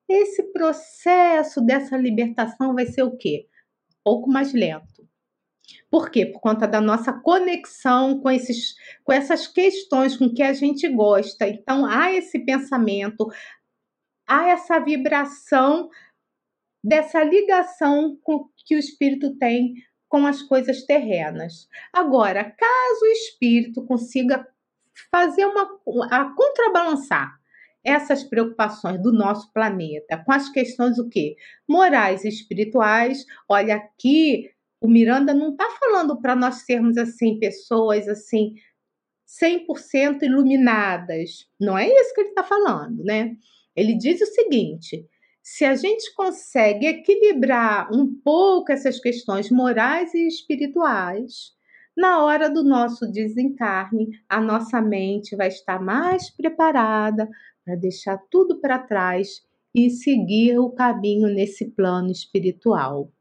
esse 0.10 0.44
processo 0.52 1.62
dessa 1.62 1.96
libertação 1.96 2.74
vai 2.74 2.88
ser 2.88 3.04
o 3.04 3.16
quê? 3.16 3.48
Um 3.90 4.04
pouco 4.04 4.30
mais 4.30 4.54
lento. 4.54 5.08
Por 5.90 6.10
quê? 6.10 6.26
Por 6.26 6.42
conta 6.42 6.68
da 6.68 6.82
nossa 6.82 7.14
conexão 7.14 8.20
com, 8.20 8.30
esses, 8.30 8.76
com 9.04 9.14
essas 9.14 9.48
questões 9.48 10.18
com 10.18 10.34
que 10.34 10.44
a 10.44 10.52
gente 10.52 10.90
gosta. 10.90 11.48
Então, 11.48 11.86
há 11.86 12.12
esse 12.12 12.40
pensamento, 12.40 13.32
há 14.28 14.50
essa 14.50 14.80
vibração 14.80 15.90
dessa 16.84 17.24
ligação 17.24 18.18
que 18.66 18.76
o 18.76 18.80
espírito 18.80 19.36
tem 19.38 19.74
com 20.10 20.28
as 20.28 20.42
coisas 20.42 20.84
terrenas. 20.84 21.68
Agora, 21.92 22.44
caso 22.44 23.06
o 23.06 23.12
espírito 23.12 23.86
consiga 23.86 24.48
fazer 25.12 25.46
uma 25.46 25.80
a 26.12 26.26
contrabalançar 26.36 27.40
essas 27.84 28.24
preocupações 28.24 29.02
do 29.02 29.12
nosso 29.12 29.52
planeta 29.52 30.24
com 30.24 30.32
as 30.32 30.50
questões 30.50 30.98
o 30.98 31.10
quê? 31.10 31.36
Morais 31.68 32.24
e 32.24 32.30
espirituais. 32.30 33.26
Olha 33.50 33.76
aqui, 33.76 34.50
o 34.80 34.88
Miranda 34.88 35.34
não 35.34 35.52
está 35.52 35.70
falando 35.80 36.20
para 36.22 36.36
nós 36.36 36.66
sermos 36.66 36.98
assim 36.98 37.40
pessoas 37.40 38.08
assim 38.08 38.54
100% 39.28 40.24
iluminadas. 40.24 41.50
Não 41.60 41.78
é 41.78 41.88
isso 41.88 42.14
que 42.14 42.22
ele 42.22 42.30
está 42.30 42.44
falando, 42.44 43.04
né? 43.04 43.36
Ele 43.76 43.96
diz 43.98 44.22
o 44.22 44.28
seguinte: 44.28 45.08
se 45.44 45.66
a 45.66 45.76
gente 45.76 46.14
consegue 46.16 46.88
equilibrar 46.88 47.94
um 47.94 48.08
pouco 48.24 48.72
essas 48.72 48.98
questões 49.00 49.52
morais 49.52 50.14
e 50.14 50.26
espirituais, 50.26 51.52
na 51.96 52.24
hora 52.24 52.50
do 52.50 52.64
nosso 52.64 53.12
desencarne, 53.12 54.08
a 54.28 54.40
nossa 54.40 54.82
mente 54.82 55.36
vai 55.36 55.50
estar 55.50 55.82
mais 55.82 56.30
preparada 56.30 57.30
para 57.66 57.76
deixar 57.76 58.18
tudo 58.32 58.60
para 58.62 58.80
trás 58.80 59.42
e 59.76 59.90
seguir 59.90 60.58
o 60.58 60.72
caminho 60.72 61.28
nesse 61.28 61.70
plano 61.72 62.10
espiritual, 62.10 63.12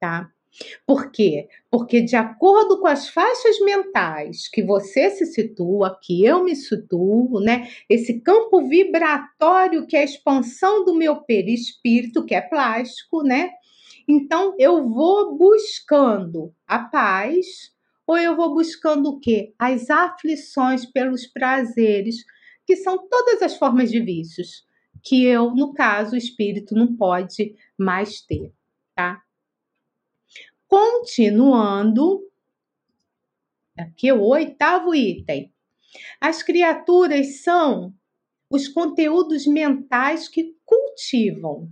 tá? 0.00 0.32
Por 0.86 1.10
quê? 1.10 1.48
Porque, 1.70 2.00
de 2.00 2.16
acordo 2.16 2.80
com 2.80 2.86
as 2.86 3.08
faixas 3.08 3.58
mentais 3.60 4.48
que 4.48 4.62
você 4.62 5.10
se 5.10 5.26
situa, 5.26 5.98
que 6.00 6.24
eu 6.24 6.44
me 6.44 6.56
situo, 6.56 7.40
né? 7.40 7.68
Esse 7.88 8.20
campo 8.20 8.66
vibratório 8.66 9.86
que 9.86 9.96
é 9.96 10.00
a 10.00 10.04
expansão 10.04 10.84
do 10.84 10.94
meu 10.94 11.16
perispírito, 11.16 12.24
que 12.24 12.34
é 12.34 12.40
plástico, 12.40 13.22
né? 13.22 13.50
Então, 14.08 14.54
eu 14.58 14.88
vou 14.88 15.36
buscando 15.36 16.54
a 16.66 16.78
paz 16.78 17.74
ou 18.06 18.16
eu 18.16 18.36
vou 18.36 18.54
buscando 18.54 19.10
o 19.10 19.18
quê? 19.18 19.52
As 19.58 19.90
aflições 19.90 20.86
pelos 20.86 21.26
prazeres, 21.26 22.24
que 22.64 22.76
são 22.76 23.06
todas 23.08 23.42
as 23.42 23.56
formas 23.56 23.90
de 23.90 24.00
vícios, 24.00 24.64
que 25.02 25.24
eu, 25.24 25.52
no 25.54 25.74
caso, 25.74 26.14
o 26.14 26.18
espírito 26.18 26.74
não 26.74 26.96
pode 26.96 27.56
mais 27.76 28.20
ter, 28.20 28.52
tá? 28.94 29.22
Continuando, 30.68 32.20
aqui 33.78 34.10
o 34.10 34.22
oitavo 34.22 34.94
item. 34.94 35.52
As 36.20 36.42
criaturas 36.42 37.42
são 37.42 37.94
os 38.50 38.68
conteúdos 38.68 39.46
mentais 39.46 40.28
que 40.28 40.54
cultivam, 40.64 41.70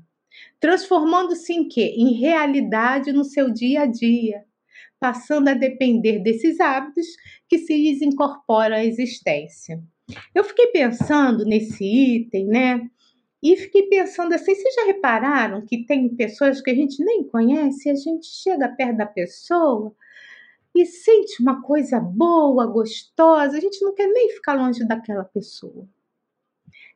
transformando-se 0.61 1.53
em 1.53 1.69
quê? 1.69 1.95
Em 1.97 2.15
realidade 2.15 3.13
no 3.13 3.25
seu 3.25 3.51
dia 3.51 3.83
a 3.83 3.87
dia, 3.87 4.45
passando 5.01 5.49
a 5.49 5.55
depender 5.55 6.21
desses 6.21 6.61
hábitos 6.61 7.07
que 7.49 7.59
se 7.59 7.77
lhes 7.77 8.01
incorporam 8.01 8.77
à 8.77 8.85
existência. 8.85 9.83
Eu 10.35 10.45
fiquei 10.45 10.69
pensando 10.69 11.45
nesse 11.45 11.85
item, 11.85 12.47
né? 12.47 12.91
E 13.45 13.59
fiquei 13.59 13.83
pensando 13.83 14.33
assim, 14.33 14.55
vocês 14.55 14.75
já 14.75 14.87
repararam 14.87 15.67
que 15.67 15.85
tem 15.85 16.09
pessoas 16.09 16.63
que 16.63 16.71
a 16.71 16.75
gente 16.75 17.05
nem 17.05 17.23
conhece, 17.25 17.91
a 17.91 17.95
gente 17.95 18.25
chega 18.25 18.71
perto 18.71 18.97
da 18.97 19.05
pessoa 19.05 19.95
e 20.75 20.87
sente 20.87 21.43
uma 21.43 21.61
coisa 21.61 22.01
boa, 22.01 22.67
gostosa, 22.67 23.59
a 23.59 23.61
gente 23.61 23.83
não 23.83 23.95
quer 23.95 24.07
nem 24.07 24.31
ficar 24.31 24.55
longe 24.55 24.83
daquela 24.89 25.25
pessoa. 25.25 25.87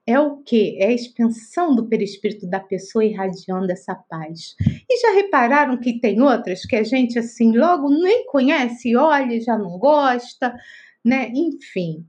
É 0.06 0.18
o 0.18 0.38
que? 0.38 0.78
É 0.80 0.86
a 0.86 0.92
expansão 0.92 1.74
do 1.74 1.86
perispírito 1.86 2.46
da 2.48 2.60
pessoa 2.60 3.04
irradiando 3.04 3.70
essa 3.70 3.94
paz. 3.94 4.56
E 4.88 5.00
já 5.02 5.12
repararam 5.12 5.76
que 5.76 6.00
tem 6.00 6.18
outras 6.22 6.62
que 6.62 6.76
a 6.76 6.82
gente 6.82 7.18
assim 7.18 7.54
logo 7.54 7.90
nem 7.90 8.24
conhece, 8.24 8.96
olha 8.96 9.38
já 9.38 9.58
não 9.58 9.78
gosta, 9.78 10.58
né? 11.04 11.30
Enfim, 11.34 12.06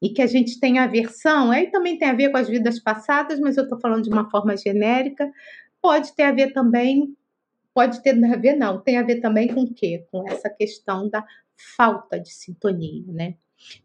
e 0.00 0.08
que 0.08 0.22
a 0.22 0.26
gente 0.26 0.58
tem 0.58 0.78
aversão, 0.78 1.50
aí 1.50 1.70
também 1.70 1.98
tem 1.98 2.08
a 2.08 2.14
ver 2.14 2.30
com 2.30 2.38
as 2.38 2.48
vidas 2.48 2.78
passadas, 2.78 3.38
mas 3.38 3.56
eu 3.56 3.64
estou 3.64 3.78
falando 3.78 4.02
de 4.02 4.10
uma 4.10 4.30
forma 4.30 4.56
genérica, 4.56 5.30
pode 5.80 6.14
ter 6.14 6.22
a 6.22 6.32
ver 6.32 6.52
também, 6.52 7.14
pode 7.74 8.02
ter 8.02 8.24
a 8.24 8.36
ver, 8.36 8.56
não, 8.56 8.80
tem 8.80 8.96
a 8.96 9.02
ver 9.02 9.20
também 9.20 9.48
com 9.48 9.62
o 9.62 9.74
quê? 9.74 10.06
Com 10.10 10.26
essa 10.26 10.48
questão 10.48 11.08
da 11.08 11.24
falta 11.76 12.18
de 12.18 12.32
sintonia, 12.32 13.12
né? 13.12 13.34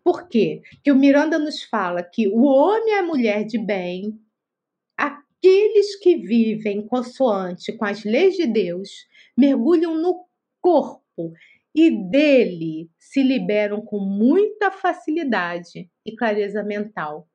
Por 0.03 0.27
quê? 0.29 0.61
Que 0.83 0.91
o 0.91 0.95
Miranda 0.95 1.37
nos 1.37 1.63
fala 1.63 2.01
que 2.01 2.27
o 2.29 2.43
homem 2.43 2.93
e 2.93 2.97
a 2.97 3.03
mulher 3.03 3.43
de 3.43 3.57
bem, 3.57 4.17
aqueles 4.97 5.97
que 5.97 6.15
vivem 6.15 6.87
consoante 6.87 7.73
com 7.73 7.83
as 7.83 8.05
leis 8.05 8.35
de 8.35 8.47
Deus, 8.47 9.05
mergulham 9.37 10.01
no 10.01 10.25
corpo 10.61 11.33
e 11.75 11.91
dele 11.91 12.89
se 12.97 13.21
liberam 13.21 13.81
com 13.81 13.99
muita 13.99 14.71
facilidade 14.71 15.91
e 16.05 16.15
clareza 16.15 16.63
mental. 16.63 17.27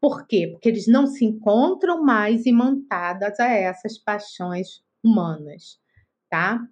Por 0.00 0.24
quê? 0.24 0.46
Porque 0.52 0.68
eles 0.68 0.86
não 0.86 1.08
se 1.08 1.24
encontram 1.24 2.04
mais 2.04 2.46
imantadas 2.46 3.40
a 3.40 3.48
essas 3.48 3.98
paixões 3.98 4.84
humanas, 5.02 5.80
tá? 6.30 6.64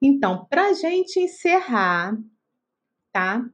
Então, 0.00 0.46
para 0.46 0.68
a 0.68 0.72
gente 0.72 1.18
encerrar, 1.18 2.16
tá? 3.12 3.44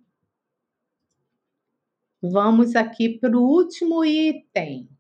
Vamos 2.21 2.77
aqui 2.77 3.19
para 3.19 3.37
o 3.37 3.43
último 3.43 4.05
item. 4.05 4.92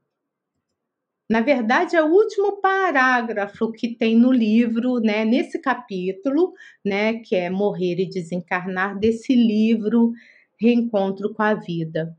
Na 1.33 1.41
verdade, 1.41 1.97
é 1.97 2.03
o 2.03 2.13
último 2.13 2.61
parágrafo 2.61 3.73
que 3.73 3.97
tem 3.97 4.15
no 4.15 4.31
livro, 4.31 5.01
né, 5.01 5.25
nesse 5.25 5.59
capítulo, 5.59 6.53
né, 6.85 7.21
que 7.21 7.35
é 7.35 7.49
Morrer 7.49 7.99
e 8.01 8.07
Desencarnar, 8.07 8.99
desse 8.99 9.35
livro 9.35 10.13
Reencontro 10.61 11.33
com 11.33 11.43
a 11.43 11.55
Vida. 11.55 12.15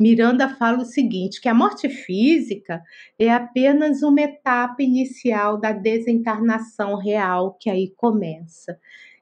Miranda 0.00 0.48
fala 0.48 0.78
o 0.78 0.84
seguinte: 0.84 1.40
que 1.40 1.48
a 1.48 1.54
morte 1.54 1.88
física 1.88 2.82
é 3.16 3.30
apenas 3.30 4.02
uma 4.02 4.20
etapa 4.20 4.82
inicial 4.82 5.56
da 5.56 5.70
desencarnação 5.70 6.96
real 6.96 7.56
que 7.56 7.70
aí 7.70 7.94
começa 7.96 8.76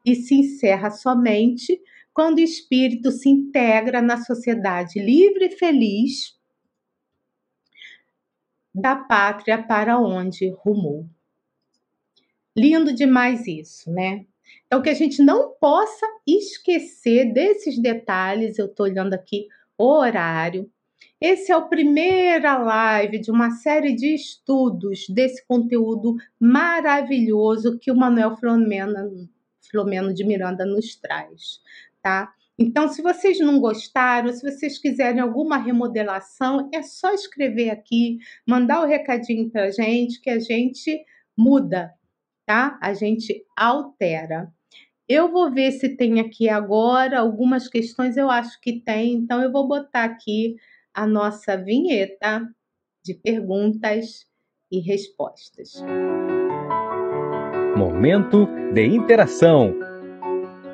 e 0.07 0.15
se 0.15 0.37
encerra 0.37 0.91
somente 0.91 1.79
quando 2.15 2.39
o 2.39 2.41
espírito 2.41 3.11
se 3.11 3.29
integra 3.29 4.01
na 4.01 4.25
sociedade 4.25 4.99
livre 4.99 5.49
e 5.49 5.59
feliz 5.59 6.38
da 8.81 8.97
pátria 8.97 9.63
para 9.63 9.99
onde 9.99 10.51
rumou. 10.51 11.07
Lindo 12.57 12.93
demais 12.93 13.47
isso, 13.47 13.91
né? 13.91 14.25
Então, 14.67 14.83
que 14.83 14.89
a 14.91 14.95
gente 14.95 15.23
não 15.23 15.53
possa 15.61 16.07
esquecer 16.27 17.33
desses 17.33 17.81
detalhes, 17.81 18.59
eu 18.59 18.67
estou 18.67 18.87
olhando 18.87 19.15
aqui 19.15 19.47
o 19.77 19.85
horário. 19.85 20.71
Esse 21.21 21.51
é 21.51 21.57
o 21.57 21.69
primeira 21.69 22.57
live 22.59 23.19
de 23.19 23.31
uma 23.31 23.51
série 23.51 23.95
de 23.95 24.15
estudos 24.15 25.07
desse 25.09 25.45
conteúdo 25.47 26.17
maravilhoso 26.39 27.79
que 27.79 27.91
o 27.91 27.97
Manuel 27.97 28.37
Filomeno, 28.37 29.29
Filomeno 29.61 30.15
de 30.15 30.25
Miranda 30.25 30.65
nos 30.65 30.95
traz, 30.97 31.61
tá? 32.01 32.33
Então, 32.59 32.89
se 32.89 33.01
vocês 33.01 33.39
não 33.39 33.61
gostaram, 33.61 34.33
se 34.33 34.43
vocês 34.43 34.79
quiserem 34.79 35.21
alguma 35.21 35.57
remodelação, 35.57 36.69
é 36.75 36.83
só 36.83 37.15
escrever 37.15 37.71
aqui, 37.71 38.19
mandar 38.45 38.81
o 38.81 38.85
um 38.85 38.89
recadinho 38.89 39.49
para 39.49 39.67
a 39.67 39.71
gente, 39.71 40.21
que 40.21 40.29
a 40.29 40.41
gente 40.41 41.05
muda, 41.37 41.93
tá? 42.45 42.77
A 42.83 42.93
gente 42.93 43.45
altera. 43.57 44.53
Eu 45.09 45.31
vou 45.31 45.53
ver 45.53 45.71
se 45.71 45.97
tem 45.97 46.19
aqui 46.19 46.49
agora 46.49 47.21
algumas 47.21 47.69
questões, 47.69 48.17
eu 48.17 48.29
acho 48.29 48.61
que 48.61 48.81
tem, 48.81 49.13
então 49.13 49.41
eu 49.41 49.53
vou 49.53 49.69
botar 49.69 50.05
aqui 50.05 50.57
a 50.93 51.07
nossa 51.07 51.57
vinheta 51.57 52.45
de 53.05 53.15
perguntas 53.15 54.27
e 54.71 54.81
respostas. 54.81 55.81
Momento 57.77 58.47
de 58.75 58.85
interação. 58.85 59.73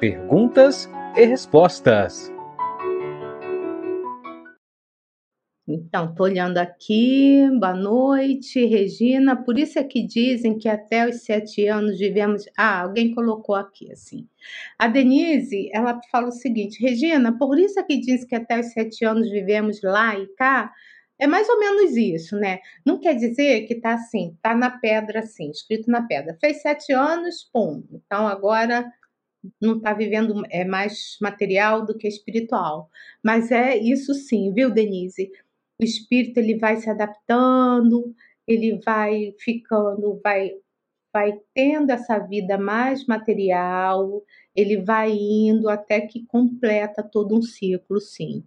Perguntas 0.00 0.86
e 0.86 1.03
respostas. 1.22 2.32
Então, 5.66 6.10
estou 6.10 6.26
olhando 6.26 6.58
aqui. 6.58 7.48
Boa 7.58 7.72
noite, 7.72 8.66
Regina. 8.66 9.34
Por 9.34 9.58
isso 9.58 9.78
é 9.78 9.84
que 9.84 10.06
dizem 10.06 10.58
que 10.58 10.68
até 10.68 11.08
os 11.08 11.22
sete 11.24 11.66
anos 11.66 11.98
vivemos. 11.98 12.44
Ah, 12.56 12.82
alguém 12.82 13.14
colocou 13.14 13.54
aqui 13.54 13.90
assim. 13.90 14.28
A 14.78 14.88
Denise, 14.88 15.70
ela 15.72 15.98
fala 16.10 16.28
o 16.28 16.32
seguinte: 16.32 16.82
Regina, 16.82 17.38
por 17.38 17.58
isso 17.58 17.80
é 17.80 17.82
que 17.82 17.98
dizem 17.98 18.26
que 18.26 18.34
até 18.34 18.60
os 18.60 18.72
sete 18.72 19.06
anos 19.06 19.30
vivemos 19.30 19.80
lá 19.82 20.18
e 20.18 20.26
cá. 20.34 20.70
É 21.18 21.26
mais 21.26 21.48
ou 21.48 21.58
menos 21.60 21.96
isso, 21.96 22.36
né? 22.36 22.58
Não 22.84 22.98
quer 22.98 23.14
dizer 23.14 23.62
que 23.66 23.76
tá 23.76 23.94
assim, 23.94 24.36
tá 24.42 24.54
na 24.54 24.68
pedra 24.68 25.20
assim, 25.20 25.48
escrito 25.50 25.90
na 25.90 26.02
pedra. 26.02 26.36
Fez 26.40 26.60
sete 26.60 26.92
anos, 26.92 27.48
pum. 27.52 27.84
Então 27.92 28.26
agora 28.26 28.92
não 29.60 29.76
está 29.76 29.92
vivendo 29.92 30.42
é 30.50 30.64
mais 30.64 31.16
material 31.20 31.84
do 31.84 31.96
que 31.96 32.08
espiritual. 32.08 32.90
Mas 33.22 33.50
é 33.50 33.76
isso 33.76 34.14
sim, 34.14 34.52
viu, 34.52 34.70
Denise? 34.70 35.30
O 35.80 35.84
espírito 35.84 36.38
ele 36.38 36.56
vai 36.58 36.76
se 36.76 36.88
adaptando, 36.88 38.14
ele 38.46 38.78
vai 38.84 39.34
ficando, 39.38 40.20
vai 40.22 40.52
vai 41.12 41.40
tendo 41.54 41.90
essa 41.90 42.18
vida 42.18 42.58
mais 42.58 43.06
material, 43.06 44.20
ele 44.54 44.78
vai 44.82 45.12
indo 45.12 45.68
até 45.68 46.00
que 46.00 46.26
completa 46.26 47.04
todo 47.04 47.38
um 47.38 47.40
ciclo, 47.40 48.00
sim. 48.00 48.42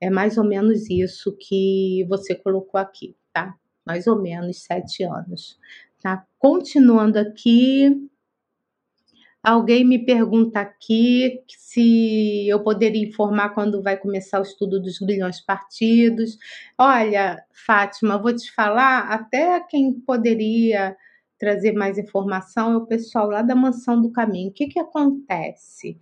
É 0.00 0.10
mais 0.10 0.36
ou 0.36 0.44
menos 0.44 0.90
isso 0.90 1.36
que 1.38 2.04
você 2.08 2.34
colocou 2.34 2.80
aqui, 2.80 3.14
tá? 3.32 3.54
Mais 3.86 4.08
ou 4.08 4.20
menos 4.20 4.64
sete 4.64 5.04
anos, 5.04 5.60
tá? 6.00 6.26
Continuando 6.40 7.20
aqui, 7.20 8.07
Alguém 9.48 9.82
me 9.82 9.98
pergunta 9.98 10.60
aqui 10.60 11.42
se 11.48 12.46
eu 12.46 12.62
poderia 12.62 13.08
informar 13.08 13.54
quando 13.54 13.82
vai 13.82 13.96
começar 13.96 14.40
o 14.40 14.42
estudo 14.42 14.78
dos 14.78 14.98
grilhões 14.98 15.40
partidos. 15.40 16.36
Olha, 16.76 17.42
Fátima, 17.50 18.18
vou 18.18 18.36
te 18.36 18.52
falar, 18.52 19.10
até 19.10 19.58
quem 19.60 19.94
poderia 20.00 20.94
trazer 21.38 21.72
mais 21.72 21.96
informação 21.96 22.74
é 22.74 22.76
o 22.76 22.86
pessoal 22.86 23.30
lá 23.30 23.40
da 23.40 23.54
Mansão 23.54 24.02
do 24.02 24.12
Caminho. 24.12 24.50
O 24.50 24.52
que, 24.52 24.66
que 24.66 24.78
acontece? 24.78 25.98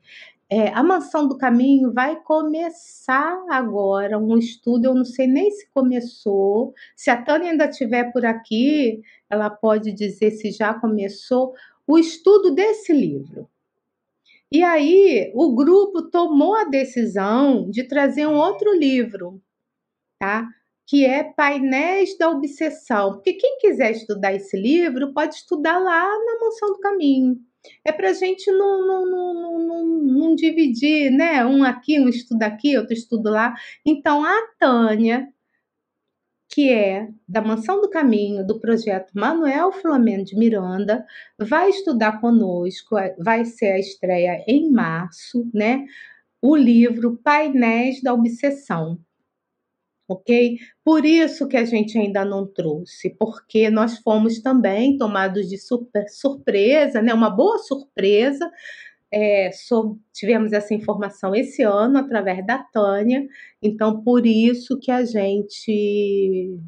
É, 0.51 0.71
a 0.71 0.83
Mansão 0.83 1.29
do 1.29 1.39
Caminho 1.39 1.93
vai 1.93 2.17
começar 2.17 3.45
agora 3.49 4.19
um 4.19 4.37
estudo, 4.39 4.87
eu 4.87 4.95
não 4.95 5.05
sei 5.05 5.29
nem 5.29 5.53
se 5.53 5.69
começou. 5.73 6.75
Se 6.97 7.11
a 7.11 7.23
Tânia 7.23 7.53
ainda 7.53 7.67
estiver 7.67 8.11
por 8.13 8.27
aqui, 8.27 9.03
ela 9.31 9.51
pode 9.51 9.93
dizer 9.93 10.33
se 10.33 10.51
já 10.51 10.75
começou 10.75 11.53
o 11.87 11.99
estudo 11.99 12.55
desse 12.55 12.93
livro. 12.93 13.49
E 14.51 14.63
aí 14.63 15.33
o 15.35 15.55
grupo 15.55 16.03
tomou 16.03 16.55
a 16.55 16.65
decisão 16.65 17.69
de 17.71 17.85
trazer 17.85 18.27
um 18.27 18.37
outro 18.37 18.77
livro, 18.77 19.41
tá? 20.19 20.49
Que 20.87 21.05
é 21.05 21.25
Painéis 21.25 22.17
da 22.17 22.31
Obsessão. 22.31 23.15
Porque 23.15 23.35
quem 23.35 23.59
quiser 23.59 23.91
estudar 23.91 24.35
esse 24.35 24.57
livro 24.57 25.13
pode 25.13 25.35
estudar 25.35 25.79
lá 25.79 26.05
na 26.05 26.41
Mansão 26.41 26.69
do 26.69 26.79
Caminho. 26.79 27.37
É 27.85 27.91
para 27.91 28.11
a 28.11 28.13
gente 28.13 28.51
não, 28.53 28.87
não, 28.87 29.11
não, 29.11 29.59
não, 29.59 29.87
não 29.87 30.35
dividir, 30.37 31.11
né? 31.11 31.45
Um 31.45 31.65
aqui, 31.65 31.99
um 31.99 32.09
estudo 32.09 32.43
aqui, 32.45 32.79
outro 32.79 32.95
estudo 32.95 33.29
lá. 33.29 33.55
Então, 33.85 34.25
a 34.25 34.37
Tânia 34.59 35.29
que 36.57 36.73
é 36.73 37.11
da 37.29 37.43
Mansão 37.43 37.83
do 37.83 37.91
Caminho, 37.91 38.43
do 38.43 38.59
projeto 38.59 39.11
Manuel 39.13 39.71
Flamengo 39.73 40.25
de 40.25 40.35
Miranda, 40.35 41.05
vai 41.39 41.69
estudar 41.69 42.19
conosco, 42.19 42.97
é, 42.97 43.15
vai 43.19 43.45
ser 43.45 43.73
a 43.73 43.79
estreia 43.79 44.43
em 44.49 44.71
março, 44.71 45.47
né? 45.53 45.85
O 46.41 46.57
livro 46.57 47.21
Painéis 47.23 48.01
da 48.03 48.15
Obsessão. 48.15 48.99
Ok? 50.09 50.57
Por 50.83 51.05
isso 51.05 51.47
que 51.47 51.59
a 51.59 51.65
gente 51.67 51.99
ainda 51.99 52.25
não 52.25 52.47
trouxe, 52.47 53.11
porque 53.19 53.69
nós 53.69 53.99
fomos 53.99 54.41
também 54.41 54.97
tomados 54.97 55.51
de 55.51 55.59
surpresa, 56.09 57.03
né? 57.03 57.13
Uma 57.13 57.29
boa 57.29 57.59
surpresa 57.59 58.51
é, 59.13 59.51
tivemos 60.13 60.53
essa 60.53 60.75
informação 60.75 61.35
esse 61.35 61.63
ano 61.63 61.99
através 61.99 62.45
da 62.47 62.59
Tânia, 62.59 63.27
então 63.63 64.03
por 64.03 64.27
isso 64.27 64.79
que 64.79 64.91
a 64.91 65.05
gente 65.05 66.59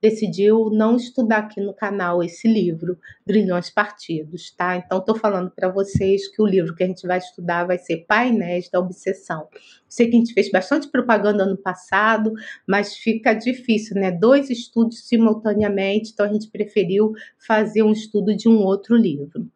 decidiu 0.00 0.70
não 0.70 0.96
estudar 0.96 1.38
aqui 1.38 1.60
no 1.60 1.74
canal 1.74 2.22
esse 2.22 2.46
livro, 2.46 2.98
Grilhões 3.26 3.68
Partidos, 3.68 4.52
tá? 4.52 4.76
Então 4.76 4.98
estou 4.98 5.16
falando 5.16 5.50
para 5.50 5.68
vocês 5.68 6.28
que 6.28 6.40
o 6.40 6.46
livro 6.46 6.74
que 6.74 6.84
a 6.84 6.86
gente 6.86 7.06
vai 7.06 7.18
estudar 7.18 7.66
vai 7.66 7.78
ser 7.78 8.04
Painéis 8.06 8.70
da 8.70 8.78
Obsessão. 8.78 9.48
Sei 9.88 10.08
que 10.08 10.16
a 10.16 10.18
gente 10.20 10.34
fez 10.34 10.50
bastante 10.50 10.88
propaganda 10.88 11.42
ano 11.42 11.56
passado, 11.56 12.32
mas 12.66 12.96
fica 12.96 13.34
difícil, 13.34 13.96
né? 13.96 14.12
Dois 14.12 14.50
estudos 14.50 15.06
simultaneamente, 15.08 16.12
então 16.12 16.26
a 16.26 16.32
gente 16.32 16.48
preferiu 16.48 17.12
fazer 17.36 17.82
um 17.82 17.92
estudo 17.92 18.36
de 18.36 18.48
um 18.48 18.58
outro 18.58 18.96
livro. 18.96 19.50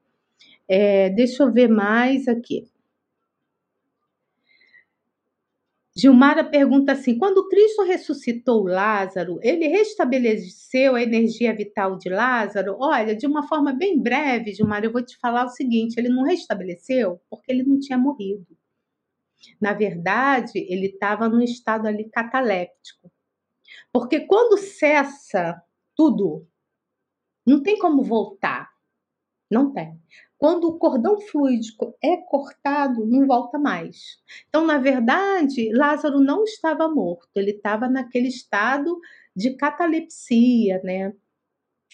É, 0.69 1.11
deixa 1.11 1.43
eu 1.43 1.53
ver 1.53 1.69
mais 1.69 2.29
aqui. 2.29 2.71
Gilmara 5.95 6.43
pergunta 6.43 6.93
assim: 6.93 7.19
quando 7.19 7.49
Cristo 7.49 7.83
ressuscitou 7.83 8.65
Lázaro, 8.65 9.39
ele 9.43 9.69
restabeleceu 9.69 10.95
a 10.95 11.03
energia 11.03 11.55
vital 11.55 11.99
de 11.99 12.09
Lázaro? 12.09 12.77
Olha, 12.81 13.15
de 13.15 13.27
uma 13.27 13.47
forma 13.47 13.73
bem 13.75 14.01
breve, 14.01 14.55
Gilmara, 14.55 14.87
eu 14.87 14.93
vou 14.93 15.05
te 15.05 15.19
falar 15.19 15.45
o 15.45 15.51
seguinte: 15.51 15.99
ele 15.99 16.09
não 16.09 16.25
restabeleceu 16.25 17.21
porque 17.29 17.53
ele 17.53 17.63
não 17.63 17.79
tinha 17.79 17.99
morrido. 17.99 18.47
Na 19.61 19.73
verdade, 19.75 20.59
ele 20.59 20.87
estava 20.87 21.29
num 21.29 21.41
estado 21.41 21.87
ali 21.87 22.09
cataléptico. 22.09 23.11
Porque 23.93 24.21
quando 24.21 24.59
cessa 24.59 25.63
tudo, 25.97 26.47
não 27.47 27.63
tem 27.63 27.79
como 27.79 28.03
voltar. 28.03 28.71
Não 29.51 29.73
tem. 29.73 30.01
Quando 30.43 30.65
o 30.65 30.77
cordão 30.77 31.21
fluídico 31.21 31.97
é 32.03 32.17
cortado, 32.17 33.07
não 33.07 33.29
volta 33.29 33.61
mais. 33.61 34.17
Então, 34.49 34.67
na 34.67 34.77
verdade, 34.77 35.71
Lázaro 35.73 36.19
não 36.19 36.43
estava 36.43 36.89
morto, 36.89 37.29
ele 37.37 37.53
estava 37.53 37.89
naquele 37.89 38.27
estado 38.27 38.99
de 39.37 39.55
catalepsia, 39.55 40.81
né? 40.83 41.13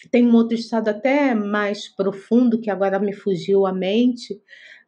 Tem 0.09 0.25
um 0.25 0.33
outro 0.33 0.55
estado 0.55 0.87
até 0.87 1.35
mais 1.35 1.87
profundo 1.89 2.59
que 2.59 2.71
agora 2.71 2.97
me 2.97 3.13
fugiu 3.13 3.67
a 3.67 3.71
mente, 3.71 4.41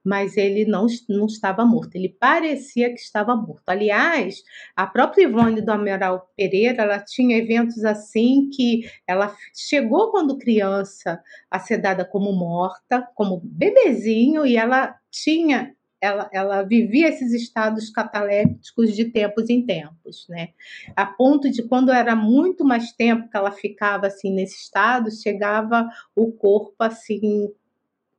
mas 0.03 0.35
ele 0.37 0.65
não, 0.65 0.87
não 1.07 1.25
estava 1.25 1.65
morto, 1.65 1.95
ele 1.95 2.09
parecia 2.09 2.89
que 2.89 2.99
estava 2.99 3.35
morto. 3.35 3.63
Aliás, 3.67 4.43
a 4.75 4.87
própria 4.87 5.23
Ivone 5.23 5.61
do 5.61 5.71
Amaral 5.71 6.29
Pereira, 6.35 6.83
ela 6.83 6.99
tinha 6.99 7.37
eventos 7.37 7.83
assim 7.85 8.49
que 8.49 8.81
ela 9.07 9.35
chegou 9.55 10.11
quando 10.11 10.37
criança 10.37 11.21
a 11.49 11.59
ser 11.59 11.77
dada 11.77 12.03
como 12.03 12.31
morta, 12.31 13.07
como 13.15 13.41
bebezinho, 13.43 14.45
e 14.45 14.57
ela 14.57 14.95
tinha 15.11 15.75
ela, 16.01 16.27
ela, 16.33 16.63
vivia 16.63 17.09
esses 17.09 17.31
estados 17.31 17.91
catalépticos 17.91 18.95
de 18.95 19.05
tempos 19.05 19.51
em 19.51 19.63
tempos, 19.63 20.25
né? 20.27 20.49
A 20.95 21.05
ponto 21.05 21.49
de 21.49 21.61
quando 21.61 21.91
era 21.91 22.15
muito 22.15 22.65
mais 22.65 22.91
tempo 22.91 23.29
que 23.29 23.37
ela 23.37 23.51
ficava 23.51 24.07
assim 24.07 24.33
nesse 24.33 24.55
estado, 24.63 25.11
chegava 25.11 25.87
o 26.15 26.31
corpo 26.31 26.75
assim 26.79 27.53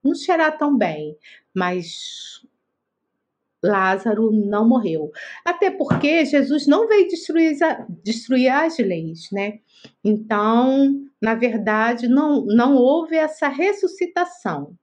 não 0.03 0.15
cheirar 0.15 0.57
tão 0.59 0.77
bem, 0.77 1.17
mas 1.55 2.43
Lázaro 3.63 4.33
não 4.33 4.69
morreu. 4.69 5.13
Até 5.45 5.71
porque 5.71 6.25
Jesus 6.25 6.67
não 6.67 6.89
veio 6.89 7.07
destruir, 7.09 7.57
destruir 8.03 8.49
as 8.49 8.79
leis, 8.79 9.31
né? 9.31 9.61
Então, 10.05 11.07
na 11.21 11.35
verdade, 11.35 12.09
não, 12.09 12.45
não 12.45 12.75
houve 12.75 13.17
essa 13.17 13.49
ressuscitação. 13.49 14.77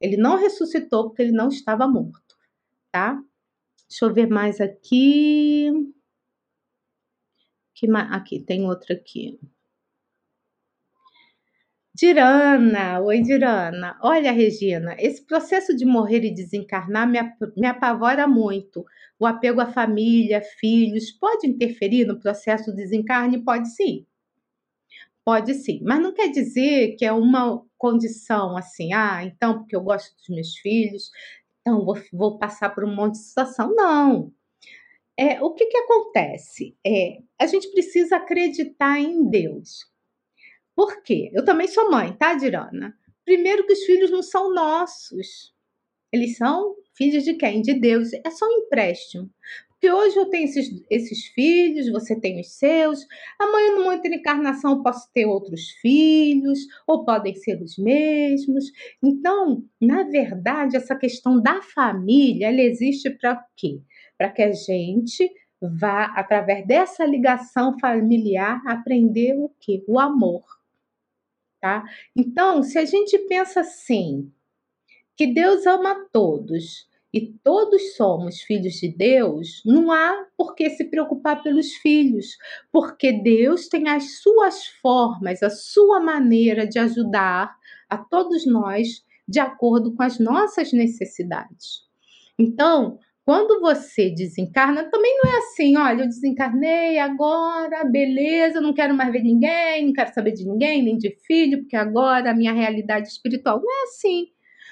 Ele 0.00 0.16
não 0.16 0.36
ressuscitou 0.36 1.08
porque 1.08 1.22
ele 1.22 1.32
não 1.32 1.48
estava 1.48 1.86
morto, 1.86 2.36
tá? 2.90 3.22
Deixa 3.88 4.06
eu 4.06 4.14
ver 4.14 4.26
mais 4.26 4.60
aqui. 4.60 5.70
Aqui, 8.10 8.40
tem 8.40 8.64
outra 8.64 8.94
aqui. 8.94 9.40
Dirana, 11.94 13.00
oi 13.00 13.20
Dirana. 13.22 13.98
Olha, 14.02 14.32
Regina, 14.32 14.96
esse 14.98 15.24
processo 15.26 15.76
de 15.76 15.84
morrer 15.84 16.24
e 16.24 16.34
desencarnar 16.34 17.06
me, 17.08 17.18
me 17.56 17.66
apavora 17.66 18.26
muito. 18.26 18.84
O 19.18 19.26
apego 19.26 19.60
à 19.60 19.66
família, 19.66 20.40
filhos, 20.58 21.10
pode 21.12 21.46
interferir 21.46 22.06
no 22.06 22.18
processo 22.18 22.70
de 22.70 22.76
desencarne? 22.76 23.44
Pode 23.44 23.68
sim. 23.74 24.06
Pode 25.24 25.54
sim, 25.54 25.80
mas 25.84 26.00
não 26.00 26.12
quer 26.12 26.28
dizer 26.28 26.96
que 26.96 27.04
é 27.04 27.12
uma 27.12 27.62
condição 27.78 28.56
assim, 28.56 28.92
ah, 28.92 29.22
então 29.24 29.58
porque 29.58 29.76
eu 29.76 29.80
gosto 29.80 30.16
dos 30.16 30.28
meus 30.28 30.56
filhos, 30.56 31.10
então 31.60 31.84
vou, 31.84 31.96
vou 32.12 32.38
passar 32.38 32.70
por 32.70 32.84
um 32.84 32.94
monte 32.94 33.12
de 33.14 33.18
situação. 33.18 33.72
Não. 33.74 34.32
É, 35.16 35.40
o 35.42 35.52
que, 35.54 35.66
que 35.66 35.76
acontece? 35.76 36.76
É, 36.86 37.18
a 37.38 37.46
gente 37.46 37.70
precisa 37.72 38.16
acreditar 38.16 38.98
em 38.98 39.28
Deus. 39.28 39.91
Por 40.74 41.02
quê? 41.02 41.30
Eu 41.32 41.44
também 41.44 41.68
sou 41.68 41.90
mãe, 41.90 42.12
tá, 42.14 42.34
Dirana? 42.34 42.94
Primeiro 43.24 43.66
que 43.66 43.72
os 43.72 43.84
filhos 43.84 44.10
não 44.10 44.22
são 44.22 44.52
nossos. 44.52 45.52
Eles 46.12 46.36
são 46.36 46.74
filhos 46.94 47.24
de 47.24 47.34
quem? 47.34 47.62
De 47.62 47.74
Deus. 47.74 48.12
É 48.12 48.30
só 48.30 48.46
um 48.46 48.64
empréstimo. 48.64 49.30
Porque 49.70 49.90
hoje 49.90 50.16
eu 50.16 50.26
tenho 50.26 50.44
esses, 50.44 50.84
esses 50.88 51.26
filhos, 51.26 51.90
você 51.90 52.18
tem 52.18 52.40
os 52.40 52.56
seus. 52.56 53.00
Amanhã, 53.36 53.74
numa 53.74 53.92
outra 53.94 54.14
encarnação, 54.14 54.76
eu 54.76 54.82
posso 54.82 55.10
ter 55.12 55.26
outros 55.26 55.70
filhos, 55.80 56.60
ou 56.86 57.04
podem 57.04 57.34
ser 57.34 57.60
os 57.60 57.76
mesmos. 57.76 58.66
Então, 59.02 59.64
na 59.80 60.04
verdade, 60.04 60.76
essa 60.76 60.94
questão 60.94 61.42
da 61.42 61.60
família, 61.62 62.46
ela 62.46 62.60
existe 62.60 63.10
para 63.10 63.44
quê? 63.56 63.80
Para 64.16 64.30
que 64.30 64.42
a 64.42 64.52
gente 64.52 65.28
vá, 65.60 66.12
através 66.14 66.64
dessa 66.64 67.04
ligação 67.04 67.76
familiar, 67.80 68.62
aprender 68.66 69.34
o 69.36 69.50
quê? 69.60 69.82
O 69.88 69.98
amor 69.98 70.44
tá? 71.62 71.84
Então, 72.14 72.60
se 72.64 72.76
a 72.76 72.84
gente 72.84 73.16
pensa 73.28 73.60
assim, 73.60 74.30
que 75.16 75.28
Deus 75.28 75.64
ama 75.64 76.08
todos 76.12 76.88
e 77.14 77.32
todos 77.44 77.94
somos 77.94 78.40
filhos 78.40 78.74
de 78.74 78.88
Deus, 78.88 79.62
não 79.64 79.92
há 79.92 80.26
por 80.36 80.56
que 80.56 80.68
se 80.70 80.84
preocupar 80.84 81.40
pelos 81.40 81.74
filhos, 81.74 82.36
porque 82.72 83.12
Deus 83.12 83.68
tem 83.68 83.88
as 83.88 84.20
suas 84.20 84.66
formas, 84.66 85.40
a 85.42 85.50
sua 85.50 86.00
maneira 86.00 86.66
de 86.66 86.80
ajudar 86.80 87.54
a 87.88 87.96
todos 87.96 88.44
nós 88.44 89.04
de 89.28 89.38
acordo 89.38 89.94
com 89.94 90.02
as 90.02 90.18
nossas 90.18 90.72
necessidades. 90.72 91.82
Então, 92.36 92.98
quando 93.24 93.60
você 93.60 94.10
desencarna, 94.10 94.90
também 94.90 95.16
não 95.22 95.32
é 95.32 95.38
assim, 95.38 95.76
olha, 95.76 96.02
eu 96.02 96.08
desencarnei 96.08 96.98
agora, 96.98 97.84
beleza, 97.84 98.60
não 98.60 98.74
quero 98.74 98.94
mais 98.94 99.12
ver 99.12 99.22
ninguém, 99.22 99.86
não 99.86 99.92
quero 99.92 100.12
saber 100.12 100.32
de 100.32 100.44
ninguém, 100.44 100.82
nem 100.82 100.98
de 100.98 101.16
filho, 101.24 101.60
porque 101.60 101.76
agora 101.76 102.30
a 102.30 102.34
minha 102.34 102.52
realidade 102.52 103.08
espiritual 103.08 103.60
não 103.62 103.70
é 103.70 103.82
assim. 103.84 104.26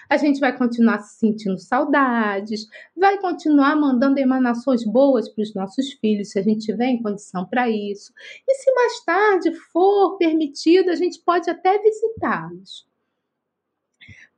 A 0.08 0.16
gente 0.16 0.40
vai 0.40 0.56
continuar 0.58 0.98
se 0.98 1.20
sentindo 1.20 1.56
saudades, 1.56 2.66
vai 2.96 3.20
continuar 3.20 3.76
mandando 3.76 4.18
emanações 4.18 4.84
boas 4.84 5.28
para 5.28 5.42
os 5.42 5.54
nossos 5.54 5.92
filhos, 5.92 6.32
se 6.32 6.38
a 6.40 6.42
gente 6.42 6.66
tiver 6.66 6.86
em 6.86 7.00
condição 7.00 7.46
para 7.46 7.70
isso. 7.70 8.12
E 8.48 8.54
se 8.56 8.74
mais 8.74 9.04
tarde 9.04 9.54
for 9.72 10.18
permitido, 10.18 10.90
a 10.90 10.96
gente 10.96 11.22
pode 11.24 11.48
até 11.48 11.80
visitá-los. 11.80 12.89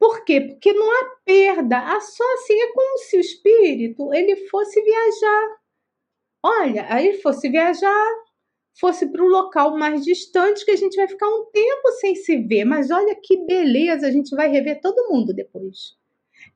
Por 0.03 0.25
quê? 0.25 0.41
Porque 0.41 0.73
não 0.73 0.91
há 0.91 1.17
perda, 1.25 1.79
há 1.79 2.01
só 2.01 2.25
assim, 2.35 2.61
é 2.61 2.73
como 2.73 2.99
se 2.99 3.17
o 3.17 3.21
espírito 3.21 4.13
ele 4.13 4.35
fosse 4.49 4.83
viajar. 4.83 5.57
Olha, 6.43 6.93
aí 6.93 7.21
fosse 7.23 7.49
viajar, 7.49 8.11
fosse 8.81 9.07
para 9.07 9.23
um 9.23 9.29
local 9.29 9.79
mais 9.79 10.05
distante 10.05 10.65
que 10.65 10.73
a 10.73 10.77
gente 10.77 10.97
vai 10.97 11.07
ficar 11.07 11.29
um 11.29 11.45
tempo 11.53 11.89
sem 12.01 12.17
se 12.17 12.37
ver, 12.37 12.65
mas 12.65 12.91
olha 12.91 13.15
que 13.15 13.47
beleza, 13.47 14.09
a 14.09 14.11
gente 14.11 14.35
vai 14.35 14.51
rever 14.51 14.81
todo 14.81 15.09
mundo 15.09 15.33
depois. 15.33 15.97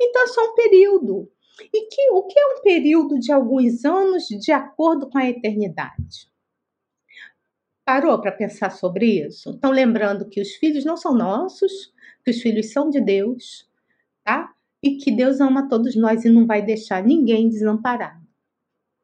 Então 0.02 0.24
é 0.24 0.26
só 0.26 0.50
um 0.50 0.54
período. 0.54 1.30
E 1.72 1.86
que, 1.86 2.10
o 2.10 2.24
que 2.24 2.40
é 2.40 2.46
um 2.46 2.62
período 2.62 3.16
de 3.16 3.30
alguns 3.30 3.84
anos 3.84 4.24
de 4.24 4.50
acordo 4.50 5.08
com 5.08 5.18
a 5.18 5.28
eternidade? 5.30 6.28
Parou 7.84 8.20
para 8.20 8.32
pensar 8.32 8.70
sobre 8.70 9.24
isso? 9.24 9.50
Então, 9.50 9.70
lembrando 9.70 10.28
que 10.28 10.40
os 10.40 10.56
filhos 10.56 10.84
não 10.84 10.96
são 10.96 11.14
nossos, 11.14 11.94
que 12.26 12.32
os 12.32 12.42
filhos 12.42 12.72
são 12.72 12.90
de 12.90 13.00
Deus, 13.00 13.68
tá? 14.24 14.52
E 14.82 14.96
que 14.96 15.12
Deus 15.12 15.40
ama 15.40 15.68
todos 15.68 15.94
nós 15.94 16.24
e 16.24 16.28
não 16.28 16.44
vai 16.44 16.60
deixar 16.60 17.02
ninguém 17.04 17.48
desamparado. 17.48 18.26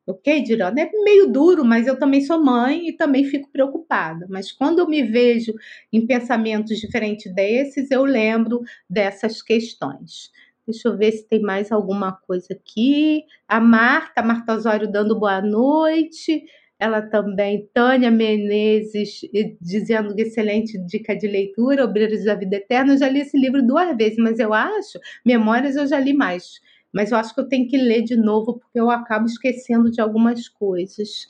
Ok, 0.05 0.43
Dirana? 0.43 0.81
É 0.81 0.91
meio 1.05 1.29
duro, 1.31 1.65
mas 1.65 1.87
eu 1.87 1.97
também 1.97 2.21
sou 2.21 2.43
mãe 2.43 2.89
e 2.89 2.97
também 2.97 3.25
fico 3.25 3.49
preocupada. 3.53 4.27
Mas 4.29 4.51
quando 4.51 4.81
eu 4.81 4.89
me 4.89 5.05
vejo 5.05 5.55
em 5.93 6.05
pensamentos 6.05 6.81
diferentes 6.81 7.33
desses, 7.33 7.89
eu 7.93 8.05
lembro 8.05 8.61
dessas 8.91 9.41
questões. 9.41 10.33
Deixa 10.67 10.89
eu 10.89 10.97
ver 10.97 11.13
se 11.13 11.29
tem 11.29 11.41
mais 11.41 11.71
alguma 11.71 12.11
coisa 12.13 12.49
aqui. 12.53 13.25
A 13.47 13.61
Marta, 13.61 14.23
Marta 14.23 14.55
Osório 14.55 14.91
dando 14.91 15.17
boa 15.17 15.41
noite 15.41 16.45
ela 16.83 17.01
também, 17.01 17.69
Tânia 17.73 18.11
Menezes, 18.11 19.21
dizendo 19.61 20.15
que 20.17 20.23
excelente 20.23 20.77
dica 20.85 21.15
de 21.17 21.29
leitura, 21.29 21.85
Obreiros 21.85 22.25
da 22.25 22.35
Vida 22.35 22.57
Eterna. 22.57 22.95
Eu 22.95 22.99
já 22.99 23.09
li 23.09 23.21
esse 23.21 23.39
livro 23.39 23.65
duas 23.65 23.97
vezes, 23.97 24.19
mas 24.19 24.41
eu 24.41 24.53
acho, 24.53 24.99
Memórias 25.25 25.77
eu 25.77 25.87
já 25.87 26.01
li 26.01 26.13
mais. 26.13 26.61
Mas 26.93 27.13
eu 27.13 27.19
acho 27.19 27.33
que 27.35 27.41
eu 27.41 27.49
tenho 27.49 27.69
que 27.69 27.77
ler 27.77 28.03
de 28.03 28.17
novo, 28.17 28.59
porque 28.59 28.81
eu 28.81 28.91
acabo 28.91 29.27
esquecendo 29.27 29.93
de 29.93 30.01
algumas 30.01 30.49
coisas. 30.49 31.29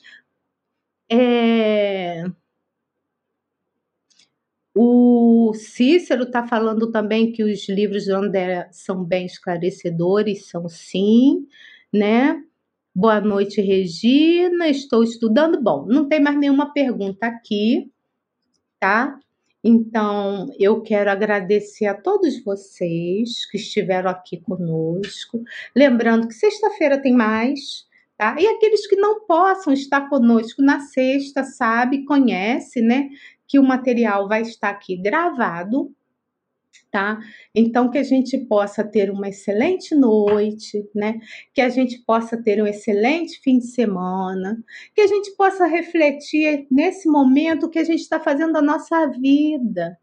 É... 1.09 2.25
O 4.75 5.53
Cícero 5.53 6.23
está 6.23 6.47
falando 6.47 6.91
também 6.91 7.31
que 7.31 7.43
os 7.43 7.69
livros 7.69 8.05
de 8.05 8.11
André 8.11 8.67
são 8.71 9.03
bem 9.03 9.27
esclarecedores, 9.27 10.47
são 10.47 10.67
sim, 10.67 11.47
né? 11.93 12.43
Boa 12.95 13.19
noite, 13.19 13.59
Regina. 13.59 14.67
Estou 14.69 15.03
estudando. 15.03 15.59
Bom, 15.59 15.87
não 15.87 16.07
tem 16.07 16.21
mais 16.21 16.37
nenhuma 16.37 16.71
pergunta 16.71 17.25
aqui, 17.25 17.91
tá? 18.79 19.17
Então, 19.63 20.47
eu 20.59 20.79
quero 20.79 21.09
agradecer 21.09 21.87
a 21.87 21.99
todos 21.99 22.43
vocês 22.43 23.49
que 23.49 23.57
estiveram 23.57 24.11
aqui 24.11 24.37
conosco. 24.41 25.41
Lembrando 25.75 26.27
que 26.27 26.35
sexta-feira 26.35 27.01
tem 27.01 27.13
mais, 27.13 27.87
tá? 28.15 28.35
E 28.39 28.45
aqueles 28.45 28.85
que 28.85 28.95
não 28.95 29.25
possam 29.25 29.73
estar 29.73 30.07
conosco 30.07 30.61
na 30.61 30.79
sexta, 30.81 31.43
sabe, 31.43 32.05
conhece, 32.05 32.79
né? 32.79 33.09
Que 33.47 33.57
o 33.57 33.63
material 33.63 34.27
vai 34.27 34.43
estar 34.43 34.69
aqui 34.69 34.95
gravado 34.97 35.91
tá? 36.93 37.19
Então 37.55 37.89
que 37.89 37.97
a 37.97 38.03
gente 38.03 38.37
possa 38.37 38.83
ter 38.83 39.09
uma 39.09 39.27
excelente 39.27 39.95
noite, 39.95 40.87
né? 40.93 41.19
Que 41.51 41.59
a 41.59 41.67
gente 41.67 41.97
possa 42.05 42.37
ter 42.37 42.61
um 42.61 42.67
excelente 42.67 43.41
fim 43.41 43.57
de 43.57 43.65
semana, 43.65 44.63
que 44.93 45.01
a 45.01 45.07
gente 45.07 45.31
possa 45.31 45.65
refletir 45.65 46.67
nesse 46.69 47.09
momento 47.09 47.67
que 47.67 47.79
a 47.79 47.83
gente 47.83 48.01
está 48.01 48.19
fazendo 48.19 48.55
a 48.57 48.61
nossa 48.61 49.07
vida. 49.07 49.97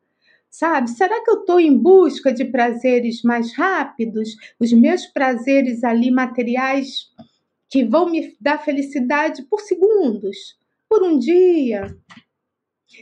Sabe? 0.51 0.91
Será 0.91 1.23
que 1.23 1.31
eu 1.31 1.43
estou 1.43 1.61
em 1.61 1.79
busca 1.79 2.33
de 2.33 2.45
prazeres 2.45 3.23
mais 3.23 3.55
rápidos? 3.55 4.31
Os 4.59 4.73
meus 4.73 5.07
prazeres 5.07 5.85
ali 5.85 6.11
materiais 6.11 7.07
que 7.69 7.85
vão 7.85 8.11
me 8.11 8.37
dar 8.41 8.59
felicidade 8.59 9.45
por 9.45 9.61
segundos, 9.61 10.59
por 10.89 11.05
um 11.05 11.17
dia. 11.17 11.97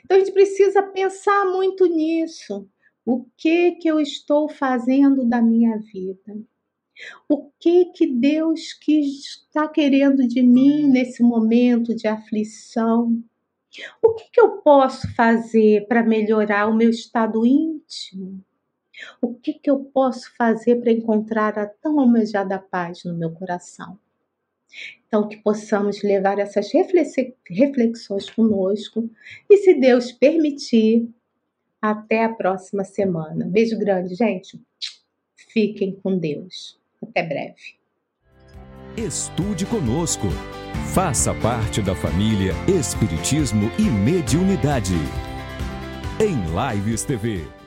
Então 0.05 0.19
a 0.19 0.21
gente 0.21 0.33
precisa 0.33 0.83
pensar 0.83 1.47
muito 1.47 1.87
nisso. 1.87 2.69
O 3.11 3.25
que 3.39 3.73
que 3.77 3.89
eu 3.89 3.99
estou 3.99 4.51
fazendo 4.51 5.25
da 5.25 5.41
minha 5.41 5.79
vida? 5.79 6.39
O 7.27 7.51
que 7.59 7.87
que 7.87 8.07
Deus 8.07 8.77
está 8.87 9.67
querendo 9.67 10.29
de 10.29 10.43
mim 10.43 10.87
nesse 10.87 11.23
momento 11.23 11.95
de 11.95 12.07
aflição? 12.07 13.19
O 14.03 14.13
que, 14.13 14.25
que 14.31 14.39
eu 14.39 14.59
posso 14.59 15.11
fazer 15.15 15.89
para 15.89 16.03
melhorar 16.03 16.67
o 16.69 16.77
meu 16.77 16.91
estado 16.91 17.47
íntimo? 17.47 18.45
O 19.23 19.33
que, 19.33 19.55
que 19.55 19.71
eu 19.71 19.87
posso 19.87 20.31
fazer 20.37 20.77
para 20.77 20.93
encontrar 20.93 21.59
a 21.59 21.67
tão 21.67 21.99
almejada 21.99 22.59
paz 22.59 23.05
no 23.05 23.15
meu 23.15 23.33
coração? 23.33 23.99
Então, 25.07 25.27
que 25.27 25.39
possamos 25.39 26.03
levar 26.03 26.39
essas 26.39 26.71
reflexões 27.49 28.29
conosco 28.29 29.09
e, 29.49 29.57
se 29.57 29.73
Deus 29.73 30.13
permitir, 30.13 31.09
até 31.81 32.25
a 32.25 32.33
próxima 32.33 32.85
semana. 32.85 33.47
Beijo 33.47 33.79
grande, 33.79 34.15
gente. 34.15 34.61
Fiquem 35.53 35.95
com 36.03 36.19
Deus. 36.19 36.79
Até 37.03 37.23
breve. 37.23 37.79
Estude 38.97 39.65
conosco. 39.67 40.27
Faça 40.93 41.33
parte 41.35 41.81
da 41.81 41.95
família 41.95 42.53
Espiritismo 42.67 43.71
e 43.79 43.83
Mediunidade. 43.83 44.95
Em 46.21 46.75
Lives 46.75 47.05
TV. 47.05 47.58